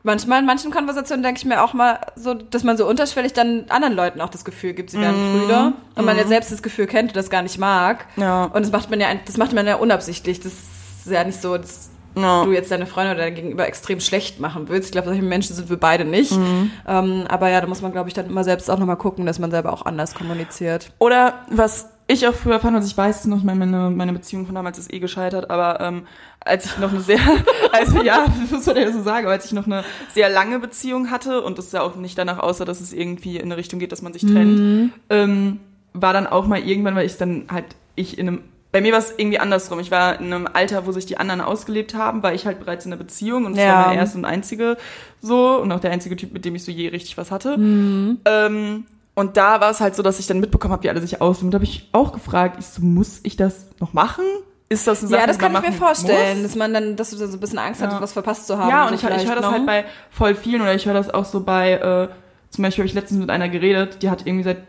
Manchmal 0.03 0.39
in 0.41 0.45
manchen 0.45 0.69
Konversationen 0.69 1.23
denke 1.23 1.39
ich 1.39 1.45
mir 1.45 1.63
auch 1.63 1.73
mal 1.73 1.99
so, 2.15 2.35
dass 2.35 2.63
man 2.63 2.77
so 2.77 2.87
unterschwellig 2.87 3.33
dann 3.33 3.65
anderen 3.69 3.95
Leuten 3.95 4.21
auch 4.21 4.29
das 4.29 4.45
Gefühl 4.45 4.73
gibt, 4.73 4.91
sie 4.91 4.99
wären 4.99 5.15
Mhm. 5.15 5.39
prüde. 5.39 5.73
Und 5.95 6.05
man 6.05 6.15
ja 6.17 6.27
selbst 6.27 6.51
das 6.51 6.61
Gefühl 6.61 6.85
kennt 6.85 7.09
und 7.09 7.17
das 7.17 7.31
gar 7.31 7.41
nicht 7.41 7.57
mag. 7.57 8.05
Ja. 8.15 8.43
Und 8.45 8.61
das 8.63 8.71
macht 8.71 8.91
man 8.91 9.01
ja, 9.01 9.07
das 9.25 9.37
macht 9.37 9.53
man 9.53 9.65
ja 9.65 9.75
unabsichtlich. 9.75 10.39
Das 10.39 10.53
ist 10.53 11.11
ja 11.11 11.23
nicht 11.23 11.41
so, 11.41 11.57
dass 11.57 11.88
Ja. 12.21 12.45
du 12.45 12.51
jetzt 12.51 12.71
deine 12.71 12.85
Freunde 12.85 13.11
oder 13.11 13.21
dein 13.21 13.35
Gegenüber 13.35 13.67
extrem 13.67 13.99
schlecht 13.99 14.39
machen 14.39 14.69
willst. 14.69 14.89
Ich 14.89 14.91
glaube, 14.91 15.07
solche 15.07 15.23
Menschen 15.23 15.55
sind 15.55 15.69
wir 15.69 15.77
beide 15.77 16.05
nicht. 16.05 16.31
Mhm. 16.31 16.71
Ähm, 16.87 17.25
aber 17.27 17.49
ja, 17.49 17.61
da 17.61 17.67
muss 17.67 17.81
man, 17.81 17.91
glaube 17.91 18.09
ich, 18.09 18.13
dann 18.13 18.27
immer 18.27 18.43
selbst 18.43 18.69
auch 18.69 18.79
nochmal 18.79 18.97
gucken, 18.97 19.25
dass 19.25 19.39
man 19.39 19.51
selber 19.51 19.73
auch 19.73 19.85
anders 19.85 20.13
kommuniziert. 20.15 20.91
Oder 20.99 21.45
was 21.49 21.89
ich 22.11 22.27
auch 22.27 22.33
früher 22.33 22.59
fand, 22.59 22.75
und 22.75 22.83
ich 22.83 22.97
weiß 22.97 23.19
es 23.19 23.25
noch, 23.25 23.37
ich 23.37 23.43
meine, 23.43 23.91
meine, 23.91 24.13
Beziehung 24.13 24.47
von 24.47 24.55
damals 24.55 24.79
ist 24.79 24.91
eh 24.91 24.97
gescheitert, 24.97 25.51
aber 25.51 25.79
ähm, 25.79 26.07
als 26.39 26.65
ich 26.65 26.77
noch 26.79 26.91
eine 26.91 27.01
sehr, 27.01 27.19
also 27.71 28.01
ja, 28.01 28.25
muss 28.49 28.65
man 28.65 28.77
ja 28.77 28.91
so 28.91 29.03
sagen, 29.03 29.27
aber 29.27 29.33
als 29.33 29.45
ich 29.45 29.51
noch 29.51 29.67
eine 29.67 29.83
sehr 30.11 30.27
lange 30.29 30.57
Beziehung 30.57 31.11
hatte 31.11 31.43
und 31.43 31.59
es 31.59 31.71
ja 31.71 31.81
auch 31.81 31.95
nicht 31.95 32.17
danach 32.17 32.39
aussah, 32.39 32.65
dass 32.65 32.81
es 32.81 32.93
irgendwie 32.93 33.37
in 33.37 33.43
eine 33.43 33.57
Richtung 33.57 33.79
geht, 33.79 33.91
dass 33.91 34.01
man 34.01 34.13
sich 34.13 34.23
trennt, 34.23 34.91
ähm, 35.11 35.59
war 35.93 36.13
dann 36.13 36.25
auch 36.25 36.47
mal 36.47 36.59
irgendwann, 36.59 36.95
weil 36.95 37.05
ich 37.05 37.17
dann 37.17 37.45
halt, 37.51 37.65
ich 37.95 38.17
in 38.17 38.27
einem, 38.27 38.43
bei 38.71 38.81
mir 38.81 38.91
war 38.91 38.99
es 38.99 39.13
irgendwie 39.17 39.39
andersrum. 39.39 39.79
Ich 39.79 39.89
war 39.91 40.19
in 40.19 40.31
einem 40.31 40.47
Alter, 40.51 40.85
wo 40.85 40.91
sich 40.91 41.05
die 41.07 41.17
anderen 41.17 41.41
ausgelebt 41.41 41.95
haben, 41.95 42.21
war 42.21 42.33
ich 42.33 42.45
halt 42.45 42.59
bereits 42.59 42.85
in 42.85 42.91
einer 42.93 43.01
Beziehung 43.01 43.45
und 43.45 43.53
es 43.53 43.57
Ja. 43.59 43.69
war 43.79 43.85
meine 43.87 43.95
erste 43.99 44.17
und 44.19 44.25
einzige 44.25 44.77
so 45.21 45.57
und 45.57 45.71
auch 45.71 45.79
der 45.79 45.91
einzige 45.91 46.15
Typ, 46.15 46.33
mit 46.33 46.45
dem 46.45 46.53
ich 46.55 46.63
so 46.63 46.71
je 46.71 46.87
richtig 46.89 47.17
was 47.17 47.31
hatte. 47.31 47.55
Ähm, 48.25 48.85
und 49.15 49.37
da 49.37 49.59
war 49.59 49.71
es 49.71 49.79
halt 49.81 49.95
so, 49.95 50.03
dass 50.03 50.19
ich 50.19 50.27
dann 50.27 50.39
mitbekommen 50.39 50.71
habe, 50.71 50.83
wie 50.83 50.89
alle 50.89 51.01
sich 51.01 51.19
aus. 51.21 51.41
Und 51.41 51.51
da 51.51 51.55
habe 51.55 51.65
ich 51.65 51.89
auch 51.91 52.13
gefragt, 52.13 52.57
ich 52.59 52.67
so, 52.67 52.81
muss 52.81 53.19
ich 53.23 53.35
das 53.35 53.65
noch 53.79 53.93
machen? 53.93 54.23
Ist 54.69 54.85
das 54.87 54.99
eine 54.99 55.09
Sache, 55.09 55.21
Ja, 55.21 55.27
das 55.27 55.39
kann 55.39 55.51
ich 55.53 55.61
mir 55.61 55.71
vorstellen, 55.71 56.41
Muss? 56.43 56.51
dass 56.51 56.55
man 56.55 56.73
dann, 56.73 56.95
dass 56.95 57.09
du 57.09 57.17
da 57.17 57.25
so 57.27 57.37
ein 57.37 57.39
bisschen 57.39 57.57
Angst 57.57 57.81
Ja. 57.81 57.87
hattest, 57.87 58.01
was 58.01 58.13
verpasst 58.13 58.45
zu 58.47 58.57
haben. 58.59 58.69
Ja, 58.69 58.83
so 58.83 58.89
und 58.89 58.93
ich, 58.95 59.23
ich 59.23 59.27
höre 59.27 59.35
das 59.35 59.49
halt 59.49 59.65
bei 59.65 59.85
voll 60.11 60.35
vielen 60.35 60.61
oder 60.61 60.75
ich 60.75 60.85
höre 60.85 60.93
das 60.93 61.09
auch 61.11 61.25
so 61.25 61.41
bei, 61.43 61.71
äh, 61.73 62.07
zum 62.51 62.61
Beispiel 62.63 62.83
habe 62.83 62.87
ich 62.87 62.93
letztens 62.93 63.19
mit 63.19 63.29
einer 63.31 63.49
geredet, 63.49 64.03
die 64.03 64.09
hat 64.11 64.25
irgendwie 64.27 64.43
seit 64.43 64.59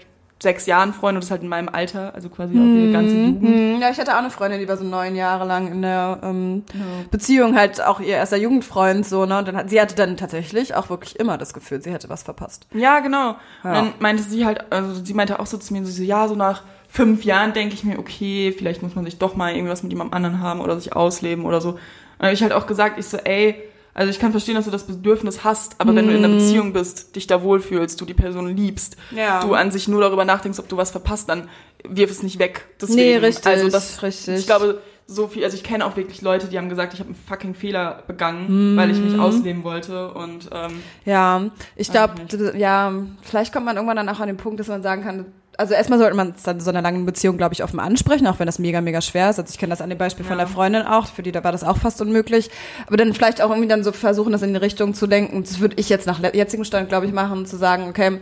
sechs 0.43 0.67
Jahren 0.67 0.93
Freund 0.95 1.17
und 1.17 1.21
das 1.21 1.27
ist 1.27 1.31
halt 1.31 1.43
in 1.43 1.49
meinem 1.49 1.69
Alter, 1.69 2.15
also 2.15 2.31
quasi 2.31 2.55
auch 2.55 2.65
ihre 2.65 2.93
ganze 2.93 3.15
Jugend. 3.15 3.43
Mhm. 3.43 3.81
Ja, 3.81 3.91
ich 3.91 3.99
hatte 3.99 4.15
auch 4.15 4.21
eine 4.21 4.31
Freundin, 4.31 4.59
die 4.59 4.69
war 4.69 4.77
so 4.77 4.85
neun 4.85 5.15
Jahre 5.15 5.47
lang 5.47 5.71
in 5.71 5.83
der 5.83 6.19
ähm, 6.23 6.65
Beziehung, 7.11 7.57
halt 7.57 7.85
auch 7.85 8.01
ihr 8.01 8.15
erster 8.15 8.39
Jugendfreund, 8.39 9.07
so, 9.07 9.27
ne? 9.27 9.39
Und 9.39 9.49
dann 9.49 9.57
hat, 9.57 9.71
sie 9.71 9.81
hatte 9.81 9.95
dann 9.95 10.17
tatsächlich 10.17 10.75
auch 10.75 10.89
wirklich 10.89 11.19
immer 11.19 11.37
das 11.37 11.53
Gefühl, 11.53 11.83
sie 11.83 11.93
hätte 11.93 12.09
was 12.09 12.23
verpasst. 12.23 12.67
Ja, 12.73 13.01
genau. 13.01 13.37
Ja. 13.63 13.71
Und 13.71 13.75
dann 13.75 13.93
meinte 13.99 14.23
sie 14.23 14.47
halt, 14.47 14.73
also 14.73 15.05
sie 15.05 15.15
meinte 15.15 15.41
auch 15.41 15.47
so 15.47 15.59
zu 15.59 15.75
mir, 15.75 15.85
so, 15.85 16.03
ja, 16.03 16.27
so 16.27 16.35
nach 16.35 16.63
fünf 16.89 17.25
Jahren 17.25 17.53
denke 17.53 17.75
ich 17.75 17.85
mir, 17.85 17.99
okay, 17.99 18.55
vielleicht 18.57 18.83
muss 18.83 18.95
man 18.95 19.05
sich 19.05 19.19
doch 19.19 19.37
mal 19.37 19.55
irgendwas 19.55 19.83
mit 19.83 19.93
jemandem 19.93 20.15
anderen 20.15 20.41
haben 20.41 20.61
oder 20.61 20.79
sich 20.81 20.95
ausleben 20.95 21.45
oder 21.45 21.61
so. 21.61 21.71
Und 21.71 21.79
dann 22.19 22.27
habe 22.29 22.35
ich 22.35 22.43
halt 22.43 22.53
auch 22.53 22.67
gesagt, 22.67 22.99
ich 22.99 23.07
so, 23.07 23.19
ey, 23.19 23.63
also 23.95 24.11
ich 24.11 24.19
kann 24.19 24.31
verstehen, 24.33 24.55
dass 24.55 24.65
du 24.67 24.71
das 24.71 24.85
Bedürfnis 24.85 25.43
hast, 25.45 25.75
aber 25.79 25.95
wenn 25.95 26.07
du 26.07 26.13
in 26.15 26.25
einer 26.25 26.35
Beziehung 26.35 26.73
bist, 26.73 27.17
dich 27.17 27.27
da 27.27 27.43
wohlfühlst, 27.43 28.01
du 28.01 28.05
die 28.05 28.15
Person 28.15 28.55
liebst, 28.57 28.97
Ja. 29.11 29.41
du 29.41 29.55
an 29.55 29.71
sich 29.71 29.89
nur 29.89 30.01
darüber 30.01 30.25
nachdenkst, 30.25 30.59
ob 30.59 30.69
du 30.69 30.77
was 30.77 30.91
verpasst, 30.91 31.29
dann 31.29 31.49
wirf 31.89 32.11
es 32.11 32.23
nicht 32.23 32.39
weg. 32.39 32.67
Deswegen, 32.81 32.97
Nee, 33.01 33.17
richtig, 33.17 33.47
Also 33.47 33.69
das, 33.69 34.03
richtig. 34.03 34.39
Ich 34.39 34.47
glaube, 34.47 34.81
so 35.07 35.27
viel, 35.27 35.43
also 35.43 35.57
ich 35.57 35.65
kenne 35.65 35.85
auch 35.85 35.97
wirklich 35.97 36.23
Leute, 36.23 36.47
die 36.47 36.57
haben 36.57 36.69
gesagt, 36.69 36.95
ich 36.95 37.01
habe 37.01 37.09
einen 37.11 37.19
fucking 37.29 37.55
Fehler 37.55 38.05
begangen, 38.07 38.77
weil 38.77 38.91
ich 38.93 39.01
mich 39.03 39.19
ausleben 39.19 39.65
wollte 39.65 40.13
und 40.15 40.49
ähm, 40.53 40.83
Ja, 41.05 41.51
ich 41.75 41.91
glaube, 41.91 42.15
ja, 42.57 42.93
vielleicht 43.23 43.53
kommt 43.53 43.67
man 43.67 43.75
irgendwann 43.75 43.97
dann 43.97 44.09
auch 44.09 44.21
an 44.21 44.29
den 44.29 44.37
Punkt, 44.37 44.61
dass 44.61 44.69
man 44.69 44.83
sagen 44.85 45.03
kann, 45.03 45.27
also 45.61 45.75
erstmal 45.75 45.99
sollte 45.99 46.17
man 46.17 46.33
es 46.35 46.43
dann 46.43 46.59
so 46.59 46.71
einer 46.71 46.81
langen 46.81 47.05
Beziehung, 47.05 47.37
glaube 47.37 47.53
ich, 47.53 47.63
offen 47.63 47.79
ansprechen, 47.81 48.27
auch 48.27 48.39
wenn 48.39 48.47
das 48.47 48.59
mega, 48.59 48.81
mega 48.81 49.03
schwer 49.03 49.29
ist. 49.29 49.39
Also 49.39 49.51
ich 49.53 49.59
kenne 49.59 49.71
das 49.71 49.83
an 49.83 49.91
dem 49.91 49.99
Beispiel 49.99 50.25
von 50.25 50.39
Ja. 50.39 50.45
der 50.45 50.53
Freundin 50.53 50.83
auch, 50.83 51.07
für 51.07 51.23
die 51.23 51.33
da 51.33 51.45
war 51.45 51.53
das 51.53 51.65
auch 51.65 51.77
fast 51.77 52.01
unmöglich. 52.01 52.51
Aber 52.87 52.97
dann 52.97 53.13
vielleicht 53.13 53.43
auch 53.43 53.51
irgendwie 53.51 53.69
dann 53.69 53.85
so 53.85 53.93
versuchen, 53.93 54.33
das 54.33 54.41
in 54.41 54.55
die 54.55 54.59
Richtung 54.59 54.95
zu 54.95 55.07
denken. 55.07 55.43
Das 55.45 55.61
würde 55.61 55.77
ich 55.79 55.91
jetzt 55.91 56.07
nach 56.07 56.19
jetzigem 56.33 56.65
Stand, 56.65 56.89
glaube 56.89 57.05
ich, 57.05 57.13
machen, 57.13 57.45
zu 57.45 57.59
sagen, 57.59 57.89
okay, 57.91 58.21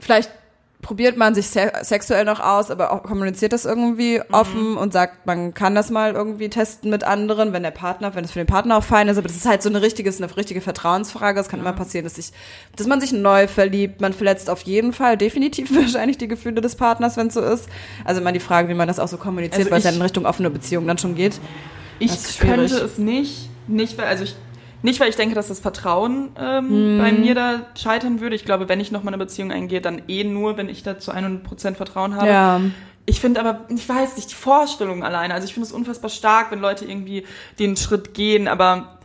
vielleicht 0.00 0.30
probiert 0.82 1.16
man 1.16 1.34
sich 1.34 1.48
se 1.48 1.72
sexuell 1.82 2.24
noch 2.24 2.40
aus, 2.40 2.70
aber 2.70 2.92
auch 2.92 3.04
kommuniziert 3.04 3.52
das 3.52 3.64
irgendwie 3.64 4.20
offen 4.32 4.76
und 4.76 4.92
sagt, 4.92 5.26
man 5.26 5.54
kann 5.54 5.76
das 5.76 5.90
mal 5.90 6.12
irgendwie 6.12 6.50
testen 6.50 6.90
mit 6.90 7.04
anderen, 7.04 7.52
wenn 7.52 7.62
der 7.62 7.70
Partner, 7.70 8.14
wenn 8.16 8.24
es 8.24 8.32
für 8.32 8.40
den 8.40 8.48
Partner 8.48 8.76
auch 8.78 8.82
fein 8.82 9.06
ist. 9.06 9.16
Aber 9.16 9.28
das 9.28 9.36
ist 9.36 9.46
halt 9.46 9.62
so 9.62 9.68
eine 9.68 9.80
richtige, 9.80 10.10
ist 10.10 10.20
eine 10.20 10.36
richtige 10.36 10.60
Vertrauensfrage. 10.60 11.40
Es 11.40 11.48
kann 11.48 11.60
immer 11.60 11.72
passieren, 11.72 12.04
dass 12.04 12.16
sich, 12.16 12.32
dass 12.74 12.88
man 12.88 13.00
sich 13.00 13.12
neu 13.12 13.46
verliebt. 13.46 14.00
Man 14.00 14.12
verletzt 14.12 14.50
auf 14.50 14.62
jeden 14.62 14.92
Fall 14.92 15.16
definitiv 15.16 15.74
wahrscheinlich 15.74 16.18
die 16.18 16.28
Gefühle 16.28 16.60
des 16.60 16.74
Partners, 16.74 17.16
wenn 17.16 17.28
es 17.28 17.34
so 17.34 17.40
ist. 17.40 17.68
Also 18.04 18.20
immer 18.20 18.32
die 18.32 18.40
Frage, 18.40 18.68
wie 18.68 18.74
man 18.74 18.88
das 18.88 18.98
auch 18.98 19.08
so 19.08 19.18
kommuniziert, 19.18 19.60
Also 19.60 19.70
weil 19.70 19.78
es 19.78 19.84
ja 19.84 19.92
in 19.92 20.02
Richtung 20.02 20.26
offene 20.26 20.50
Beziehung 20.50 20.86
dann 20.88 20.98
schon 20.98 21.14
geht. 21.14 21.40
Ich 22.00 22.38
könnte 22.40 22.74
es 22.74 22.98
nicht, 22.98 23.48
nicht 23.68 23.96
weil, 23.96 24.06
also 24.06 24.24
ich, 24.24 24.34
nicht 24.82 25.00
weil 25.00 25.08
ich 25.08 25.16
denke, 25.16 25.34
dass 25.34 25.48
das 25.48 25.60
Vertrauen 25.60 26.30
ähm, 26.38 26.68
Hm. 26.68 26.98
bei 26.98 27.12
mir 27.12 27.34
da 27.34 27.60
scheitern 27.78 28.20
würde. 28.20 28.36
Ich 28.36 28.44
glaube, 28.44 28.68
wenn 28.68 28.80
ich 28.80 28.92
noch 28.92 29.02
mal 29.02 29.08
eine 29.10 29.18
Beziehung 29.18 29.50
eingehe, 29.52 29.80
dann 29.80 30.02
eh 30.08 30.24
nur, 30.24 30.56
wenn 30.56 30.68
ich 30.68 30.82
da 30.82 30.98
zu 30.98 31.12
100% 31.12 31.74
Vertrauen 31.74 32.16
habe. 32.16 32.26
Ja. 32.28 32.60
Ich 33.06 33.20
finde 33.20 33.40
aber, 33.40 33.64
ich 33.68 33.88
weiß 33.88 34.16
nicht, 34.16 34.30
die 34.30 34.34
Vorstellung 34.36 35.02
alleine, 35.02 35.34
also 35.34 35.44
ich 35.46 35.54
finde 35.54 35.66
es 35.66 35.72
unfassbar 35.72 36.10
stark, 36.10 36.50
wenn 36.52 36.60
Leute 36.60 36.84
irgendwie 36.84 37.24
den 37.58 37.76
Schritt 37.76 38.14
gehen, 38.14 38.46
aber 38.46 38.98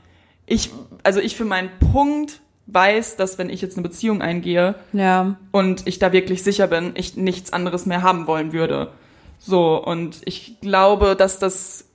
ich, 0.45 0.69
also 1.03 1.19
ich 1.19 1.35
für 1.35 1.45
meinen 1.45 1.69
Punkt 1.91 2.39
weiß, 2.67 3.15
dass 3.15 3.37
wenn 3.37 3.49
ich 3.49 3.61
jetzt 3.61 3.75
eine 3.77 3.83
Beziehung 3.87 4.21
eingehe 4.21 4.75
Ja. 4.93 5.35
und 5.51 5.87
ich 5.87 5.99
da 5.99 6.11
wirklich 6.11 6.43
sicher 6.43 6.67
bin, 6.67 6.91
ich 6.95 7.15
nichts 7.17 7.53
anderes 7.53 7.85
mehr 7.85 8.01
haben 8.03 8.27
wollen 8.27 8.53
würde. 8.53 8.91
So, 9.39 9.81
und 9.83 10.21
ich 10.25 10.59
glaube, 10.61 11.15
dass 11.15 11.39
das 11.39 11.85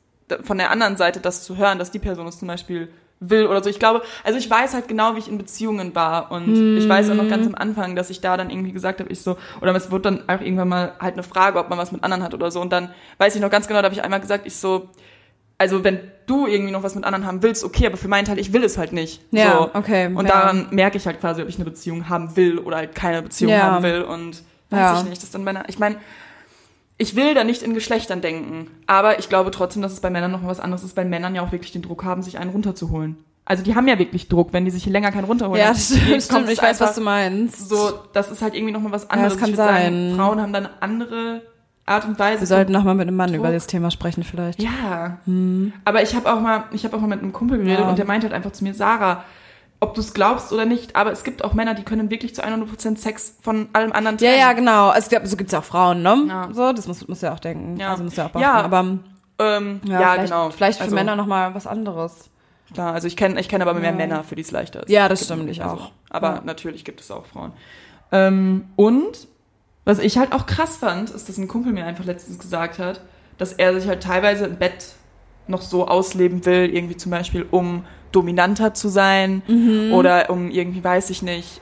von 0.43 0.59
der 0.59 0.71
anderen 0.71 0.97
Seite 0.97 1.21
das 1.21 1.45
zu 1.45 1.57
hören, 1.57 1.79
dass 1.79 1.91
die 1.91 1.99
Person 1.99 2.27
es 2.27 2.39
zum 2.39 2.49
Beispiel 2.49 2.89
will 3.25 3.47
oder 3.47 3.63
so. 3.63 3.71
Ich 3.71 3.79
glaube, 3.79 4.03
also 4.25 4.39
ich 4.39 4.51
weiß 4.51 4.75
halt 4.75 4.89
genau, 4.89 5.15
wie 5.15 5.21
ich 5.21 5.29
in 5.29 5.39
Beziehungen 5.39 5.95
war 5.95 6.31
und 6.33 6.77
ich 6.77 6.89
weiß 6.89 7.11
auch 7.11 7.15
noch 7.15 7.29
ganz 7.29 7.47
am 7.47 7.55
Anfang, 7.55 7.95
dass 7.97 8.11
ich 8.11 8.21
da 8.21 8.37
dann 8.37 8.51
irgendwie 8.51 8.73
gesagt 8.73 9.01
habe, 9.01 9.11
ich 9.11 9.21
so, 9.23 9.37
oder 9.61 9.75
es 9.75 9.91
wird 9.91 10.05
dann 10.05 10.29
auch 10.29 10.41
irgendwann 10.41 10.69
mal 10.69 10.93
halt 11.01 11.15
eine 11.15 11.23
Frage, 11.23 11.59
ob 11.59 11.71
man 11.71 11.79
was 11.79 11.93
mit 11.93 12.03
anderen 12.05 12.23
hat 12.23 12.35
oder 12.35 12.51
so 12.51 12.61
und 12.61 12.73
dann 12.73 12.91
weiß 13.19 13.35
ich 13.37 13.41
noch 13.41 13.51
ganz 13.51 13.69
genau, 13.69 13.81
da 13.81 13.85
habe 13.85 13.95
ich 13.95 14.03
einmal 14.03 14.21
gesagt, 14.21 14.47
ich 14.47 14.57
so, 14.57 14.89
also 15.59 15.85
wenn 15.85 16.01
du 16.27 16.47
irgendwie 16.49 16.73
noch 16.73 16.83
was 16.83 16.95
mit 16.97 17.05
anderen 17.05 17.25
haben 17.27 17.43
willst, 17.43 17.63
okay, 17.65 17.87
aber 17.87 17.97
für 17.97 18.09
meinen 18.09 18.25
Teil, 18.25 18.39
ich 18.41 18.53
will 18.53 18.65
es 18.65 18.77
halt 18.79 18.93
nicht. 18.93 19.21
Ja, 19.31 19.59
so. 19.59 19.71
okay, 19.79 20.07
Und 20.07 20.27
ja. 20.27 20.33
daran 20.33 20.67
merke 20.71 20.97
ich 20.97 21.07
halt 21.07 21.21
quasi, 21.21 21.41
ob 21.43 21.49
ich 21.49 21.55
eine 21.57 21.65
Beziehung 21.65 22.09
haben 22.09 22.37
will 22.37 22.59
oder 22.59 22.79
halt 22.79 22.95
keine 22.97 23.23
Beziehung 23.23 23.53
Ja. 23.53 23.63
haben 23.63 23.83
will 23.85 24.03
und 24.03 24.43
weiß 24.71 24.81
Ja. 24.81 24.99
ich 25.03 25.09
nicht, 25.09 25.23
das 25.23 25.31
dann 25.31 25.45
meine, 25.45 25.63
ich 25.69 25.79
meine, 25.79 25.97
ich 27.03 27.17
will 27.17 27.35
da 27.35 27.43
nicht 27.45 27.63
in 27.63 27.75
Geschlechtern 27.75 28.21
denken, 28.21 28.69
aber 28.87 29.19
ich 29.19 29.29
glaube 29.29 29.51
trotzdem, 29.51 29.83
dass 29.83 29.93
es 29.93 30.01
bei 30.01 30.09
Männern 30.11 30.31
noch 30.31 30.41
mal 30.43 30.49
was 30.49 30.61
anderes 30.61 30.85
ist, 30.85 30.97
weil 30.97 31.05
Männern 31.05 31.35
ja 31.35 31.43
auch 31.43 31.53
wirklich 31.53 31.73
den 31.73 31.83
Druck 31.83 32.05
haben, 32.05 32.23
sich 32.23 32.39
einen 32.39 32.51
runterzuholen. 32.51 33.17
Also 33.45 33.65
die 33.65 33.75
haben 33.75 33.89
ja 33.89 33.99
wirklich 33.99 34.29
Druck, 34.29 34.53
wenn 34.53 34.65
die 34.65 34.71
sich 34.71 34.85
hier 34.85 34.93
länger 34.93 35.11
keinen 35.11 35.25
runterholen. 35.25 35.61
Ja, 35.61 35.71
das 35.71 35.97
stimmt. 35.97 36.23
stimmt. 36.23 36.49
Ich 36.49 36.63
weiß, 36.63 36.81
was 36.81 36.95
du 36.95 37.01
meinst. 37.01 37.69
So, 37.69 37.91
das 38.13 38.31
ist 38.31 38.41
halt 38.41 38.55
irgendwie 38.55 38.73
noch 38.73 38.81
mal 38.81 38.93
was 38.93 39.03
Ja, 39.03 39.09
anderes. 39.11 39.33
das 39.35 39.43
kann 39.43 39.55
sein. 39.57 39.93
Sagen, 39.93 40.17
Frauen 40.17 40.41
haben 40.41 40.53
dann 40.53 40.69
andere 40.79 41.43
Art 41.85 42.05
und 42.05 42.17
Weise. 42.21 42.41
Wir 42.43 42.47
sollten 42.47 42.71
noch 42.71 42.85
mal 42.85 42.95
mit 42.95 43.09
einem 43.09 43.17
Mann 43.17 43.31
Druck. 43.31 43.41
über 43.41 43.51
das 43.51 43.67
Thema 43.67 43.91
sprechen 43.91 44.23
vielleicht. 44.23 44.63
Ja. 44.63 45.19
Aber 45.85 46.03
ich 46.05 46.15
habe 46.15 46.33
auch 46.33 46.41
mal, 46.41 46.65
ich 46.73 46.85
habe 46.85 46.97
auch 46.97 47.01
mal 47.01 47.09
mit 47.09 47.21
einem 47.21 47.33
Kumpel 47.33 47.59
geredet 47.59 47.81
Ja. 47.81 47.89
und 47.91 47.99
der 47.99 48.07
meinte 48.07 48.27
halt 48.27 48.35
einfach 48.35 48.53
zu 48.53 48.63
mir, 48.63 48.75
Sarah, 48.75 49.25
ob 49.83 49.95
du 49.95 50.01
es 50.01 50.15
glaubst 50.15 50.53
oder 50.53 50.65
nicht, 50.65 50.97
aber 50.97 51.13
es 51.13 51.25
gibt 51.25 51.45
auch 51.45 51.53
Männer, 51.55 51.75
die 51.75 51.83
können 51.83 52.09
wirklich 52.11 52.35
zu 52.35 52.43
100% 52.43 52.97
Sex 52.97 53.37
von 53.43 53.69
allem 53.73 53.93
anderen 53.93 54.17
Ja, 54.19 54.29
trennen. 54.31 54.39
ja, 54.41 54.53
genau. 54.53 54.89
Also 54.91 55.11
so 55.25 55.37
gibt's 55.37 55.53
ja 55.53 55.59
auch 55.59 55.65
Frauen, 55.65 56.03
ne? 56.03 56.25
Ja. 56.29 56.49
So, 56.53 56.73
das 56.73 56.87
muss, 56.87 57.07
muss 57.09 57.21
ja 57.21 57.35
auch 57.35 57.41
denken. 57.41 57.77
Ja. 57.79 57.91
Also 57.91 58.05
muss 58.05 58.17
ja 58.17 58.27
auch 58.27 58.41
Ja, 58.41 58.63
beachten. 58.69 58.75
aber 58.75 58.99
Ähm, 59.57 59.81
ja, 59.85 60.01
ja, 60.01 60.13
vielleicht, 60.13 60.33
genau. 60.33 60.51
Vielleicht 60.51 60.79
für 60.79 60.85
Also, 60.85 60.95
Männer 60.95 61.17
noch 61.17 61.27
mal 61.27 61.55
was 61.55 61.67
anderes. 61.67 62.31
Klar, 62.73 62.95
also 62.95 63.07
ich 63.09 63.17
kenne 63.17 63.41
ich 63.41 63.49
kenn 63.49 63.61
aber 63.61 63.75
mehr 63.75 63.91
Ja. 63.91 63.97
Männer, 63.97 64.23
für 64.25 64.37
die 64.37 64.43
es 64.43 64.51
leichter 64.53 64.85
ist. 64.85 64.89
Ja, 64.91 65.09
das 65.09 65.21
Gibt- 65.21 65.33
stimmt, 65.33 65.51
ich 65.51 65.63
auch. 65.63 65.91
Aber 66.11 66.29
Ja. 66.37 66.43
natürlich 66.45 66.85
gibt 66.85 67.01
es 67.01 67.11
auch 67.11 67.27
Frauen. 67.27 67.53
Ähm, 68.13 68.67
und 68.77 69.27
was 69.85 69.99
ich 69.99 70.17
halt 70.17 70.33
auch 70.33 70.47
krass 70.47 70.77
fand, 70.77 71.11
ist, 71.11 71.29
dass 71.29 71.39
ein 71.39 71.49
Kumpel 71.49 71.73
mir 71.73 71.85
einfach 71.87 72.05
letztens 72.05 72.39
gesagt 72.39 72.79
hat, 72.79 73.01
dass 73.39 73.53
er 73.53 73.75
sich 73.79 73.89
halt 73.89 74.03
teilweise 74.03 74.45
im 74.47 74.57
Bett 74.57 74.95
noch 75.49 75.63
so 75.63 75.89
ausleben 75.89 76.47
will, 76.47 76.71
irgendwie 76.73 76.97
zum 76.97 77.11
Beispiel, 77.11 77.45
um 77.51 77.85
dominanter 78.13 78.75
zu 78.75 78.89
sein 78.89 79.43
Mhm. 79.49 79.93
oder 79.93 80.31
um 80.31 80.51
irgendwie, 80.51 80.83
weiß 80.85 81.11
ich 81.11 81.23
nicht, 81.23 81.61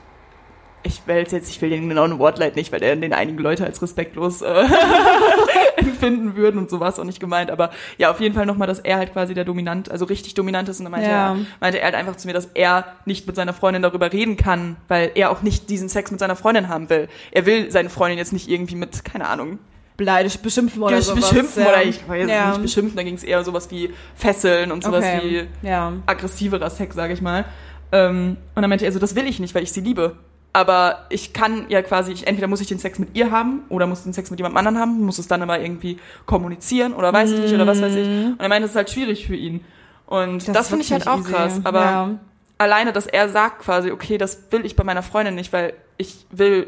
ich 0.83 1.01
will 1.05 1.17
jetzt, 1.17 1.33
ich 1.49 1.61
will 1.61 1.69
den 1.69 1.87
genauen 1.89 2.17
Wortleit 2.17 2.55
nicht, 2.55 2.71
weil 2.71 2.79
den 2.79 3.13
einige 3.13 3.41
Leute 3.43 3.65
als 3.65 3.81
respektlos 3.83 4.41
äh, 4.41 4.63
empfinden 5.77 6.35
würden 6.35 6.57
und 6.57 6.69
so 6.69 6.79
war 6.79 6.89
es 6.89 6.99
auch 6.99 7.03
nicht 7.03 7.19
gemeint, 7.19 7.51
aber 7.51 7.69
ja, 7.97 8.09
auf 8.11 8.19
jeden 8.19 8.33
Fall 8.35 8.45
nochmal, 8.45 8.67
dass 8.67 8.79
er 8.79 8.97
halt 8.97 9.13
quasi 9.13 9.33
der 9.33 9.45
dominant, 9.45 9.89
also 9.91 10.05
richtig 10.05 10.33
dominant 10.33 10.69
ist 10.69 10.79
und 10.79 10.85
dann 10.85 10.91
meinte, 10.91 11.09
Ja. 11.09 11.33
er, 11.33 11.37
meinte 11.59 11.79
er 11.79 11.85
halt 11.85 11.95
einfach 11.95 12.15
zu 12.15 12.27
mir, 12.27 12.33
dass 12.33 12.47
er 12.53 12.85
nicht 13.05 13.27
mit 13.27 13.35
seiner 13.35 13.53
Freundin 13.53 13.81
darüber 13.83 14.11
reden 14.11 14.37
kann, 14.37 14.75
weil 14.87 15.11
er 15.15 15.31
auch 15.31 15.41
nicht 15.41 15.69
diesen 15.69 15.89
Sex 15.89 16.11
mit 16.11 16.19
seiner 16.19 16.35
Freundin 16.35 16.67
haben 16.67 16.89
will. 16.89 17.07
Er 17.31 17.45
will 17.45 17.71
seine 17.71 17.89
Freundin 17.89 18.17
jetzt 18.17 18.33
nicht 18.33 18.49
irgendwie 18.49 18.75
mit, 18.75 19.05
keine 19.05 19.27
Ahnung, 19.27 19.59
Beleidigt, 19.97 20.41
beschimpfen 20.41 20.81
oder 20.81 21.01
sowas. 21.01 21.29
beschimpfen 21.29 21.63
ja. 21.63 21.69
oder 21.69 21.83
ich 21.83 22.07
weiß 22.07 22.29
ja. 22.29 22.49
nicht 22.49 22.61
beschimpfen, 22.63 22.97
da 22.97 23.03
ging 23.03 23.15
es 23.15 23.23
eher 23.23 23.43
sowas 23.43 23.69
wie 23.71 23.93
Fesseln 24.15 24.71
und 24.71 24.83
sowas 24.83 25.03
Okay. 25.03 25.47
wie 25.61 25.67
Ja. 25.67 25.93
aggressiverer 26.05 26.69
Sex, 26.69 26.95
sage 26.95 27.13
ich 27.13 27.21
mal. 27.21 27.45
Ähm, 27.91 28.37
und 28.55 28.61
dann 28.61 28.69
meinte 28.69 28.85
er 28.85 28.91
so, 28.91 28.99
das 28.99 29.15
will 29.15 29.27
ich 29.27 29.39
nicht, 29.39 29.53
weil 29.53 29.63
ich 29.63 29.71
sie 29.71 29.81
liebe. 29.81 30.15
Aber 30.53 31.05
ich 31.09 31.31
kann 31.33 31.65
ja 31.69 31.81
quasi, 31.81 32.11
ich, 32.11 32.27
entweder 32.27 32.47
muss 32.47 32.59
ich 32.61 32.67
den 32.67 32.79
Sex 32.79 32.99
mit 32.99 33.15
ihr 33.15 33.31
haben 33.31 33.61
oder 33.69 33.87
muss 33.87 34.03
den 34.03 34.11
Sex 34.11 34.29
mit 34.31 34.39
jemand 34.39 34.57
anderem 34.57 34.77
haben, 34.77 35.05
muss 35.05 35.17
es 35.17 35.27
dann 35.27 35.41
aber 35.41 35.59
irgendwie 35.61 35.97
kommunizieren 36.25 36.93
oder 36.93 37.13
weiß 37.13 37.31
ich 37.31 37.39
nicht 37.39 37.53
oder 37.53 37.67
was 37.67 37.81
weiß 37.81 37.95
ich. 37.95 38.07
Und 38.07 38.39
er 38.39 38.49
meinte, 38.49 38.63
das 38.63 38.71
ist 38.71 38.75
halt 38.75 38.89
schwierig 38.89 39.25
für 39.27 39.35
ihn. 39.35 39.63
Und 40.07 40.45
das, 40.49 40.63
ist 40.63 40.67
finde 40.67 40.83
ich 40.83 40.91
halt 40.91 41.07
auch 41.07 41.19
easy. 41.19 41.31
krass. 41.31 41.61
Aber 41.63 41.79
ja. 41.79 42.09
alleine, 42.57 42.91
dass 42.91 43.07
er 43.07 43.29
sagt 43.29 43.61
quasi, 43.61 43.91
okay, 43.91 44.17
das 44.17 44.43
will 44.51 44.65
ich 44.65 44.75
bei 44.75 44.83
meiner 44.83 45.03
Freundin 45.03 45.35
nicht, 45.35 45.53
weil 45.53 45.73
ich 45.95 46.25
will, 46.31 46.67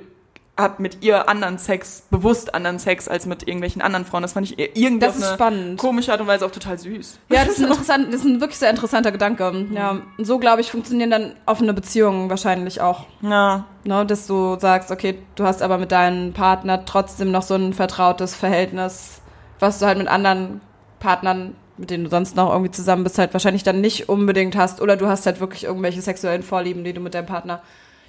hab 0.55 0.79
mit 0.79 1.03
ihr 1.03 1.27
anderen 1.29 1.57
Sex, 1.57 2.03
bewusst 2.11 2.53
anderen 2.53 2.77
Sex 2.77 3.07
als 3.07 3.25
mit 3.25 3.41
irgendwelchen 3.47 3.81
anderen 3.81 4.05
Frauen. 4.05 4.21
Das 4.21 4.33
fand 4.33 4.51
ich 4.51 4.59
irgendwie 4.77 4.99
Das 4.99 5.15
ist 5.17 5.33
spannend. 5.33 5.79
komische 5.79 6.11
Art 6.11 6.21
und 6.21 6.27
Weise 6.27 6.45
auch 6.45 6.51
total 6.51 6.77
süß. 6.77 7.19
Ja, 7.29 7.43
das 7.43 7.53
ist, 7.55 7.59
ein 7.63 7.71
interessant, 7.71 8.07
das 8.09 8.21
ist 8.21 8.25
ein 8.25 8.39
wirklich 8.39 8.59
sehr 8.59 8.69
interessanter 8.69 9.11
Gedanke. 9.11 9.65
Ja, 9.71 10.01
und 10.17 10.25
so 10.25 10.37
glaube 10.37 10.61
ich 10.61 10.69
funktionieren 10.69 11.09
dann 11.09 11.35
offene 11.47 11.73
Beziehungen 11.73 12.29
wahrscheinlich 12.29 12.81
auch. 12.81 13.05
Ja, 13.21 13.65
Ne, 13.85 14.05
dass 14.05 14.27
du 14.27 14.57
sagst, 14.59 14.91
okay, 14.91 15.17
du 15.35 15.43
hast 15.43 15.61
aber 15.61 15.77
mit 15.77 15.91
deinem 15.91 16.31
Partner 16.33 16.85
trotzdem 16.85 17.31
noch 17.31 17.41
so 17.41 17.55
ein 17.55 17.73
vertrautes 17.73 18.33
Verhältnis, 18.33 19.21
was 19.59 19.79
du 19.79 19.85
halt 19.87 19.97
mit 19.97 20.07
anderen 20.07 20.61
Partnern, 20.99 21.55
mit 21.77 21.89
denen 21.89 22.05
du 22.05 22.09
sonst 22.09 22.35
noch 22.37 22.51
irgendwie 22.51 22.71
zusammen 22.71 23.03
bist, 23.03 23.17
halt 23.17 23.33
wahrscheinlich 23.33 23.63
dann 23.63 23.81
nicht 23.81 24.07
unbedingt 24.07 24.55
hast. 24.55 24.79
Oder 24.81 24.95
du 24.95 25.07
hast 25.07 25.25
halt 25.25 25.39
wirklich 25.41 25.65
irgendwelche 25.65 26.01
sexuellen 26.01 26.43
Vorlieben, 26.43 26.83
die 26.85 26.93
du 26.93 27.01
mit 27.01 27.13
deinem 27.13 27.25
Partner, 27.25 27.61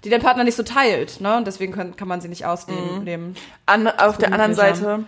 die 0.04 0.10
dein 0.10 0.20
Partner 0.20 0.44
nicht 0.44 0.56
so 0.56 0.62
teilt, 0.62 1.20
ne? 1.20 1.36
Und 1.36 1.46
deswegen 1.46 1.72
kann, 1.72 1.96
kann 1.96 2.08
man 2.08 2.20
sie 2.20 2.28
nicht 2.28 2.44
ausleben. 2.44 3.04
leben. 3.04 3.34
An, 3.66 3.88
auf 3.88 4.18
der 4.18 4.32
anderen. 4.32 4.54
Seite, 4.54 5.04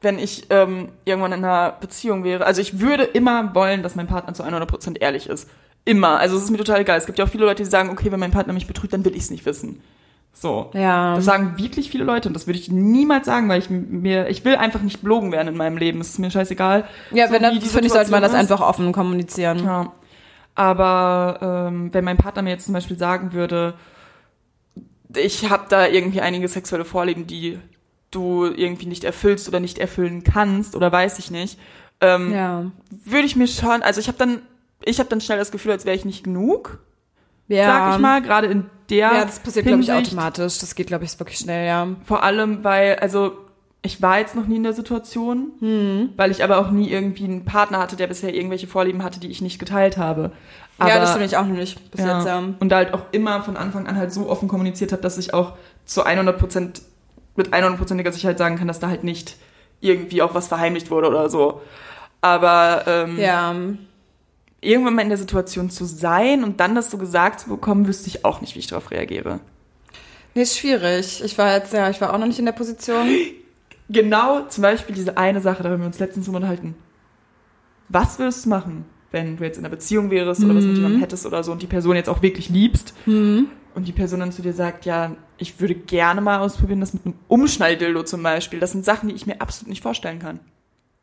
wenn 0.00 0.18
ich 0.18 0.46
ähm, 0.50 0.88
irgendwann 1.04 1.32
in 1.32 1.44
einer 1.44 1.72
Beziehung 1.72 2.24
wäre, 2.24 2.46
also 2.46 2.60
ich 2.60 2.80
würde 2.80 3.04
immer 3.04 3.54
wollen, 3.54 3.82
dass 3.82 3.96
mein 3.96 4.06
Partner 4.06 4.34
zu 4.34 4.44
100% 4.44 4.98
ehrlich 5.00 5.28
ist. 5.28 5.48
Immer. 5.84 6.18
Also 6.18 6.36
es 6.36 6.44
ist 6.44 6.50
mir 6.50 6.58
total 6.58 6.80
egal. 6.80 6.98
Es 6.98 7.06
gibt 7.06 7.18
ja 7.18 7.24
auch 7.24 7.28
viele 7.28 7.44
Leute, 7.44 7.62
die 7.62 7.68
sagen, 7.68 7.90
okay, 7.90 8.12
wenn 8.12 8.20
mein 8.20 8.30
Partner 8.30 8.52
mich 8.52 8.66
betrügt, 8.66 8.92
dann 8.92 9.04
will 9.04 9.12
ich 9.14 9.22
es 9.22 9.30
nicht 9.30 9.46
wissen. 9.46 9.80
So. 10.32 10.70
Ja. 10.74 11.16
Das 11.16 11.24
sagen 11.24 11.54
wirklich 11.56 11.90
viele 11.90 12.04
Leute 12.04 12.28
und 12.28 12.34
das 12.34 12.46
würde 12.46 12.58
ich 12.58 12.70
niemals 12.70 13.26
sagen, 13.26 13.48
weil 13.48 13.58
ich 13.58 13.70
mir, 13.70 14.28
ich 14.28 14.44
will 14.44 14.56
einfach 14.56 14.82
nicht 14.82 15.02
belogen 15.02 15.32
werden 15.32 15.48
in 15.48 15.56
meinem 15.56 15.78
Leben. 15.78 16.00
Es 16.00 16.10
ist 16.10 16.18
mir 16.18 16.30
scheißegal. 16.30 16.84
ja, 17.10 17.26
so 17.26 17.32
wenn 17.32 17.42
dann, 17.42 17.60
finde 17.60 17.86
ich, 17.86 17.92
sollte 17.92 18.10
man 18.10 18.22
das 18.22 18.32
ist. 18.32 18.38
einfach 18.38 18.60
offen 18.60 18.92
kommunizieren. 18.92 19.64
Ja. 19.64 19.92
Aber 20.54 21.68
ähm, 21.68 21.92
wenn 21.92 22.04
mein 22.04 22.16
Partner 22.16 22.42
mir 22.42 22.50
jetzt 22.50 22.66
zum 22.66 22.74
Beispiel 22.74 22.98
sagen 22.98 23.32
würde, 23.32 23.74
ich 25.16 25.48
habe 25.50 25.64
da 25.68 25.86
irgendwie 25.86 26.20
einige 26.20 26.48
sexuelle 26.48 26.84
Vorlieben, 26.84 27.26
die 27.26 27.58
du 28.10 28.46
irgendwie 28.46 28.86
nicht 28.86 29.04
erfüllst 29.04 29.48
oder 29.48 29.60
nicht 29.60 29.78
erfüllen 29.78 30.24
kannst 30.24 30.74
oder 30.74 30.90
weiß 30.90 31.18
ich 31.18 31.30
nicht, 31.30 31.58
ähm, 32.00 32.32
Ja. 32.32 32.70
würde 33.04 33.26
ich 33.26 33.36
mir 33.36 33.46
schon, 33.48 33.82
also 33.82 34.00
ich 34.00 34.08
habe 34.08 34.18
dann, 34.18 34.40
ich 34.84 34.98
habe 34.98 35.08
dann 35.08 35.20
schnell 35.20 35.38
das 35.38 35.50
Gefühl, 35.50 35.72
als 35.72 35.84
wäre 35.84 35.96
ich 35.96 36.04
nicht 36.04 36.24
genug, 36.24 36.78
Ja. 37.48 37.64
sag 37.66 37.94
ich 37.94 38.00
mal, 38.00 38.22
gerade 38.22 38.46
in 38.46 38.66
der 38.88 38.98
Ja, 39.12 39.24
das 39.24 39.40
passiert, 39.40 39.66
glaube 39.66 39.82
ich, 39.82 39.92
automatisch. 39.92 40.58
Das 40.58 40.74
geht, 40.74 40.86
glaube 40.86 41.04
ich, 41.04 41.18
wirklich 41.18 41.38
schnell, 41.38 41.66
ja. 41.66 41.88
Vor 42.04 42.22
allem, 42.22 42.64
weil, 42.64 42.96
also 42.96 43.32
ich 43.82 44.00
war 44.02 44.18
jetzt 44.18 44.34
noch 44.34 44.46
nie 44.46 44.56
in 44.56 44.62
der 44.64 44.72
Situation, 44.72 46.10
weil 46.16 46.30
ich 46.30 46.42
aber 46.42 46.58
auch 46.58 46.70
nie 46.70 46.88
irgendwie 46.90 47.24
einen 47.24 47.44
Partner 47.44 47.78
hatte, 47.78 47.96
der 47.96 48.06
bisher 48.06 48.34
irgendwelche 48.34 48.66
Vorlieben 48.66 49.02
hatte, 49.04 49.20
die 49.20 49.28
ich 49.30 49.40
nicht 49.42 49.58
geteilt 49.58 49.96
habe. 49.98 50.32
Aber, 50.78 50.90
ja, 50.90 51.00
das 51.00 51.10
stimmt 51.10 51.26
ich 51.26 51.36
auch 51.36 51.44
noch 51.46 51.56
nicht 51.56 51.90
bis 51.90 52.00
ja, 52.00 52.18
jetzt, 52.18 52.26
ja. 52.26 52.38
Und 52.38 52.68
da 52.68 52.76
halt 52.76 52.94
auch 52.94 53.02
immer 53.12 53.42
von 53.42 53.56
Anfang 53.56 53.86
an 53.86 53.96
halt 53.96 54.12
so 54.12 54.28
offen 54.28 54.48
kommuniziert 54.48 54.92
habe, 54.92 55.02
dass 55.02 55.18
ich 55.18 55.34
auch 55.34 55.54
zu 55.84 56.04
100 56.04 56.38
Prozent, 56.38 56.82
mit 57.34 57.52
100%iger 57.52 58.12
Sicherheit 58.12 58.38
sagen 58.38 58.56
kann, 58.56 58.68
dass 58.68 58.78
da 58.78 58.88
halt 58.88 59.02
nicht 59.04 59.36
irgendwie 59.80 60.22
auch 60.22 60.34
was 60.34 60.48
verheimlicht 60.48 60.90
wurde 60.90 61.08
oder 61.08 61.28
so. 61.30 61.62
Aber 62.20 62.84
ähm, 62.86 63.18
Ja. 63.18 63.54
irgendwann 64.60 64.94
mal 64.94 65.02
in 65.02 65.08
der 65.08 65.18
Situation 65.18 65.70
zu 65.70 65.84
sein 65.84 66.44
und 66.44 66.60
dann 66.60 66.74
das 66.74 66.90
so 66.90 66.98
gesagt 66.98 67.40
zu 67.40 67.48
bekommen, 67.48 67.86
wüsste 67.86 68.08
ich 68.08 68.24
auch 68.24 68.40
nicht, 68.40 68.54
wie 68.54 68.60
ich 68.60 68.66
darauf 68.66 68.90
reagiere. 68.90 69.40
Nee, 70.34 70.42
ist 70.42 70.58
schwierig. 70.58 71.22
Ich 71.24 71.38
war 71.38 71.52
jetzt, 71.54 71.72
ja, 71.72 71.90
ich 71.90 72.00
war 72.00 72.12
auch 72.14 72.18
noch 72.18 72.26
nicht 72.26 72.38
in 72.38 72.44
der 72.44 72.52
Position. 72.52 73.08
Genau, 73.88 74.42
zum 74.48 74.62
Beispiel 74.62 74.94
diese 74.94 75.16
eine 75.16 75.40
Sache, 75.40 75.62
da 75.62 75.70
haben 75.70 75.80
wir 75.80 75.86
uns 75.86 75.98
letztens 75.98 76.28
unterhalten. 76.28 76.76
Was 77.88 78.18
würdest 78.18 78.44
du 78.44 78.50
machen, 78.50 78.84
wenn 79.10 79.36
du 79.36 79.44
jetzt 79.44 79.56
in 79.58 79.64
einer 79.64 79.74
Beziehung 79.74 80.10
wärst 80.10 80.44
oder 80.44 80.54
was 80.54 80.64
mit 80.64 80.76
jemandem 80.76 81.00
hättest 81.00 81.24
oder 81.26 81.42
so 81.42 81.52
und 81.52 81.62
die 81.62 81.66
Person 81.66 81.96
jetzt 81.96 82.08
auch 82.08 82.22
wirklich 82.22 82.48
liebst 82.50 82.94
und 83.06 83.48
die 83.76 83.92
Person 83.92 84.20
dann 84.20 84.32
zu 84.32 84.42
dir 84.42 84.52
sagt, 84.52 84.84
ja, 84.84 85.12
ich 85.38 85.60
würde 85.60 85.74
gerne 85.74 86.20
mal 86.20 86.38
ausprobieren, 86.40 86.80
das 86.80 86.92
mit 86.94 87.06
einem 87.06 87.14
Umschnalldildo 87.28 88.02
zum 88.02 88.22
Beispiel. 88.22 88.58
Das 88.60 88.72
sind 88.72 88.84
Sachen, 88.84 89.08
die 89.08 89.14
ich 89.14 89.26
mir 89.26 89.40
absolut 89.40 89.68
nicht 89.70 89.82
vorstellen 89.82 90.18
kann. 90.18 90.40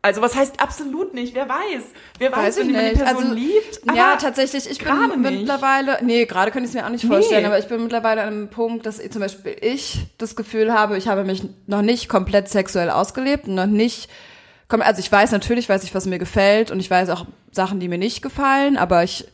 Also 0.02 0.22
was 0.22 0.36
heißt 0.36 0.60
absolut 0.62 1.16
nicht? 1.16 1.34
Wer 1.34 1.50
weiß? 1.50 1.84
Wer 2.20 2.32
weiß, 2.32 2.38
Weiß 2.38 2.58
wenn 2.60 2.68
jemand 2.68 2.92
die. 2.92 2.96
Person 3.00 3.24
Also, 3.24 3.34
liebt? 3.34 3.82
ja, 3.96 4.10
Aber 4.12 4.18
tatsächlich. 4.20 4.70
Ich 4.70 4.78
bin 4.78 4.94
nicht. 5.22 5.40
mittlerweile, 5.40 5.98
nee, 6.04 6.26
gerade 6.26 6.52
könnte 6.52 6.66
ich 6.70 6.76
es 6.76 6.80
mir 6.80 6.86
auch 6.86 6.92
nicht 6.92 7.06
Nee. 7.06 7.10
vorstellen, 7.10 7.44
aber 7.46 7.58
ich 7.58 7.66
bin 7.68 7.82
mittlerweile 7.82 8.22
an 8.22 8.28
einem 8.28 8.50
Punkt, 8.50 8.86
dass 8.86 9.00
ich, 9.00 9.12
zum 9.12 9.22
Beispiel 9.22 9.56
ich 9.60 10.06
das 10.20 10.36
Gefühl 10.36 10.72
habe, 10.74 10.96
ich 11.00 11.08
habe 11.08 11.24
mich 11.24 11.42
noch 11.66 11.82
nicht 11.82 12.08
komplett 12.08 12.50
sexuell 12.50 12.92
ausgelebt 12.92 13.48
und 13.48 13.56
noch 13.56 13.66
nicht, 13.66 14.08
komm- 14.68 14.82
also 14.82 15.00
ich 15.00 15.12
weiß 15.12 15.32
natürlich, 15.32 15.70
weiß 15.70 15.84
ich, 15.84 15.94
was 15.96 16.06
mir 16.06 16.20
gefällt 16.20 16.72
und 16.72 16.80
ich 16.80 16.90
weiß 16.90 17.10
auch 17.10 17.26
Sachen, 17.52 17.80
die 17.80 17.88
mir 17.88 17.98
nicht 17.98 18.22
gefallen, 18.22 18.78
aber 18.78 19.04
ich 19.04 19.26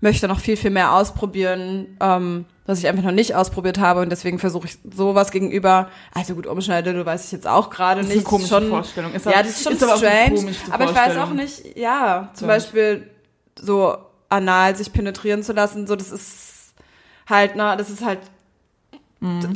möchte 0.00 0.28
noch 0.28 0.40
viel, 0.40 0.56
viel 0.56 0.70
mehr 0.70 0.92
ausprobieren, 0.94 1.96
ähm, 2.00 2.46
was 2.66 2.78
ich 2.78 2.86
einfach 2.88 3.02
noch 3.02 3.10
nicht 3.12 3.34
ausprobiert 3.34 3.78
habe 3.78 4.00
und 4.00 4.10
deswegen 4.10 4.38
versuche 4.38 4.66
ich 4.66 4.78
sowas 4.94 5.30
gegenüber, 5.30 5.88
also 6.14 6.34
gut, 6.34 6.46
Umschneide, 6.46 6.94
du 6.94 7.04
weiß 7.04 7.26
ich 7.26 7.32
jetzt 7.32 7.46
auch 7.46 7.68
gerade 7.68 8.00
Das 8.00 8.08
ist 8.08 8.14
nicht. 8.14 8.18
eine 8.26 8.30
komische 8.30 8.48
schon, 8.48 8.68
Vorstellung. 8.68 9.12
Ist 9.12 9.26
ja, 9.26 9.32
aber- 9.32 9.42
das 9.42 9.50
ist 9.52 9.64
schon 9.64 9.72
ist 9.74 9.82
aber 9.82 9.96
strange, 9.98 10.34
komische 10.36 10.60
aber 10.72 10.84
ich 10.84 10.94
weiß 10.94 11.16
auch 11.18 11.30
nicht, 11.30 11.76
ja, 11.76 12.30
zum 12.34 12.48
Ja. 12.48 12.54
Beispiel 12.54 13.10
so 13.60 13.96
anal 14.30 14.76
sich 14.76 14.92
penetrieren 14.92 15.42
zu 15.42 15.52
lassen, 15.52 15.86
so 15.86 15.96
das 15.96 16.10
ist 16.12 16.72
halt, 17.28 17.56
ne, 17.56 17.74
das 17.76 17.90
ist 17.90 18.04
halt 18.04 18.20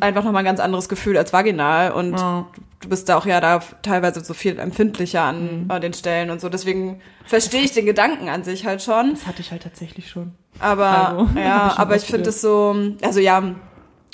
einfach 0.01 0.25
nochmal 0.25 0.43
ein 0.43 0.45
ganz 0.45 0.61
anderes 0.61 0.89
Gefühl 0.91 1.17
als 1.17 1.33
vaginal 1.33 1.93
und 1.93 2.11
Mhm. 2.11 2.17
Ja. 2.17 2.47
du 2.81 2.89
bist 2.91 3.09
da 3.09 3.17
auch 3.17 3.25
ja 3.25 3.41
da 3.41 3.61
teilweise 3.83 4.23
so 4.23 4.35
viel 4.35 4.59
empfindlicher 4.59 5.23
an, 5.23 5.67
Mhm. 5.69 5.81
den 5.81 5.95
Stellen 5.95 6.29
und 6.31 6.41
so, 6.41 6.49
deswegen 6.51 7.01
verstehe 7.25 7.63
ich 7.63 7.73
den 7.73 7.87
Gedanken 7.87 8.29
an 8.29 8.45
sich 8.45 8.67
halt 8.67 8.83
schon, 8.83 9.13
das 9.15 9.27
hatte 9.27 9.41
ich 9.41 9.51
halt 9.53 9.63
tatsächlich 9.63 10.11
schon. 10.11 10.33
aber 10.61 10.87
Also, 10.87 11.29
ja, 11.39 11.67
ich 11.69 11.73
schon 11.73 11.79
aber 11.83 11.97
ich 11.97 12.03
finde 12.05 12.29
es 12.29 12.41
so, 12.43 12.77
also 13.03 13.21
ja, 13.21 13.43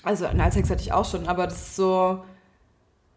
also 0.04 0.26
Analsex 0.26 0.70
hatte 0.70 0.82
ich 0.82 0.92
auch 0.92 1.04
schon, 1.10 1.26
aber 1.26 1.46
das 1.46 1.56
ist 1.56 1.76
so, 1.76 2.22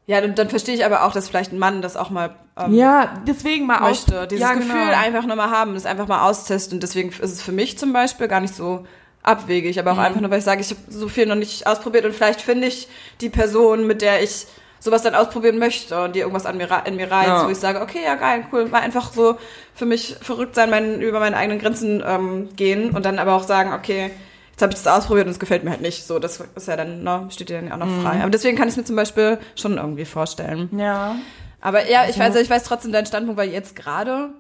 ja, 0.08 0.19
dann, 0.19 0.36
dann 0.36 0.50
verstehe 0.50 0.76
ich 0.76 0.84
aber 0.86 1.04
auch, 1.06 1.13
dass 1.13 1.30
vielleicht 1.30 1.54
ein 1.54 1.60
Mann 1.60 1.82
das 1.82 1.96
auch 1.96 2.10
mal 2.10 2.36
ähm, 2.58 2.74
Ja, 2.74 3.13
deswegen 3.28 3.65
mal 3.67 3.78
aus. 3.80 4.06
möchte, 4.08 4.28
dieses 4.28 4.41
ja, 4.41 4.54
Gefühl 4.54 4.74
genau. 4.88 4.98
einfach 5.00 5.26
nochmal 5.26 5.50
haben, 5.50 5.76
das 5.76 5.86
einfach 5.86 6.08
mal 6.08 6.28
austesten. 6.30 6.76
Und 6.76 6.84
deswegen 6.84 7.10
ist 7.10 7.22
es 7.22 7.41
für 7.41 7.54
mich 7.54 7.78
zum 7.78 7.93
Beispiel 7.93 8.28
gar 8.28 8.41
nicht 8.41 8.54
so 8.54 8.86
abwegig, 9.23 9.79
aber 9.79 9.91
auch 9.91 9.95
Mhm. 9.97 10.01
einfach 10.03 10.21
nur, 10.21 10.29
weil 10.31 10.39
ich 10.39 10.45
sage, 10.45 10.62
ich 10.62 10.69
habe 10.69 10.79
so 10.89 11.07
viel 11.07 11.25
noch 11.25 11.36
nicht 11.36 11.65
ausprobiert 11.65 12.05
und 12.05 12.13
vielleicht 12.13 12.41
finde 12.41 12.67
ich 12.67 12.88
die 13.21 13.29
Person, 13.29 13.88
mit 13.88 14.01
der 14.01 14.21
ich 14.21 14.45
sowas 14.79 15.01
dann 15.01 15.15
ausprobieren 15.15 15.59
möchte 15.59 16.01
und 16.03 16.13
die 16.13 16.19
irgendwas 16.19 16.45
an 16.45 16.57
mir, 16.57 16.67
in 16.86 16.97
mir 16.97 17.09
reizt, 17.09 17.27
Ja. 17.29 17.45
wo 17.45 17.49
ich 17.49 17.57
sage, 17.57 17.79
okay, 17.81 17.99
ja 18.03 18.15
geil, 18.15 18.45
cool, 18.51 18.65
mal 18.67 18.81
einfach 18.81 19.13
so 19.13 19.38
für 19.73 19.86
mich 19.86 20.17
verrückt 20.21 20.55
sein, 20.55 20.69
mein, 20.69 20.99
über 21.01 21.21
meine 21.21 21.38
eigenen 21.38 21.59
Grenzen 21.59 22.03
ähm, 22.05 22.49
gehen 22.57 22.91
und 22.91 23.05
dann 23.05 23.17
aber 23.17 23.33
auch 23.33 23.43
sagen, 23.43 23.71
okay, 23.71 24.12
jetzt 24.51 24.62
habe 24.62 24.73
ich 24.73 24.83
das 24.83 24.88
ausprobiert 24.88 25.25
und 25.25 25.31
es 25.31 25.39
gefällt 25.39 25.63
mir 25.63 25.69
halt 25.71 25.79
nicht. 25.81 26.05
So, 26.05 26.19
das 26.19 26.43
ist 26.55 26.67
ja 26.67 26.75
dann, 26.75 27.01
ne, 27.01 27.27
steht 27.29 27.47
dir 27.49 27.55
dann 27.59 27.67
ja 27.67 27.73
auch 27.75 27.77
noch 27.79 27.88
Mhm. 27.88 28.01
frei. 28.03 28.19
Aber 28.21 28.29
deswegen 28.29 28.57
kann 28.57 28.67
ich 28.67 28.73
es 28.73 28.77
mir 28.77 28.83
zum 28.83 28.97
Beispiel 28.97 29.38
schon 29.55 29.77
irgendwie 29.77 30.03
vorstellen. 30.05 30.69
Ja. 30.77 31.15
Aber 31.62 31.89
ja, 31.89 32.01
ich 32.09 32.19
Also- 32.21 32.36
weiß, 32.36 32.36
ich 32.43 32.49
weiß 32.49 32.63
trotzdem 32.63 32.91
deinen 32.91 33.05
Standpunkt, 33.05 33.39
weil 33.39 33.49
jetzt 33.51 33.77
gerade 33.77 34.31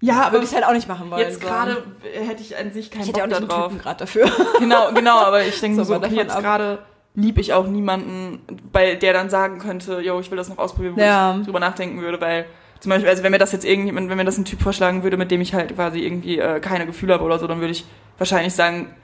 Ja, 0.00 0.30
würde 0.30 0.44
ich 0.44 0.50
es 0.50 0.54
halt 0.54 0.64
auch 0.66 0.72
nicht 0.72 0.88
machen 0.88 1.10
wollen. 1.10 1.20
jetzt 1.20 1.40
gerade 1.40 1.82
hätte 2.12 2.42
ich 2.42 2.56
an 2.56 2.70
sich 2.72 2.90
keinen 2.90 3.02
Ich 3.02 3.08
hätte 3.08 3.20
ja 3.20 3.24
auch 3.24 3.28
Bock 3.30 3.40
nicht 3.40 3.50
da 3.50 3.54
einen 3.54 3.62
drauf. 3.62 3.72
Typen 3.72 3.82
gerade 3.82 3.98
dafür. 3.98 4.30
Genau, 4.58 4.92
genau, 4.92 5.18
aber 5.18 5.42
ich 5.44 5.58
denke 5.60 5.76
So, 5.78 5.84
so, 5.84 5.94
okay, 5.96 6.14
jetzt 6.14 6.36
gerade 6.38 6.80
lieb 7.14 7.38
ich 7.38 7.54
auch 7.54 7.66
niemanden, 7.66 8.40
bei 8.72 8.94
der 8.94 9.14
dann 9.14 9.30
sagen 9.30 9.58
könnte, 9.58 10.00
yo, 10.00 10.20
ich 10.20 10.30
will 10.30 10.36
das 10.36 10.50
noch 10.50 10.58
ausprobieren, 10.58 10.96
wo 10.96 11.00
Ja. 11.00 11.36
ich 11.38 11.46
drüber 11.46 11.60
nachdenken 11.60 12.00
würde, 12.02 12.20
weil 12.20 12.44
zum 12.80 12.90
Beispiel, 12.90 13.08
also 13.08 13.22
wenn 13.22 13.32
mir 13.32 13.38
das 13.38 13.52
jetzt 13.52 13.64
irgendjemand, 13.64 14.10
wenn 14.10 14.18
mir 14.18 14.24
das 14.26 14.36
ein 14.36 14.44
Typ 14.44 14.60
vorschlagen 14.60 15.02
würde, 15.02 15.16
mit 15.16 15.30
dem 15.30 15.40
ich 15.40 15.54
halt 15.54 15.74
quasi 15.74 16.00
irgendwie 16.00 16.38
äh, 16.38 16.60
keine 16.60 16.84
Gefühle 16.84 17.14
habe 17.14 17.24
oder 17.24 17.38
so, 17.38 17.46
dann 17.46 17.60
würde 17.60 17.72
ich 17.72 17.86
wahrscheinlich 18.18 18.52
sagen, 18.54 18.94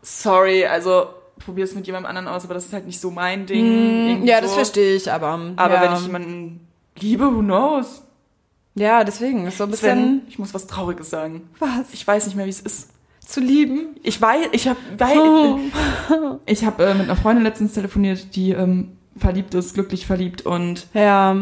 sorry, 0.00 0.64
also 0.66 1.06
probier 1.38 1.64
es 1.64 1.74
mit 1.74 1.86
jemandem 1.86 2.08
anderen 2.08 2.28
aus, 2.28 2.44
aber 2.44 2.54
das 2.54 2.64
ist 2.66 2.72
halt 2.72 2.86
nicht 2.86 2.98
so 3.00 3.10
mein 3.10 3.44
Ding. 3.46 4.22
Mm, 4.22 4.24
ja, 4.24 4.40
das 4.40 4.50
so. 4.50 4.56
verstehe 4.56 4.94
ich, 4.96 5.10
aber. 5.12 5.38
Aber 5.56 5.74
ja. 5.74 5.82
wenn 5.82 5.92
ich 5.94 6.02
jemanden 6.06 6.66
liebe, 6.98 7.24
who 7.26 7.40
knows? 7.40 8.02
Ja, 8.74 9.04
deswegen 9.04 9.46
ist 9.46 9.58
so 9.58 9.64
ein 9.64 9.72
Sven, 9.74 9.96
bisschen. 9.98 10.22
ich 10.28 10.38
muss 10.38 10.54
was 10.54 10.66
Trauriges 10.66 11.10
sagen. 11.10 11.48
Was? 11.58 11.92
Ich 11.92 12.06
weiß 12.06 12.26
nicht 12.26 12.36
mehr, 12.36 12.46
wie 12.46 12.50
es 12.50 12.60
ist. 12.60 12.90
Zu 13.26 13.40
lieben? 13.40 13.96
Ich 14.02 14.20
weiß, 14.20 14.48
ich 14.52 14.68
habe, 14.68 14.78
weil 14.98 15.18
Oh. 15.18 15.58
ich 16.46 16.64
habe 16.64 16.84
äh, 16.84 16.94
mit 16.94 17.04
einer 17.04 17.16
Freundin 17.16 17.44
letztens 17.44 17.74
telefoniert, 17.74 18.34
die 18.36 18.52
ähm, 18.52 18.96
verliebt 19.16 19.54
ist, 19.54 19.74
glücklich 19.74 20.06
verliebt 20.06 20.42
und 20.46 20.86
Ja. 20.94 21.36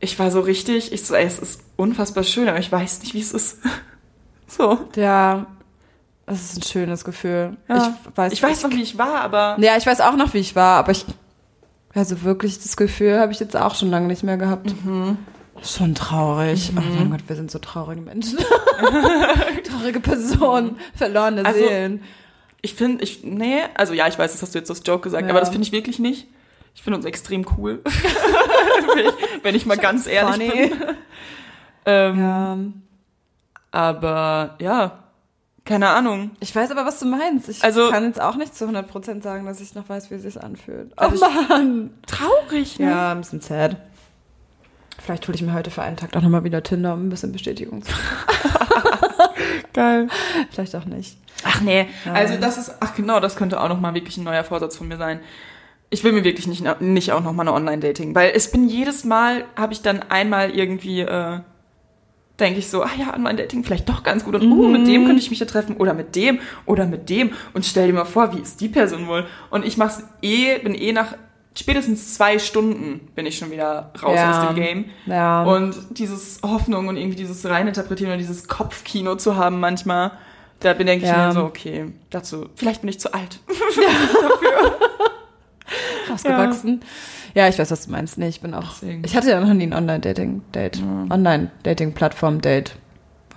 ich 0.00 0.18
war 0.18 0.30
so 0.30 0.40
richtig, 0.40 0.92
ich 0.92 1.04
so, 1.04 1.14
ey, 1.14 1.24
es 1.26 1.38
ist 1.38 1.62
unfassbar 1.76 2.24
schön, 2.24 2.48
aber 2.48 2.58
ich 2.58 2.70
weiß 2.72 3.00
nicht, 3.02 3.14
wie 3.14 3.20
es 3.20 3.32
ist. 3.32 3.58
so. 4.46 4.78
Ja. 4.96 5.46
Das 6.26 6.40
ist 6.40 6.58
ein 6.58 6.62
schönes 6.62 7.04
Gefühl. 7.04 7.56
Ja. 7.68 7.94
Ich 8.10 8.16
weiß, 8.16 8.32
Ich 8.32 8.42
weiß 8.42 8.62
noch, 8.62 8.70
wie 8.70 8.82
ich 8.82 8.96
war, 8.98 9.20
aber 9.20 9.56
Ja, 9.58 9.76
ich 9.76 9.86
weiß 9.86 10.00
auch 10.00 10.16
noch, 10.16 10.32
wie 10.34 10.38
ich 10.38 10.54
war, 10.56 10.78
aber 10.78 10.92
ich. 10.92 11.04
Also 11.94 12.22
wirklich, 12.22 12.58
das 12.58 12.76
Gefühl 12.76 13.18
habe 13.20 13.32
ich 13.32 13.40
jetzt 13.40 13.54
auch 13.56 13.74
schon 13.74 13.90
lange 13.90 14.06
nicht 14.06 14.22
mehr 14.22 14.38
gehabt. 14.38 14.72
Mhm. 14.84 15.18
Schon 15.62 15.94
traurig. 15.94 16.72
Oh 16.76 16.80
mein 16.80 17.10
Gott, 17.10 17.20
wir 17.28 17.36
sind 17.36 17.50
so 17.50 17.58
traurige 17.58 18.00
Menschen. 18.00 18.38
Traurige 19.64 20.00
Personen, 20.00 20.76
verlorene 20.94 21.44
Also, 21.44 21.60
Seelen. 21.60 22.02
ich 22.62 22.74
finde, 22.74 23.04
ich, 23.04 23.22
nee, 23.22 23.60
also 23.74 23.92
ja, 23.92 24.08
ich 24.08 24.18
weiß, 24.18 24.32
das 24.32 24.42
hast 24.42 24.54
du 24.54 24.58
jetzt 24.58 24.70
aus 24.70 24.82
Joke 24.84 25.02
gesagt, 25.02 25.24
Ja. 25.24 25.30
aber 25.30 25.40
das 25.40 25.50
finde 25.50 25.66
ich 25.66 25.72
wirklich 25.72 25.98
nicht. 25.98 26.26
Ich 26.74 26.82
finde 26.82 26.96
uns 26.96 27.04
extrem 27.04 27.44
cool. 27.58 27.82
wenn, 28.94 29.06
ich, 29.06 29.14
wenn 29.44 29.54
ich 29.54 29.66
mal 29.66 29.76
ganz 29.76 30.06
ehrlich 30.06 30.50
Funny. 30.50 30.68
bin. 30.68 30.78
Ähm, 31.84 32.18
Ja. 32.18 32.58
Aber 33.70 34.56
ja, 34.60 34.98
keine 35.64 35.88
Ahnung. 35.90 36.32
Ich 36.40 36.54
weiß 36.54 36.70
aber, 36.72 36.84
was 36.84 36.98
du 36.98 37.06
meinst. 37.06 37.48
Ich 37.48 37.62
Also- 37.62 37.90
kann 37.90 38.04
jetzt 38.04 38.20
auch 38.20 38.36
nicht 38.36 38.54
zu 38.54 38.66
100% 38.66 39.22
sagen, 39.22 39.46
dass 39.46 39.60
ich 39.60 39.74
noch 39.74 39.88
weiß, 39.88 40.10
wie 40.10 40.14
es 40.14 40.22
sich 40.22 40.42
anfühlt. 40.42 40.92
Oh 40.96 41.02
Also 41.02 41.24
Mann. 41.48 41.90
Traurig, 42.06 42.78
ne? 42.78 42.90
Ja, 42.90 43.12
ein 43.12 43.18
bisschen 43.18 43.40
sad. 43.40 43.76
Vielleicht 45.04 45.26
hole 45.26 45.34
ich 45.34 45.42
mir 45.42 45.52
heute 45.52 45.70
für 45.70 45.82
einen 45.82 45.96
Tag 45.96 46.12
doch 46.12 46.22
nochmal 46.22 46.44
wieder 46.44 46.62
Tinder, 46.62 46.94
um 46.94 47.06
ein 47.06 47.10
bisschen 47.10 47.32
Bestätigung 47.32 47.82
zu 47.82 47.92
Geil. 49.72 50.08
Vielleicht 50.50 50.76
auch 50.76 50.84
nicht. 50.84 51.16
Ach 51.44 51.60
nee, 51.60 51.86
Ja. 52.04 52.12
also 52.12 52.36
das 52.36 52.58
ist, 52.58 52.74
ach 52.80 52.94
genau, 52.94 53.18
das 53.20 53.36
könnte 53.36 53.60
auch 53.60 53.68
nochmal 53.68 53.94
wirklich 53.94 54.16
ein 54.16 54.24
neuer 54.24 54.44
Vorsatz 54.44 54.76
von 54.76 54.88
mir 54.88 54.96
sein. 54.96 55.20
Ich 55.90 56.04
will 56.04 56.12
mir 56.12 56.24
wirklich 56.24 56.46
nicht, 56.46 56.64
nicht 56.80 57.12
auch 57.12 57.22
nochmal 57.22 57.46
eine 57.48 57.54
Online-Dating, 57.56 58.14
weil 58.14 58.32
es 58.34 58.50
bin 58.50 58.68
jedes 58.68 59.04
Mal, 59.04 59.44
habe 59.56 59.72
ich 59.72 59.82
dann 59.82 60.02
einmal 60.08 60.50
irgendwie, 60.50 61.00
äh, 61.00 61.40
denke 62.38 62.60
ich 62.60 62.68
so, 62.68 62.82
ah 62.82 62.90
ja, 62.96 63.12
Online-Dating 63.14 63.64
vielleicht 63.64 63.88
doch 63.88 64.02
ganz 64.02 64.24
gut 64.24 64.36
und 64.36 64.50
oh, 64.50 64.68
mit 64.68 64.86
dem 64.86 65.04
könnte 65.04 65.20
ich 65.20 65.30
mich 65.30 65.40
ja 65.40 65.46
treffen 65.46 65.76
oder 65.76 65.94
mit 65.94 66.14
dem 66.16 66.38
oder 66.64 66.86
mit 66.86 67.10
dem 67.10 67.32
und 67.54 67.66
stell 67.66 67.88
dir 67.88 67.92
mal 67.92 68.04
vor, 68.04 68.34
wie 68.34 68.40
ist 68.40 68.60
die 68.60 68.68
Person 68.68 69.06
wohl? 69.08 69.26
Und 69.50 69.64
ich 69.66 69.76
mach's 69.76 70.04
eh, 70.22 70.58
bin 70.58 70.74
eh 70.74 70.92
nach 70.92 71.14
spätestens 71.56 72.14
zwei 72.14 72.38
Stunden 72.38 73.00
bin 73.14 73.26
ich 73.26 73.38
schon 73.38 73.50
wieder 73.50 73.92
raus 74.02 74.16
Ja. 74.16 74.40
aus 74.40 74.46
dem 74.48 74.56
Game. 74.56 74.84
Ja. 75.06 75.42
Und 75.44 75.74
dieses 75.98 76.40
Hoffnung 76.42 76.88
und 76.88 76.96
irgendwie 76.96 77.16
dieses 77.16 77.44
reininterpretieren 77.46 78.12
oder 78.12 78.18
dieses 78.18 78.48
Kopfkino 78.48 79.16
zu 79.16 79.36
haben 79.36 79.60
manchmal, 79.60 80.12
da 80.60 80.72
bin 80.74 80.86
denke 80.86 81.04
ich 81.04 81.10
Ja. 81.10 81.28
mir 81.28 81.32
so, 81.32 81.44
okay, 81.44 81.92
dazu, 82.10 82.48
vielleicht 82.56 82.80
bin 82.82 82.90
ich 82.90 83.00
zu 83.00 83.12
alt. 83.12 83.40
rausgewachsen. 86.10 86.80
Ja. 87.34 87.48
ich 87.48 87.58
weiß, 87.58 87.70
was 87.70 87.86
du 87.86 87.92
meinst. 87.92 88.18
Nee, 88.18 88.28
ich 88.28 88.40
bin 88.40 88.54
auch. 88.54 88.74
Deswegen. 88.80 89.02
Ich 89.04 89.16
hatte 89.16 89.30
ja 89.30 89.40
noch 89.40 89.52
nie 89.54 89.64
ein 89.64 89.72
Online-Dating-Date. 89.72 90.82
Online-Dating-Plattform-Date. 91.10 92.76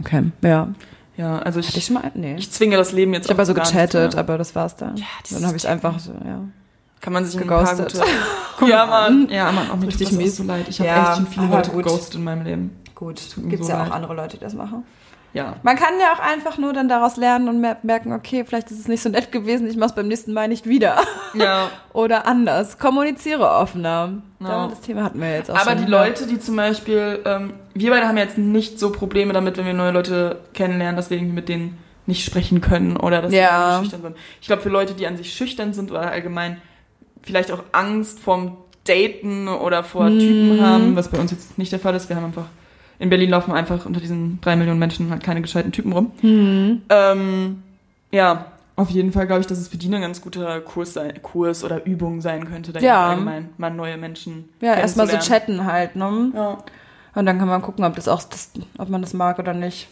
Okay, 0.01 0.23
ja. 0.41 0.69
Ja, 1.17 1.39
also 1.39 1.59
Hatte 1.59 1.69
ich 1.69 1.77
ich, 1.77 1.85
schon 1.85 1.93
mal? 1.93 2.11
Nee. 2.13 2.35
ich 2.37 2.51
zwinge 2.51 2.75
das 2.75 2.91
Leben 2.91 3.13
jetzt 3.13 3.25
Ich 3.25 3.29
habe 3.29 3.39
also 3.39 3.53
gechattet, 3.53 4.15
aber 4.15 4.37
das 4.37 4.53
war's 4.53 4.75
dann. 4.75 4.97
Ja, 4.97 5.05
dann 5.31 5.47
habe 5.47 5.55
ich 5.55 5.65
einfach 5.65 5.97
so, 5.99 6.11
ja. 6.11 6.41
Kann 7.01 7.13
man 7.13 7.25
sich 7.25 7.39
Geghostet. 7.39 7.93
ein 7.95 7.99
paar 7.99 8.07
gute... 8.59 8.71
ja, 8.71 8.85
Mann. 8.85 9.29
Ja, 9.29 9.51
Mann, 9.51 9.69
auch 9.71 9.75
mir 9.75 9.87
Richtig 9.87 10.09
tut 10.09 10.21
auch 10.21 10.27
so 10.27 10.43
leid. 10.43 10.65
Ich 10.69 10.79
habe 10.79 10.89
Ja, 10.89 11.07
echt 11.09 11.17
schon 11.17 11.27
viele 11.27 11.45
aber 11.47 11.55
Leute 11.57 11.71
gut. 11.71 11.83
geghostet 11.83 12.15
in 12.15 12.23
meinem 12.23 12.43
Leben. 12.43 12.79
Gut, 12.95 13.21
mir 13.37 13.49
gibt's 13.49 13.67
so 13.67 13.73
ja 13.73 13.79
auch 13.81 13.85
leid. 13.85 13.93
andere 13.93 14.13
Leute, 14.15 14.37
die 14.37 14.43
das 14.43 14.53
machen. 14.53 14.83
Ja. 15.33 15.55
Man 15.63 15.75
kann 15.75 15.99
ja 15.99 16.13
auch 16.13 16.19
einfach 16.19 16.57
nur 16.57 16.71
dann 16.71 16.87
daraus 16.87 17.17
lernen 17.17 17.49
und 17.49 17.59
mer- 17.59 17.75
merken, 17.83 18.13
okay, 18.13 18.45
vielleicht 18.47 18.71
ist 18.71 18.79
es 18.79 18.87
nicht 18.87 19.03
so 19.03 19.09
nett 19.09 19.33
gewesen, 19.33 19.67
ich 19.67 19.75
mach's 19.75 19.93
beim 19.93 20.07
nächsten 20.07 20.31
Mal 20.31 20.47
nicht 20.47 20.65
wieder. 20.65 20.95
Ja. 21.33 21.69
Oder 21.93 22.25
anders. 22.25 22.77
Kommuniziere 22.79 23.49
offener. 23.51 24.13
Ja. 24.39 24.47
Ja. 24.47 24.67
Das 24.69 24.79
Thema 24.79 25.03
hatten 25.03 25.19
wir 25.19 25.33
jetzt 25.33 25.51
auch 25.51 25.55
Aber 25.57 25.71
schon. 25.71 25.85
die 25.85 25.91
Leute, 25.91 26.25
die 26.27 26.39
zum 26.39 26.55
Beispiel, 26.55 27.19
ähm, 27.25 27.53
wir 27.73 27.91
beide 27.91 28.07
haben 28.07 28.15
jetzt 28.15 28.37
nicht 28.37 28.79
so 28.79 28.93
Probleme 28.93 29.33
damit, 29.33 29.57
wenn 29.57 29.65
wir 29.65 29.73
neue 29.73 29.91
Leute 29.91 30.39
kennenlernen, 30.53 30.95
dass 30.95 31.09
wir 31.09 31.17
irgendwie 31.17 31.35
mit 31.35 31.49
denen 31.49 31.77
nicht 32.05 32.23
sprechen 32.23 32.61
können 32.61 32.95
oder 32.95 33.21
dass 33.21 33.33
Ja. 33.33 33.71
wir 33.79 33.83
schüchtern 33.83 34.01
sind. 34.03 34.15
Ich 34.39 34.47
glaube, 34.47 34.61
für 34.61 34.69
Leute, 34.69 34.93
die 34.93 35.05
an 35.07 35.17
sich 35.17 35.33
schüchtern 35.33 35.73
sind 35.73 35.91
oder 35.91 36.09
allgemein 36.09 36.61
vielleicht 37.25 37.51
auch 37.51 37.63
Angst 37.73 38.19
vorm 38.19 38.57
Daten 38.85 39.47
oder 39.47 39.83
vor 39.83 40.09
Mhm. 40.09 40.19
Typen 40.19 40.61
haben, 40.61 40.95
was 40.95 41.09
bei 41.09 41.17
uns 41.19 41.31
jetzt 41.31 41.57
nicht 41.57 41.71
der 41.71 41.79
Fall 41.79 41.95
ist. 41.95 42.07
Wir 42.07 42.15
haben 42.15 42.25
einfach, 42.25 42.45
in 42.99 43.09
Berlin 43.09 43.31
laufen 43.31 43.51
einfach 43.51 43.85
unter 43.85 43.99
diesen 43.99 44.39
drei 44.41 44.55
Millionen 44.55 44.79
Menschen 44.79 45.09
halt 45.09 45.23
keine 45.23 45.41
gescheiten 45.41 45.71
Typen 45.71 45.91
rum. 45.91 46.11
Hm. 46.21 46.83
Ähm, 46.89 47.63
ja, 48.11 48.45
auf 48.75 48.89
jeden 48.91 49.11
Fall 49.11 49.25
glaube 49.25 49.41
ich, 49.41 49.47
dass 49.47 49.57
es 49.57 49.69
für 49.69 49.77
die 49.77 49.87
ein 49.93 50.01
ganz 50.01 50.21
guter 50.21 50.61
Kurs, 50.61 50.93
sein, 50.93 51.13
Kurs 51.23 51.63
oder 51.63 51.83
Übung 51.85 52.21
sein 52.21 52.47
könnte, 52.47 52.73
da 52.73 52.79
Ja. 52.79 53.09
allgemein 53.09 53.49
mal 53.57 53.71
neue 53.71 53.97
Menschen 53.97 54.49
Ja, 54.61 54.75
erstmal 54.75 55.07
so 55.07 55.17
chatten 55.17 55.65
halt, 55.65 55.95
ne? 55.95 56.31
Ja. 56.35 56.57
Und 57.15 57.25
dann 57.25 57.39
kann 57.39 57.47
man 57.47 57.61
gucken, 57.61 57.85
ob 57.85 57.95
das 57.95 58.07
auch 58.07 58.21
das, 58.23 58.51
ob 58.77 58.89
man 58.89 59.01
das 59.01 59.13
mag 59.13 59.39
oder 59.39 59.53
nicht. 59.53 59.87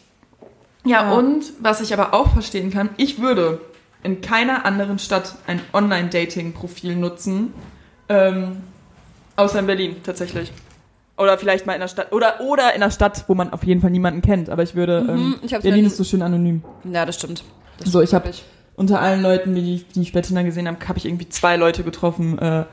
Ja, 0.85 1.03
Ja. 1.03 1.13
und 1.13 1.45
was 1.61 1.81
ich 1.81 1.93
aber 1.93 2.13
auch 2.13 2.27
verstehen 2.33 2.69
kann, 2.71 2.89
ich 2.97 3.19
würde 3.21 3.59
in 4.03 4.21
keiner 4.21 4.65
anderen 4.65 4.99
Stadt 4.99 5.35
ein 5.47 5.59
Online-Dating-Profil 5.73 6.95
nutzen, 6.95 7.53
ähm, 8.09 8.57
außer 9.35 9.59
in 9.59 9.65
Berlin 9.67 9.95
tatsächlich. 10.03 10.51
Oder 11.17 11.37
vielleicht 11.37 11.65
mal 11.65 11.73
in 11.73 11.79
der 11.79 11.87
Stadt, 11.87 12.11
oder, 12.11 12.41
oder 12.41 12.73
in 12.75 12.81
einer 12.81 12.91
Stadt, 12.91 13.25
wo 13.27 13.35
man 13.35 13.53
auf 13.53 13.63
jeden 13.63 13.81
Fall 13.81 13.91
niemanden 13.91 14.21
kennt. 14.21 14.49
Aber 14.49 14.63
ich 14.63 14.75
würde, 14.75 15.05
ähm, 15.07 15.15
Mhm, 15.29 15.35
ich 15.43 15.53
hab's 15.53 15.63
Berlin 15.63 15.85
ist 15.85 15.97
so 15.97 16.03
schön 16.03 16.21
anonym. 16.21 16.63
Ja, 16.91 17.05
das 17.05 17.15
stimmt. 17.15 17.43
Das 17.77 17.91
So, 17.91 18.01
ich 18.01 18.13
hab- 18.13 18.25
wirklich. 18.25 18.43
Unter 18.75 18.99
allen 19.01 19.21
Leuten, 19.21 19.53
die, 19.53 19.85
die 19.95 20.01
ich 20.01 20.13
bei 20.13 20.21
Tinder 20.21 20.43
gesehen 20.43 20.67
habe, 20.67 20.79
habe 20.87 20.97
ich 20.97 21.05
irgendwie 21.05 21.29
zwei 21.29 21.57
Leute 21.57 21.83
getroffen, 21.83 22.39
äh, 22.39 22.65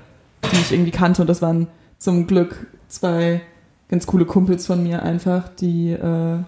die 0.50 0.56
ich 0.56 0.72
irgendwie 0.72 0.90
kannte. 0.92 1.20
Und 1.20 1.28
das 1.28 1.42
waren 1.42 1.66
zum 1.98 2.26
Glück 2.26 2.66
zwei 2.88 3.42
ganz 3.90 4.06
coole 4.06 4.24
Kumpels 4.24 4.66
von 4.66 4.82
mir 4.82 5.02
einfach, 5.02 5.48
die, 5.48 5.90
äh, 5.92 6.38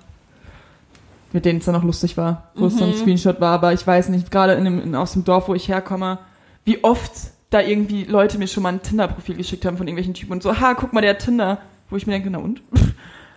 mit 1.35 1.45
denen 1.45 1.59
es 1.61 1.65
dann 1.67 1.75
auch 1.77 1.83
lustig 1.85 2.17
war, 2.17 2.51
wo 2.55 2.67
es 2.67 2.77
so 2.77 2.85
ein 2.85 2.91
Mhm. 2.91 2.95
Screenshot 2.97 3.41
war. 3.41 3.53
Aber 3.53 3.73
ich 3.73 3.87
weiß 3.87 4.09
nicht, 4.11 4.31
gerade 4.31 4.53
in 4.55 4.65
dem, 4.65 4.81
in, 4.83 4.95
aus 4.95 5.13
dem 5.13 5.25
Dorf, 5.25 5.49
wo 5.49 5.55
ich 5.55 5.69
herkomme, 5.69 6.19
wie 6.65 6.83
oft 6.85 7.13
da 7.51 7.61
irgendwie 7.61 8.05
Leute 8.05 8.39
mir 8.39 8.47
schon 8.49 8.63
mal 8.63 8.71
ein 8.71 8.83
Tinder-Profil 8.83 9.37
geschickt 9.37 9.65
haben 9.67 9.77
von 9.77 9.87
irgendwelchen 9.87 10.15
Typen 10.15 10.33
und 10.33 10.43
so, 10.43 10.59
ha, 10.61 10.75
guck 10.75 10.93
mal, 10.93 11.01
der 11.03 11.19
Tinder. 11.19 11.59
Wo 11.91 11.97
ich 11.97 12.07
mir 12.07 12.15
denke, 12.15 12.31
na 12.31 12.39
und? 12.39 12.63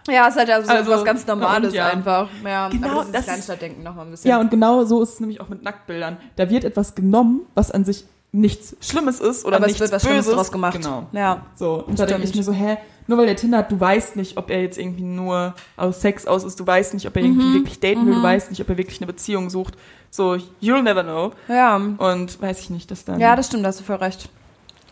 Ja, 0.08 0.28
ist 0.28 0.38
halt 0.38 0.48
ja 0.48 0.62
so 0.62 0.72
Also, 0.72 0.92
was 0.92 1.04
ganz 1.04 1.26
Normales 1.26 1.74
ja. 1.74 1.88
einfach. 1.88 2.30
Ja, 2.46 2.70
Genau, 2.70 3.00
das, 3.02 3.12
das 3.12 3.26
Kleinstadtdenken 3.26 3.84
noch 3.84 3.96
mal 3.96 4.04
ein 4.04 4.12
bisschen. 4.12 4.30
Ja, 4.30 4.40
und 4.40 4.52
genau 4.52 4.86
so 4.86 5.02
ist 5.02 5.14
es 5.16 5.20
nämlich 5.20 5.42
auch 5.42 5.50
mit 5.50 5.64
Nacktbildern. 5.64 6.18
Da 6.36 6.50
wird 6.50 6.64
etwas 6.64 6.94
genommen, 6.96 7.42
was 7.56 7.72
an 7.72 7.84
sich 7.86 8.06
nichts 8.36 8.76
Schlimmes 8.82 9.20
ist 9.20 9.46
oder 9.46 9.58
aber 9.58 9.66
es 9.66 9.72
nichts 9.74 9.80
wird 9.82 9.92
was 9.92 10.02
Schlimmes 10.04 10.26
Böses. 10.26 10.36
draus 10.38 10.52
gemacht. 10.52 10.78
Genau. 10.78 11.08
Ja. 11.12 11.46
So, 11.56 11.84
und 11.86 12.00
da 12.00 12.06
denke 12.06 12.24
ich 12.24 12.36
mir 12.36 12.44
so, 12.44 12.52
hä, 12.52 12.78
nur 13.08 13.18
weil 13.18 13.28
der 13.28 13.36
Tinder 13.36 13.60
hat, 13.60 13.72
du 13.72 13.80
weißt 13.80 14.16
nicht, 14.16 14.38
ob 14.38 14.50
er 14.50 14.62
jetzt 14.62 14.78
irgendwie 14.78 15.04
nur 15.04 15.54
aus 15.78 16.02
Sex 16.02 16.26
aus 16.28 16.44
ist, 16.44 16.60
du 16.60 16.66
weißt 16.68 16.94
nicht, 16.96 17.08
ob 17.08 17.16
er 17.16 17.24
irgendwie 17.24 17.46
Mhm. 17.46 17.54
wirklich 17.56 17.80
daten 17.80 18.06
will, 18.06 18.16
du 18.16 18.24
weißt 18.24 18.50
nicht, 18.50 18.62
ob 18.62 18.70
er 18.70 18.78
wirklich 18.78 19.00
eine 19.00 19.08
Beziehung 19.08 19.50
sucht. 19.50 19.76
So, 20.10 20.38
you'll 20.62 20.82
never 20.82 21.04
know. 21.04 21.32
Ja. 21.48 21.76
Und 21.76 22.42
weiß 22.42 22.60
ich 22.62 22.70
nicht, 22.70 22.90
dass 22.92 23.06
dann, 23.06 23.20
Ja, 23.20 23.36
das 23.36 23.48
stimmt, 23.48 23.64
da 23.64 23.68
hast 23.70 23.80
du 23.80 23.84
voll 23.84 23.98
recht. 23.98 24.30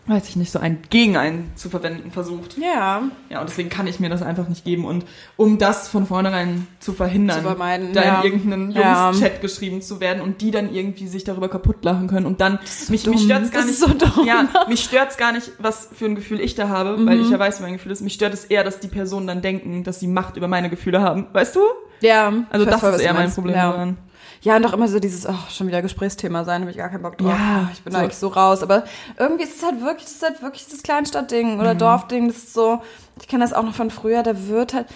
Weiß 0.06 0.28
ich 0.28 0.36
nicht, 0.36 0.52
so 0.52 0.60
ein 0.60 0.80
gegen 0.90 1.16
einen 1.16 1.52
zu 1.56 1.70
verwenden 1.70 2.12
versucht. 2.12 2.58
Ja. 2.58 3.04
Ja, 3.30 3.40
und 3.40 3.50
deswegen 3.50 3.70
kann 3.70 3.88
ich 3.88 4.00
mir 4.02 4.10
das 4.10 4.22
einfach 4.22 4.50
nicht 4.50 4.66
geben. 4.66 4.84
Und 4.86 5.06
um 5.38 5.58
das 5.58 5.88
von 5.88 6.06
vornherein 6.06 6.68
zu 6.82 6.92
verhindern, 6.92 7.38
Zu 7.38 7.44
vermeiden, 7.44 7.94
da 7.94 8.04
ja. 8.04 8.20
in 8.20 8.26
irgendeinen 8.26 8.72
Ja. 8.72 9.10
Jungs-Chat 9.12 9.40
geschrieben 9.42 9.82
zu 9.82 10.00
werden 10.02 10.22
und 10.22 10.42
die 10.42 10.52
dann 10.52 10.74
irgendwie 10.74 11.08
sich 11.08 11.24
darüber 11.24 11.48
kaputt 11.48 11.86
lachen 11.86 12.08
können 12.08 12.26
und 12.26 12.42
dann 12.42 12.60
mich, 12.90 13.04
dumm. 13.04 13.14
mich 13.14 13.24
stört's 13.24 13.52
gar 13.52 13.62
Das 13.62 13.70
nicht. 13.82 13.82
ist 14.02 14.16
so. 14.16 14.24
Ja, 14.26 14.48
mich 14.68 14.84
stört's 14.84 15.16
gar 15.18 15.32
nicht, 15.32 15.52
was 15.60 15.88
für 15.94 16.06
ein 16.06 16.16
Gefühl 16.16 16.40
ich 16.42 16.56
da 16.56 16.68
habe, 16.68 17.06
weil 17.06 17.22
ich 17.22 17.30
ja 17.30 17.40
weiß, 17.40 17.60
wie 17.60 17.64
mein 17.64 17.74
Gefühl 17.74 17.92
ist. 17.94 18.02
Mich 18.02 18.14
stört 18.16 18.34
es 18.34 18.44
eher, 18.46 18.64
dass 18.66 18.80
die 18.82 18.90
Personen 18.90 19.28
dann 19.28 19.42
denken, 19.42 19.84
dass 19.86 20.00
sie 20.02 20.08
Macht 20.08 20.36
über 20.36 20.48
meine 20.50 20.70
Gefühle 20.70 21.02
haben. 21.02 21.28
Weißt 21.32 21.56
du? 21.56 21.62
Ja. 22.02 22.34
Also 22.50 22.66
das 22.66 22.82
voll, 22.82 22.92
ist 22.92 23.00
eher 23.02 23.14
mein. 23.14 23.32
Problem 23.32 23.56
Ja. 23.56 23.72
daran. 23.72 23.98
Ja, 24.44 24.58
und 24.58 24.66
auch 24.66 24.74
immer 24.74 24.88
so 24.90 25.00
dieses, 25.00 25.26
ach, 25.26 25.50
schon 25.50 25.68
wieder 25.68 25.82
Gesprächsthema 25.82 26.44
sein, 26.44 26.62
habe 26.62 26.72
ich 26.72 26.78
gar 26.78 26.90
keinen 26.90 27.02
Bock 27.02 27.18
drauf. 27.18 27.30
Ja, 27.32 27.70
ich 27.74 27.82
bin 27.82 27.94
so. 27.94 28.00
eigentlich 28.00 28.18
so 28.18 28.28
raus. 28.28 28.62
Aber 28.62 28.84
irgendwie 29.18 29.44
ist 29.44 29.56
es 29.58 29.64
halt 29.64 29.82
wirklich, 29.82 30.06
ist 30.06 30.22
halt 30.22 30.42
wirklich 30.42 30.68
das 30.70 30.84
Kleinstadtding 30.84 31.56
Mhm. 31.56 31.60
oder 31.62 31.76
Dorfding. 31.76 32.28
Das 32.28 32.38
ist 32.38 32.54
so, 32.54 32.82
ich 33.22 33.28
kenne 33.28 33.44
das 33.46 33.54
auch 33.54 33.64
noch 33.64 33.74
von 33.74 33.90
früher, 33.90 34.22
da 34.22 34.48
wird 34.48 34.74
halt, 34.74 34.88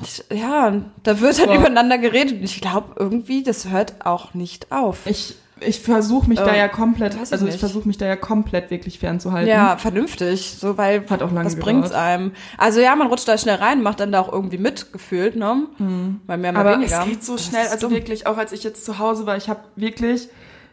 ich, 0.00 0.24
ja, 0.32 0.72
da 1.02 1.20
wird 1.20 1.38
halt 1.38 1.48
Boah. 1.48 1.56
übereinander 1.56 1.98
geredet. 1.98 2.34
Und 2.38 2.44
ich 2.44 2.60
glaube 2.60 2.94
irgendwie, 2.98 3.42
das 3.42 3.68
hört 3.68 3.94
auch 4.06 4.32
nicht 4.34 4.70
auf. 4.72 5.06
Ich, 5.06 5.36
ich 5.66 5.80
versuche 5.80 6.28
mich 6.28 6.38
da 6.38 6.48
Ähm, 6.48 6.56
ja 6.56 6.68
komplett, 6.68 7.14
ich 7.14 7.32
also 7.32 7.46
ich 7.46 7.58
versuche 7.58 7.86
mich 7.88 7.98
da 7.98 8.06
ja 8.06 8.16
komplett 8.16 8.70
wirklich 8.70 8.98
fernzuhalten. 8.98 9.48
Ja, 9.48 9.76
vernünftig, 9.76 10.56
so, 10.58 10.76
weil 10.78 11.04
Hat 11.08 11.22
auch 11.22 11.32
lange 11.32 11.46
was 11.46 11.56
bringt's 11.56 11.88
gedauert. 11.90 12.04
einem? 12.06 12.32
Also 12.58 12.80
ja, 12.80 12.94
man 12.96 13.06
rutscht 13.08 13.26
da 13.28 13.36
schnell 13.38 13.56
rein, 13.56 13.82
macht 13.82 14.00
dann 14.00 14.12
da 14.12 14.20
auch 14.20 14.32
irgendwie 14.32 14.58
mitgefühlt, 14.58 15.36
ne? 15.36 15.66
Mal 16.26 16.38
mehr, 16.38 16.52
mal 16.52 16.60
Aber 16.60 16.72
weniger. 16.74 17.00
es 17.00 17.04
geht 17.08 17.24
so 17.24 17.34
das 17.36 17.46
schnell, 17.46 17.66
also 17.68 17.88
dumm. 17.88 17.96
wirklich, 17.96 18.26
auch 18.26 18.36
als 18.36 18.52
ich 18.52 18.62
jetzt 18.64 18.84
zu 18.84 18.98
Hause 18.98 19.26
war, 19.26 19.36
ich 19.36 19.48
habe 19.48 19.60
wirklich, 19.76 20.28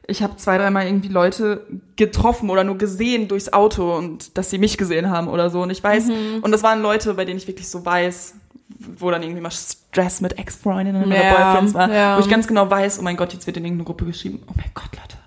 ich 0.07 0.23
habe 0.23 0.35
zwei, 0.37 0.57
dreimal 0.57 0.85
irgendwie 0.87 1.07
Leute 1.09 1.65
getroffen 1.95 2.49
oder 2.49 2.63
nur 2.63 2.77
gesehen 2.77 3.27
durchs 3.27 3.53
Auto 3.53 3.95
und 3.95 4.37
dass 4.37 4.49
sie 4.49 4.57
mich 4.57 4.77
gesehen 4.77 5.09
haben 5.09 5.27
oder 5.27 5.49
so. 5.49 5.61
Und 5.61 5.69
ich 5.69 5.83
weiß, 5.83 6.07
Mhm. 6.07 6.39
und 6.41 6.51
das 6.51 6.63
waren 6.63 6.81
Leute, 6.81 7.13
bei 7.13 7.23
denen 7.25 7.37
ich 7.37 7.47
wirklich 7.47 7.69
so 7.69 7.85
weiß, 7.85 8.33
wo 8.97 9.11
dann 9.11 9.23
irgendwie 9.23 9.41
mal 9.41 9.51
Stress 9.51 10.21
mit 10.21 10.37
Ex-Freundinnen 10.37 11.05
oder 11.05 11.15
Ja, 11.15 11.33
Boyfriends 11.33 11.73
war, 11.73 11.91
ja. 11.91 12.17
wo 12.17 12.21
ich 12.21 12.29
ganz 12.29 12.47
genau 12.47 12.69
weiß, 12.69 12.99
oh 12.99 13.01
mein 13.01 13.17
Gott, 13.17 13.33
jetzt 13.33 13.47
wird 13.47 13.57
in 13.57 13.65
irgendeine 13.65 13.85
Gruppe 13.85 14.05
geschrieben, 14.05 14.41
oh 14.47 14.53
mein 14.55 14.71
Gott, 14.73 14.89
Leute, 14.93 15.17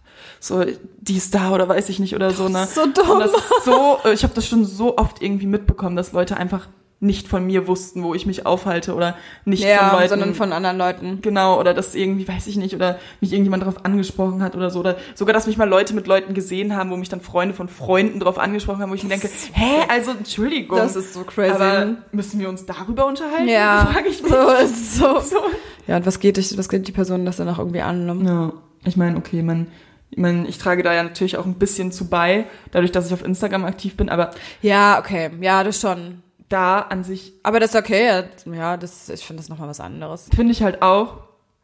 so, 0.41 0.65
die 1.01 1.17
ist 1.17 1.35
da 1.35 1.53
oder 1.53 1.69
weiß 1.69 1.89
ich 1.89 1.99
nicht 1.99 2.15
oder 2.15 2.31
so, 2.31 2.49
ne? 2.49 2.67
so 2.67 2.87
dumm. 2.87 3.11
Und 3.11 3.21
das 3.21 3.33
ist 3.33 3.65
so, 3.65 3.99
äh, 4.05 4.13
ich 4.13 4.23
habe 4.25 4.35
das 4.35 4.47
schon 4.47 4.65
so 4.65 4.99
oft 4.99 5.23
irgendwie 5.23 5.47
mitbekommen, 5.47 5.97
dass 5.97 6.13
Leute 6.13 6.37
einfach 6.37 6.69
nicht 7.05 7.29
von 7.29 7.47
mir 7.47 7.69
wussten, 7.69 8.03
wo 8.03 8.15
ich 8.15 8.27
mich 8.27 8.47
aufhalte 8.47 8.95
oder 8.95 9.17
nicht 9.45 9.63
ja, 9.63 9.91
von 9.91 9.99
Leuten, 9.99 10.09
sondern 10.09 10.35
von 10.35 10.53
anderen 10.53 10.79
Leuten. 10.79 11.21
Genau, 11.21 11.61
oder 11.61 11.75
dass 11.75 11.95
irgendwie, 11.95 12.27
weiß 12.27 12.47
ich 12.47 12.57
nicht, 12.57 12.75
oder 12.75 12.99
mich 13.21 13.33
irgendjemand 13.33 13.63
darauf 13.63 13.85
angesprochen 13.85 14.43
hat 14.43 14.57
oder 14.57 14.71
so. 14.71 14.81
Oder 14.81 14.97
sogar, 15.15 15.35
dass 15.35 15.47
mich 15.47 15.57
mal 15.57 15.69
Leute 15.69 15.95
mit 15.95 16.07
Leuten 16.07 16.35
gesehen 16.35 16.75
haben, 16.75 16.91
wo 16.91 16.97
mich 16.97 17.09
dann 17.09 17.21
Freunde 17.21 17.55
von 17.55 17.69
Freunden 17.69 18.21
darauf 18.21 18.39
angesprochen 18.39 18.81
haben, 18.81 18.91
wo 18.91 18.95
ich 18.95 19.03
mir 19.03 19.11
denke, 19.11 19.29
hä, 19.53 19.85
also 19.89 20.13
Entschuldigung. 20.13 20.79
Das 20.79 20.97
ist 20.97 21.15
so 21.15 21.25
crazy. 21.25 21.53
aber 21.53 21.97
müssen 22.13 22.41
wir 22.41 22.49
uns 22.49 22.67
darüber 22.67 23.07
unterhalten? 23.07 23.49
Ja, 23.49 23.87
Frage 23.93 24.09
ich 24.09 24.23
mich. 24.23 24.33
so 24.33 24.65
so. 24.67 25.21
So. 25.35 25.39
Ja, 25.87 25.97
und 25.97 26.07
was 26.07 26.21
geht 26.21 26.37
dich, 26.37 26.57
was 26.57 26.69
geht 26.69 26.87
die 26.87 26.93
Person 26.93 27.25
das 27.25 27.37
dann 27.37 27.49
auch 27.49 27.59
irgendwie 27.59 27.81
an? 27.81 28.07
Ne? 28.07 28.27
Ja, 28.27 28.53
ich 28.85 28.97
meine, 28.97 29.17
okay, 29.17 29.43
man, 29.43 29.67
ich, 30.11 30.19
mein, 30.19 30.47
ich 30.47 30.59
trage 30.59 30.83
da 30.83 30.95
ja 30.95 31.03
natürlich 31.03 31.37
auch 31.37 31.47
ein 31.47 31.55
bisschen 31.55 31.93
zu 31.93 32.09
bei, 32.09 32.47
dadurch, 32.71 32.93
dass 32.93 33.07
ich 33.07 33.13
auf 33.13 33.25
Instagram 33.25 33.65
aktiv 33.65 33.97
bin, 33.97 34.09
aber 34.09 34.31
Ja, 34.63 34.99
okay, 34.99 35.31
ja, 35.41 35.65
das 35.65 35.81
schon. 35.81 36.23
Da 36.49 36.81
an 36.81 37.05
sich 37.05 37.33
Aber 37.43 37.61
das 37.61 37.71
ist 37.71 37.77
okay, 37.77 38.23
ja, 38.53 38.77
das, 38.77 39.09
ich 39.09 39.25
finde 39.27 39.41
das 39.43 39.49
nochmal 39.49 39.69
was 39.69 39.81
anderes. 39.81 40.29
finde 40.35 40.53
ich 40.53 40.63
halt 40.63 40.83
auch, 40.83 41.19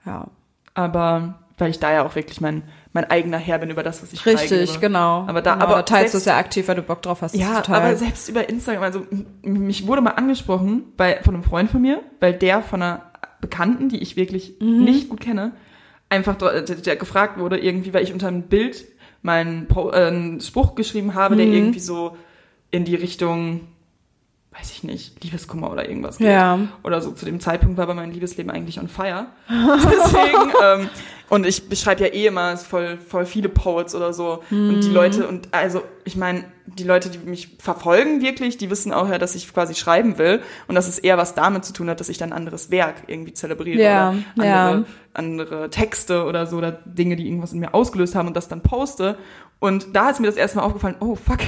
Ja, 0.07 0.29
aber 0.75 1.35
weil 1.59 1.71
ich 1.71 1.79
da 1.79 1.93
ja 1.93 2.07
auch 2.07 2.15
wirklich 2.15 2.41
mein, 2.41 2.63
mein 2.95 3.05
eigener 3.11 3.37
Herr 3.37 3.59
bin 3.59 3.69
über 3.69 3.83
das, 3.83 4.03
was 4.03 4.15
ich 4.15 4.25
richtig, 4.25 4.49
freigebe. 4.71 4.79
genau. 4.81 5.25
Aber 5.27 5.43
da- 5.43 5.55
genau, 5.55 5.67
aber 5.67 5.85
teilst 5.85 6.15
du 6.15 6.19
es 6.19 6.25
ja 6.25 6.39
aktiv, 6.39 6.67
weil 6.69 6.77
du 6.77 6.83
Bock 6.83 7.03
drauf 7.03 7.21
hast, 7.21 7.35
Ja, 7.37 7.63
aber 7.69 7.95
selbst 7.97 8.29
über 8.31 8.49
Instagram, 8.49 8.83
also 8.83 9.07
mich 9.43 9.87
wurde 9.87 10.01
mal 10.01 10.13
angesprochen 10.13 10.85
bei, 10.97 11.21
von 11.23 11.35
einem 11.35 11.45
Freund 11.45 11.71
von 11.71 11.83
mir, 11.83 12.01
weil 12.19 12.33
der 12.33 12.63
von 12.63 12.81
einer 12.83 13.03
Bekannten, 13.43 13.91
die 13.91 13.99
ich 13.99 14.17
wirklich 14.17 14.55
Mhm. 14.61 14.85
nicht 14.85 15.09
gut 15.11 15.21
kenne, 15.21 15.53
einfach 16.09 16.35
der, 16.37 16.63
der 16.63 16.97
gefragt 16.97 17.39
wurde, 17.39 17.59
irgendwie, 17.59 17.93
weil 17.93 18.03
ich 18.05 18.13
unter 18.15 18.29
einem 18.29 18.43
Bild 18.45 18.85
meinen 19.23 19.69
äh, 19.71 20.07
einen 20.07 20.41
Spruch 20.41 20.75
geschrieben 20.75 21.15
habe, 21.15 21.37
der 21.37 21.47
Mhm. 21.47 21.53
irgendwie 21.53 21.81
so 21.81 22.17
in 22.71 22.87
die 22.87 22.95
Richtung, 22.95 23.69
weiß 24.59 24.73
ich 24.73 24.83
nicht, 24.83 25.23
Liebeskummer 25.23 25.71
oder 25.71 25.89
irgendwas 25.89 26.19
geht. 26.19 26.27
Ja. 26.29 26.59
Oder 26.83 27.01
so. 27.01 27.13
Zu 27.13 27.25
dem 27.25 27.39
Zeitpunkt 27.39 27.77
war 27.77 27.85
aber 27.85 27.95
mein 27.95 28.11
Liebesleben 28.11 28.51
eigentlich 28.51 28.81
on 28.81 28.89
fire. 28.89 29.27
Deswegen, 29.49 30.53
ähm, 30.65 30.89
und 31.29 31.47
ich 31.47 31.69
beschreibe 31.69 32.03
ja 32.03 32.13
eh 32.13 32.27
immer 32.27 32.57
voll, 32.57 32.99
voll 32.99 33.27
viele 33.27 33.49
Poets 33.49 33.95
oder 33.95 34.13
so. 34.13 34.43
Und 34.51 34.77
Mhm. 34.77 34.81
die 34.81 34.91
Leute, 34.91 35.29
und 35.29 35.49
also, 35.53 35.83
ich 36.05 36.17
meine, 36.17 36.45
die 36.67 36.83
Leute, 36.83 37.11
die 37.11 37.19
mich 37.19 37.57
verfolgen 37.61 38.23
wirklich, 38.23 38.59
die 38.59 38.71
wissen 38.71 38.93
auch 38.93 39.09
ja, 39.09 39.19
dass 39.19 39.37
ich 39.37 39.53
quasi 39.53 39.75
schreiben 39.77 40.19
will. 40.19 40.41
Und 40.67 40.75
dass 40.75 40.89
es 40.89 40.99
eher 40.99 41.17
was 41.17 41.35
damit 41.37 41.65
zu 41.65 41.73
tun 41.73 41.89
hat, 41.89 42.01
dass 42.01 42.09
ich 42.09 42.19
dann 42.19 42.31
ein 42.33 42.37
anderes 42.37 42.73
Werk 42.73 43.05
irgendwie 43.07 43.33
zelebriere. 43.33 43.81
Ja, 43.81 44.15
oder 44.37 44.45
ja. 44.47 44.69
andere, 44.71 44.87
andere 45.15 45.71
Texte 45.71 46.25
oder 46.25 46.47
so, 46.47 46.57
oder 46.57 46.73
Dinge, 46.73 47.15
die 47.15 47.27
irgendwas 47.29 47.53
in 47.53 47.61
mir 47.61 47.73
ausgelöst 47.73 48.17
haben 48.17 48.27
und 48.27 48.37
das 48.37 48.49
dann 48.49 48.63
poste. 48.63 49.17
Und 49.61 49.95
da 49.95 50.11
ist 50.11 50.19
mir 50.21 50.27
das 50.27 50.37
erste 50.37 50.57
Mal 50.59 50.65
aufgefallen, 50.65 50.97
oh 51.01 51.15
fuck, 51.15 51.39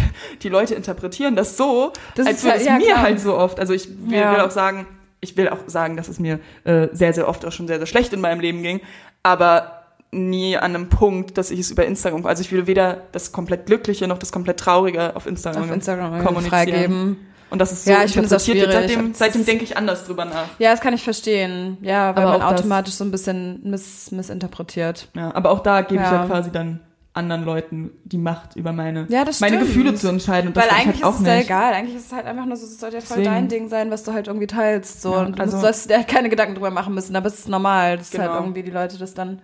die 0.42 0.48
Leute 0.48 0.74
interpretieren 0.74 1.34
das 1.34 1.56
so, 1.56 1.92
Das 2.14 2.26
als 2.26 2.44
würde 2.44 2.58
es 2.58 2.64
ja, 2.66 2.76
mir 2.78 2.86
klar. 2.86 3.00
halt 3.02 3.20
so 3.20 3.34
oft. 3.36 3.58
Also 3.58 3.72
ich 3.72 3.88
will, 4.06 4.18
Ja. 4.18 4.32
will 4.34 4.40
auch 4.42 4.50
sagen, 4.50 4.86
ich 5.20 5.36
will 5.36 5.48
auch 5.48 5.58
sagen, 5.66 5.96
dass 5.96 6.08
es 6.08 6.18
mir 6.20 6.38
äh, 6.64 6.88
sehr, 6.92 7.12
sehr 7.14 7.26
oft 7.28 7.44
auch 7.46 7.52
schon 7.52 7.66
sehr, 7.68 7.78
sehr 7.78 7.86
schlecht 7.86 8.12
in 8.12 8.20
meinem 8.20 8.40
Leben 8.40 8.62
ging. 8.62 8.80
Aber 9.22 9.78
nie 10.10 10.56
an 10.58 10.74
einem 10.74 10.88
Punkt, 10.90 11.38
dass 11.38 11.50
ich 11.50 11.60
es 11.60 11.70
über 11.70 11.86
Instagram, 11.86 12.26
also 12.26 12.42
ich 12.42 12.52
will 12.52 12.66
weder 12.66 13.02
das 13.12 13.32
komplett 13.32 13.64
Glückliche 13.66 14.06
noch 14.06 14.18
das 14.18 14.30
komplett 14.30 14.60
Traurige 14.60 15.16
auf 15.16 15.26
Instagram, 15.26 15.62
Auf 15.62 15.70
Instagram 15.70 16.22
kommunizieren. 16.24 16.50
freigeben. 16.50 17.16
Und 17.48 17.58
das 17.60 17.72
ist 17.72 17.84
so 17.86 17.90
Ja, 17.92 18.04
ich 18.04 18.12
finde 18.12 18.28
interpretiert. 18.28 18.56
schwierig. 18.72 18.72
Seitdem, 18.90 19.08
Das 19.10 19.18
seitdem 19.18 19.44
denke 19.46 19.64
ich 19.64 19.76
anders 19.76 20.04
drüber 20.04 20.24
nach. 20.26 20.44
Ja, 20.58 20.70
das 20.70 20.80
kann 20.80 20.92
ich 20.94 21.02
verstehen. 21.04 21.78
Ja, 21.82 22.14
weil 22.16 22.24
Aber 22.24 22.38
man 22.38 22.40
das- 22.50 22.60
automatisch 22.60 22.94
so 22.94 23.04
ein 23.04 23.10
bisschen 23.10 23.60
miss, 23.64 24.10
missinterpretiert. 24.10 25.08
Ja, 25.14 25.34
aber 25.34 25.50
auch 25.50 25.60
da 25.60 25.80
gebe 25.82 26.02
ich 26.02 26.08
Ja. 26.10 26.22
ja 26.22 26.26
quasi 26.26 26.50
dann 26.50 26.80
anderen 27.14 27.44
Leuten 27.44 27.90
die 28.04 28.16
Macht 28.18 28.56
über 28.56 28.72
meine, 28.72 29.06
Ja, 29.10 29.24
meine. 29.40 29.58
Gefühle 29.58 29.94
zu 29.94 30.08
entscheiden. 30.08 30.48
Und 30.48 30.56
das 30.56 30.64
Weil 30.64 30.70
eigentlich 30.72 31.02
halt 31.04 31.14
ist 31.14 31.20
es 31.20 31.26
ja 31.26 31.36
egal. 31.36 31.72
Eigentlich 31.74 31.96
ist 31.96 32.06
es 32.06 32.12
halt 32.12 32.24
einfach 32.26 32.46
nur 32.46 32.56
so, 32.56 32.64
es 32.64 32.80
sollte 32.80 32.96
ja 32.96 33.02
voll 33.02 33.18
Deswegen. 33.18 33.34
dein 33.34 33.48
Ding 33.48 33.68
sein, 33.68 33.90
was 33.90 34.02
du 34.04 34.12
halt 34.12 34.28
irgendwie 34.28 34.46
teilst. 34.46 35.02
So. 35.02 35.12
Ja, 35.12 35.20
und 35.26 35.38
du 35.38 35.42
also- 35.42 35.58
sollst 35.60 35.90
dir 35.90 35.96
halt 35.98 36.08
keine 36.08 36.30
Gedanken 36.30 36.54
drüber 36.54 36.70
machen 36.70 36.94
müssen, 36.94 37.14
aber 37.14 37.26
es 37.26 37.40
ist 37.40 37.48
normal, 37.48 37.98
dass 37.98 38.10
Genau. 38.10 38.24
halt 38.30 38.40
irgendwie 38.40 38.62
die 38.62 38.70
Leute 38.70 38.96
das 38.98 39.12
dann 39.12 39.40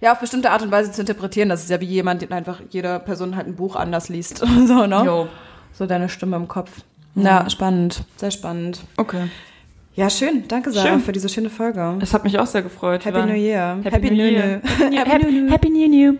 ja 0.00 0.12
auf 0.12 0.18
bestimmte 0.18 0.50
Art 0.50 0.62
und 0.62 0.72
Weise 0.72 0.90
zu 0.90 1.02
interpretieren. 1.02 1.48
Das 1.48 1.62
ist 1.62 1.70
ja 1.70 1.80
wie 1.80 1.84
jemand, 1.86 2.22
den 2.22 2.32
einfach 2.32 2.60
jede 2.70 2.98
Person 2.98 3.36
halt 3.36 3.46
ein 3.46 3.54
Buch 3.54 3.76
anders 3.76 4.08
liest. 4.08 4.38
so, 4.66 4.86
ne? 4.86 5.02
Jo. 5.06 5.28
So 5.72 5.86
deine 5.86 6.08
Stimme 6.08 6.34
im 6.36 6.48
Kopf. 6.48 6.70
Ja, 7.14 7.48
spannend. 7.50 8.02
Sehr 8.16 8.30
spannend. 8.32 8.80
Okay. 8.96 9.28
Ja, 9.94 10.08
schön. 10.08 10.44
Danke, 10.48 10.72
Sarah, 10.72 10.88
Schön. 10.88 11.00
für 11.00 11.12
diese 11.12 11.28
schöne 11.28 11.50
Folge. 11.50 11.98
Es 12.00 12.14
hat 12.14 12.24
mich 12.24 12.38
auch 12.38 12.46
sehr 12.46 12.62
gefreut. 12.62 13.04
Happy 13.04 13.20
New 13.26 13.34
Year. 13.34 13.78
Happy, 13.84 14.10
New 14.10 14.24
Year. 14.24 14.60
Happy, 14.90 15.30
New, 15.30 15.50
Happy 15.50 15.68
New 15.68 15.92
Year. 15.94 16.14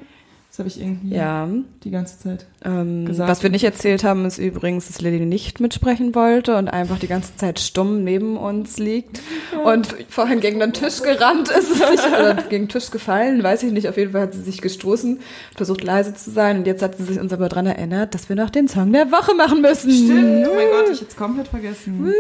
Das 0.53 0.59
habe 0.59 0.69
ich 0.69 0.79
irgendwie 0.83 1.15
Ja, 1.15 1.49
die 1.83 1.91
ganze 1.91 2.19
Zeit. 2.19 2.45
ähm, 2.63 3.07
gesagt. 3.07 3.31
was 3.31 3.43
wir 3.43 3.49
nicht 3.49 3.65
erzählt 3.65 4.05
haben, 4.05 4.27
ist 4.27 4.37
übrigens, 4.37 4.87
dass 4.87 5.01
Lilly 5.01 5.25
nicht 5.25 5.61
mitsprechen 5.61 6.15
wollte 6.15 6.57
und 6.59 6.69
einfach 6.69 6.99
die 6.99 7.07
ganze 7.09 7.35
Zeit 7.37 7.59
stumm 7.59 8.05
neben 8.05 8.37
uns 8.37 8.77
liegt 8.77 9.23
und 9.65 9.97
vorhin 10.11 10.41
gegen 10.41 10.61
den 10.61 10.75
Tisch 10.75 11.01
gerannt 11.03 11.49
ist 11.49 11.73
sich, 11.75 12.01
oder 12.07 12.35
gegen 12.35 12.65
den 12.65 12.69
Tisch 12.69 12.91
gefallen, 12.91 13.43
weiß 13.43 13.63
ich 13.63 13.73
nicht. 13.73 13.89
Auf 13.89 13.97
jeden 13.97 14.13
Fall 14.13 14.21
hat 14.21 14.35
sie 14.35 14.43
sich 14.43 14.61
gestoßen, 14.61 15.21
versucht 15.57 15.83
leise 15.85 16.13
zu 16.15 16.31
sein 16.31 16.59
und 16.59 16.67
jetzt 16.67 16.83
hat 16.83 16.99
sie 16.99 17.05
sich 17.05 17.19
uns 17.19 17.33
aber 17.33 17.49
daran 17.49 17.65
erinnert, 17.65 18.13
dass 18.15 18.29
wir 18.29 18.37
noch 18.37 18.51
den 18.51 18.69
Song 18.69 18.93
der 18.93 19.11
Woche 19.11 19.35
machen 19.35 19.63
müssen. 19.63 19.91
Stimmt. 19.91 20.47
Oh 20.51 20.55
mein 20.55 20.67
Gott, 20.71 20.93
ich 20.93 21.01
jetzt 21.01 21.17
komplett 21.17 21.49
vergessen. 21.49 22.13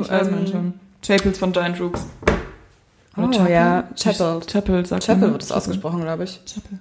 Ich 0.00 0.10
weiß 0.10 0.26
Ähm, 0.26 0.34
man 0.34 0.46
schon. 0.48 0.74
Chapels 1.06 1.38
von 1.38 1.52
Giant 1.52 1.80
Rooks. 1.80 2.04
Oh 3.16 3.30
ja, 3.48 3.84
Chapel. 3.94 4.40
Chapel, 4.44 4.84
sagt 4.84 5.04
Chapel 5.06 5.30
wird 5.30 5.44
es 5.44 5.52
ausgesprochen, 5.52 6.00
glaube 6.00 6.24
ich. 6.24 6.40
Chapel. 6.44 6.80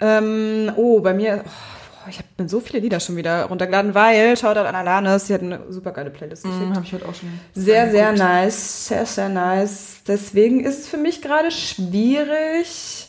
Ähm, 0.00 0.72
oh, 0.76 1.00
bei 1.00 1.14
mir, 1.14 1.42
oh, 1.44 2.08
ich 2.08 2.18
habe 2.18 2.28
mir 2.38 2.48
so 2.48 2.60
viele 2.60 2.80
Lieder 2.80 3.00
schon 3.00 3.16
wieder 3.16 3.44
runtergeladen, 3.44 3.94
weil, 3.94 4.36
Shoutout 4.36 4.60
an 4.60 4.74
Alanis, 4.74 5.26
sie 5.26 5.34
hat 5.34 5.42
eine 5.42 5.60
super 5.70 5.92
geile 5.92 6.10
Playlist 6.10 6.44
geschickt. 6.44 6.66
Mhm, 6.68 6.74
habe 6.74 6.84
ich 6.84 6.92
heute 6.92 7.08
auch 7.08 7.14
schon. 7.14 7.28
Sehr, 7.54 7.90
sehr 7.90 8.08
angeguckt. 8.08 8.30
nice, 8.30 8.88
sehr, 8.88 9.06
sehr 9.06 9.28
nice. 9.28 9.96
Deswegen 10.06 10.64
ist 10.64 10.80
es 10.80 10.88
für 10.88 10.98
mich 10.98 11.22
gerade 11.22 11.50
schwierig. 11.50 13.08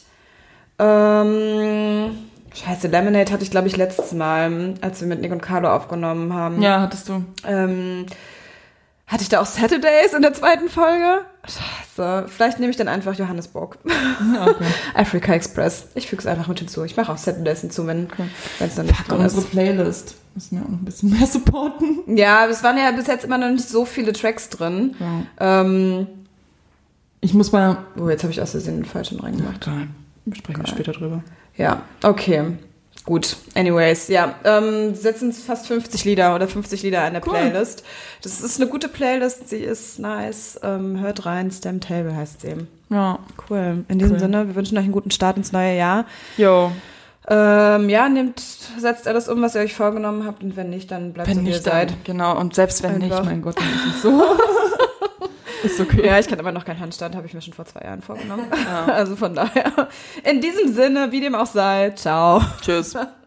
Ähm, 0.79 2.11
scheiße, 2.53 2.87
Lemonade 2.87 3.31
hatte 3.31 3.43
ich, 3.43 3.51
glaube 3.51 3.67
ich, 3.67 3.77
letztes 3.77 4.11
Mal, 4.13 4.75
als 4.81 5.01
wir 5.01 5.07
mit 5.07 5.21
Nick 5.21 5.31
und 5.31 5.41
Carlo 5.41 5.69
aufgenommen 5.69 6.33
haben. 6.33 6.61
Ja, 6.61 6.81
hattest 6.81 7.09
du. 7.09 7.23
Ähm, 7.45 8.05
hatte 9.07 9.23
ich 9.23 9.29
da 9.29 9.39
auch 9.41 9.45
Saturdays 9.45 10.13
in 10.13 10.21
der 10.21 10.33
zweiten 10.33 10.69
Folge? 10.69 11.21
Scheiße. 11.45 12.25
Vielleicht 12.27 12.59
nehme 12.59 12.69
ich 12.71 12.77
dann 12.77 12.87
einfach 12.89 13.13
Johannesburg. 13.15 13.77
Ja, 13.85 14.47
okay. 14.47 14.65
Africa 14.93 15.33
Express. 15.33 15.87
Ich 15.95 16.07
füge 16.07 16.19
es 16.21 16.25
einfach 16.27 16.47
mit 16.47 16.59
hinzu. 16.59 16.83
Ich 16.83 16.97
mache 16.97 17.11
auch 17.11 17.17
Saturdays 17.17 17.61
hinzu, 17.61 17.87
wenn 17.87 18.07
es 18.59 18.75
dann 18.75 18.85
nicht 18.85 18.97
Fuck, 18.97 19.07
drin 19.07 19.21
unsere 19.21 19.41
ist. 19.41 19.49
Playlist. 19.51 20.15
Müssen 20.35 20.57
wir 20.57 20.65
auch 20.65 20.69
noch 20.69 20.79
ein 20.79 20.85
bisschen 20.85 21.09
mehr 21.17 21.25
supporten. 21.25 21.99
Ja, 22.17 22.45
es 22.47 22.61
waren 22.63 22.77
ja 22.77 22.91
bis 22.91 23.07
jetzt 23.07 23.23
immer 23.25 23.37
noch 23.37 23.49
nicht 23.49 23.67
so 23.67 23.85
viele 23.85 24.11
Tracks 24.13 24.49
drin. 24.49 24.95
Ja. 25.39 25.61
Ähm, 25.61 26.07
Ich 27.21 27.33
muss 27.33 27.51
mal. 27.51 27.77
oh, 27.99 28.09
jetzt 28.09 28.23
habe 28.23 28.31
ich 28.33 28.41
aus 28.41 28.51
Versehen 28.51 28.75
den 28.75 28.85
falschen 28.85 29.19
reingemacht. 29.19 29.61
Geil. 29.65 29.87
Sprechen 30.33 30.59
wir 30.61 30.67
später 30.67 30.91
drüber. 30.91 31.23
Ja, 31.55 31.81
okay. 32.03 32.57
Gut, 33.07 33.37
anyways, 33.55 34.09
ja, 34.09 34.35
ähm, 34.43 34.93
setzen 34.93 35.31
fast 35.31 35.65
50 35.67 36.03
Lieder 36.03 36.35
oder 36.35 36.45
50 36.45 36.83
Lieder 36.83 37.07
in 37.07 37.13
der 37.13 37.25
Cool. 37.25 37.35
Playlist. 37.35 37.85
Das 38.21 38.41
ist 38.41 38.59
eine 38.59 38.69
gute 38.69 38.89
Playlist, 38.89 39.47
sie 39.47 39.59
ist 39.59 39.97
nice. 39.97 40.59
Ähm, 40.61 40.99
hört 40.99 41.25
rein, 41.25 41.49
Stem 41.49 41.79
Table 41.79 42.13
heißt 42.13 42.41
sie. 42.41 42.55
Ja. 42.89 43.19
Cool. 43.49 43.85
In 43.87 43.97
diesem 43.97 44.15
Cool. 44.15 44.19
Sinne, 44.19 44.47
wir 44.49 44.55
wünschen 44.55 44.77
euch 44.77 44.83
einen 44.83 44.91
guten 44.91 45.11
Start 45.11 45.37
ins 45.37 45.53
neue 45.53 45.77
Jahr. 45.77 46.03
Jo. 46.35 46.69
Ähm, 47.29 47.87
ja, 47.87 48.09
nehmt, 48.09 48.41
setzt 48.77 49.07
alles 49.07 49.29
um, 49.29 49.41
was 49.41 49.55
ihr 49.55 49.61
euch 49.61 49.73
vorgenommen 49.73 50.25
habt 50.25 50.43
und 50.43 50.57
wenn 50.57 50.69
nicht, 50.69 50.91
dann 50.91 51.13
bleibt 51.13 51.29
so, 51.29 51.35
Wenn 51.37 51.43
wie 51.45 51.49
ihr 51.49 51.53
nicht, 51.55 51.63
seid. 51.63 51.93
genau. 52.03 52.37
Und 52.37 52.55
selbst 52.55 52.83
wenn 52.83 53.01
Einfach. 53.01 53.19
nicht, 53.21 53.25
mein 53.25 53.41
Gott, 53.41 53.55
dann 53.59 53.65
ist 53.89 53.95
es 53.95 54.01
so. 54.01 54.21
Ist 55.63 55.79
okay. 55.79 56.05
Ja, 56.05 56.19
ich 56.19 56.27
kann 56.27 56.39
aber 56.39 56.51
noch 56.51 56.65
keinen 56.65 56.79
Handstand, 56.79 57.15
habe 57.15 57.27
ich 57.27 57.33
mir 57.33 57.41
schon 57.41 57.53
vor 57.53 57.65
zwei 57.65 57.81
Jahren 57.81 58.01
vorgenommen. 58.01 58.47
Ja. 58.51 58.85
Also 58.97 59.15
von 59.15 59.35
daher, 59.35 59.89
in 60.23 60.41
diesem 60.41 60.73
Sinne, 60.73 61.11
wie 61.11 61.21
dem 61.21 61.35
auch 61.35 61.45
sei, 61.45 61.91
ciao. 61.95 62.41
Tschüss. 62.61 62.95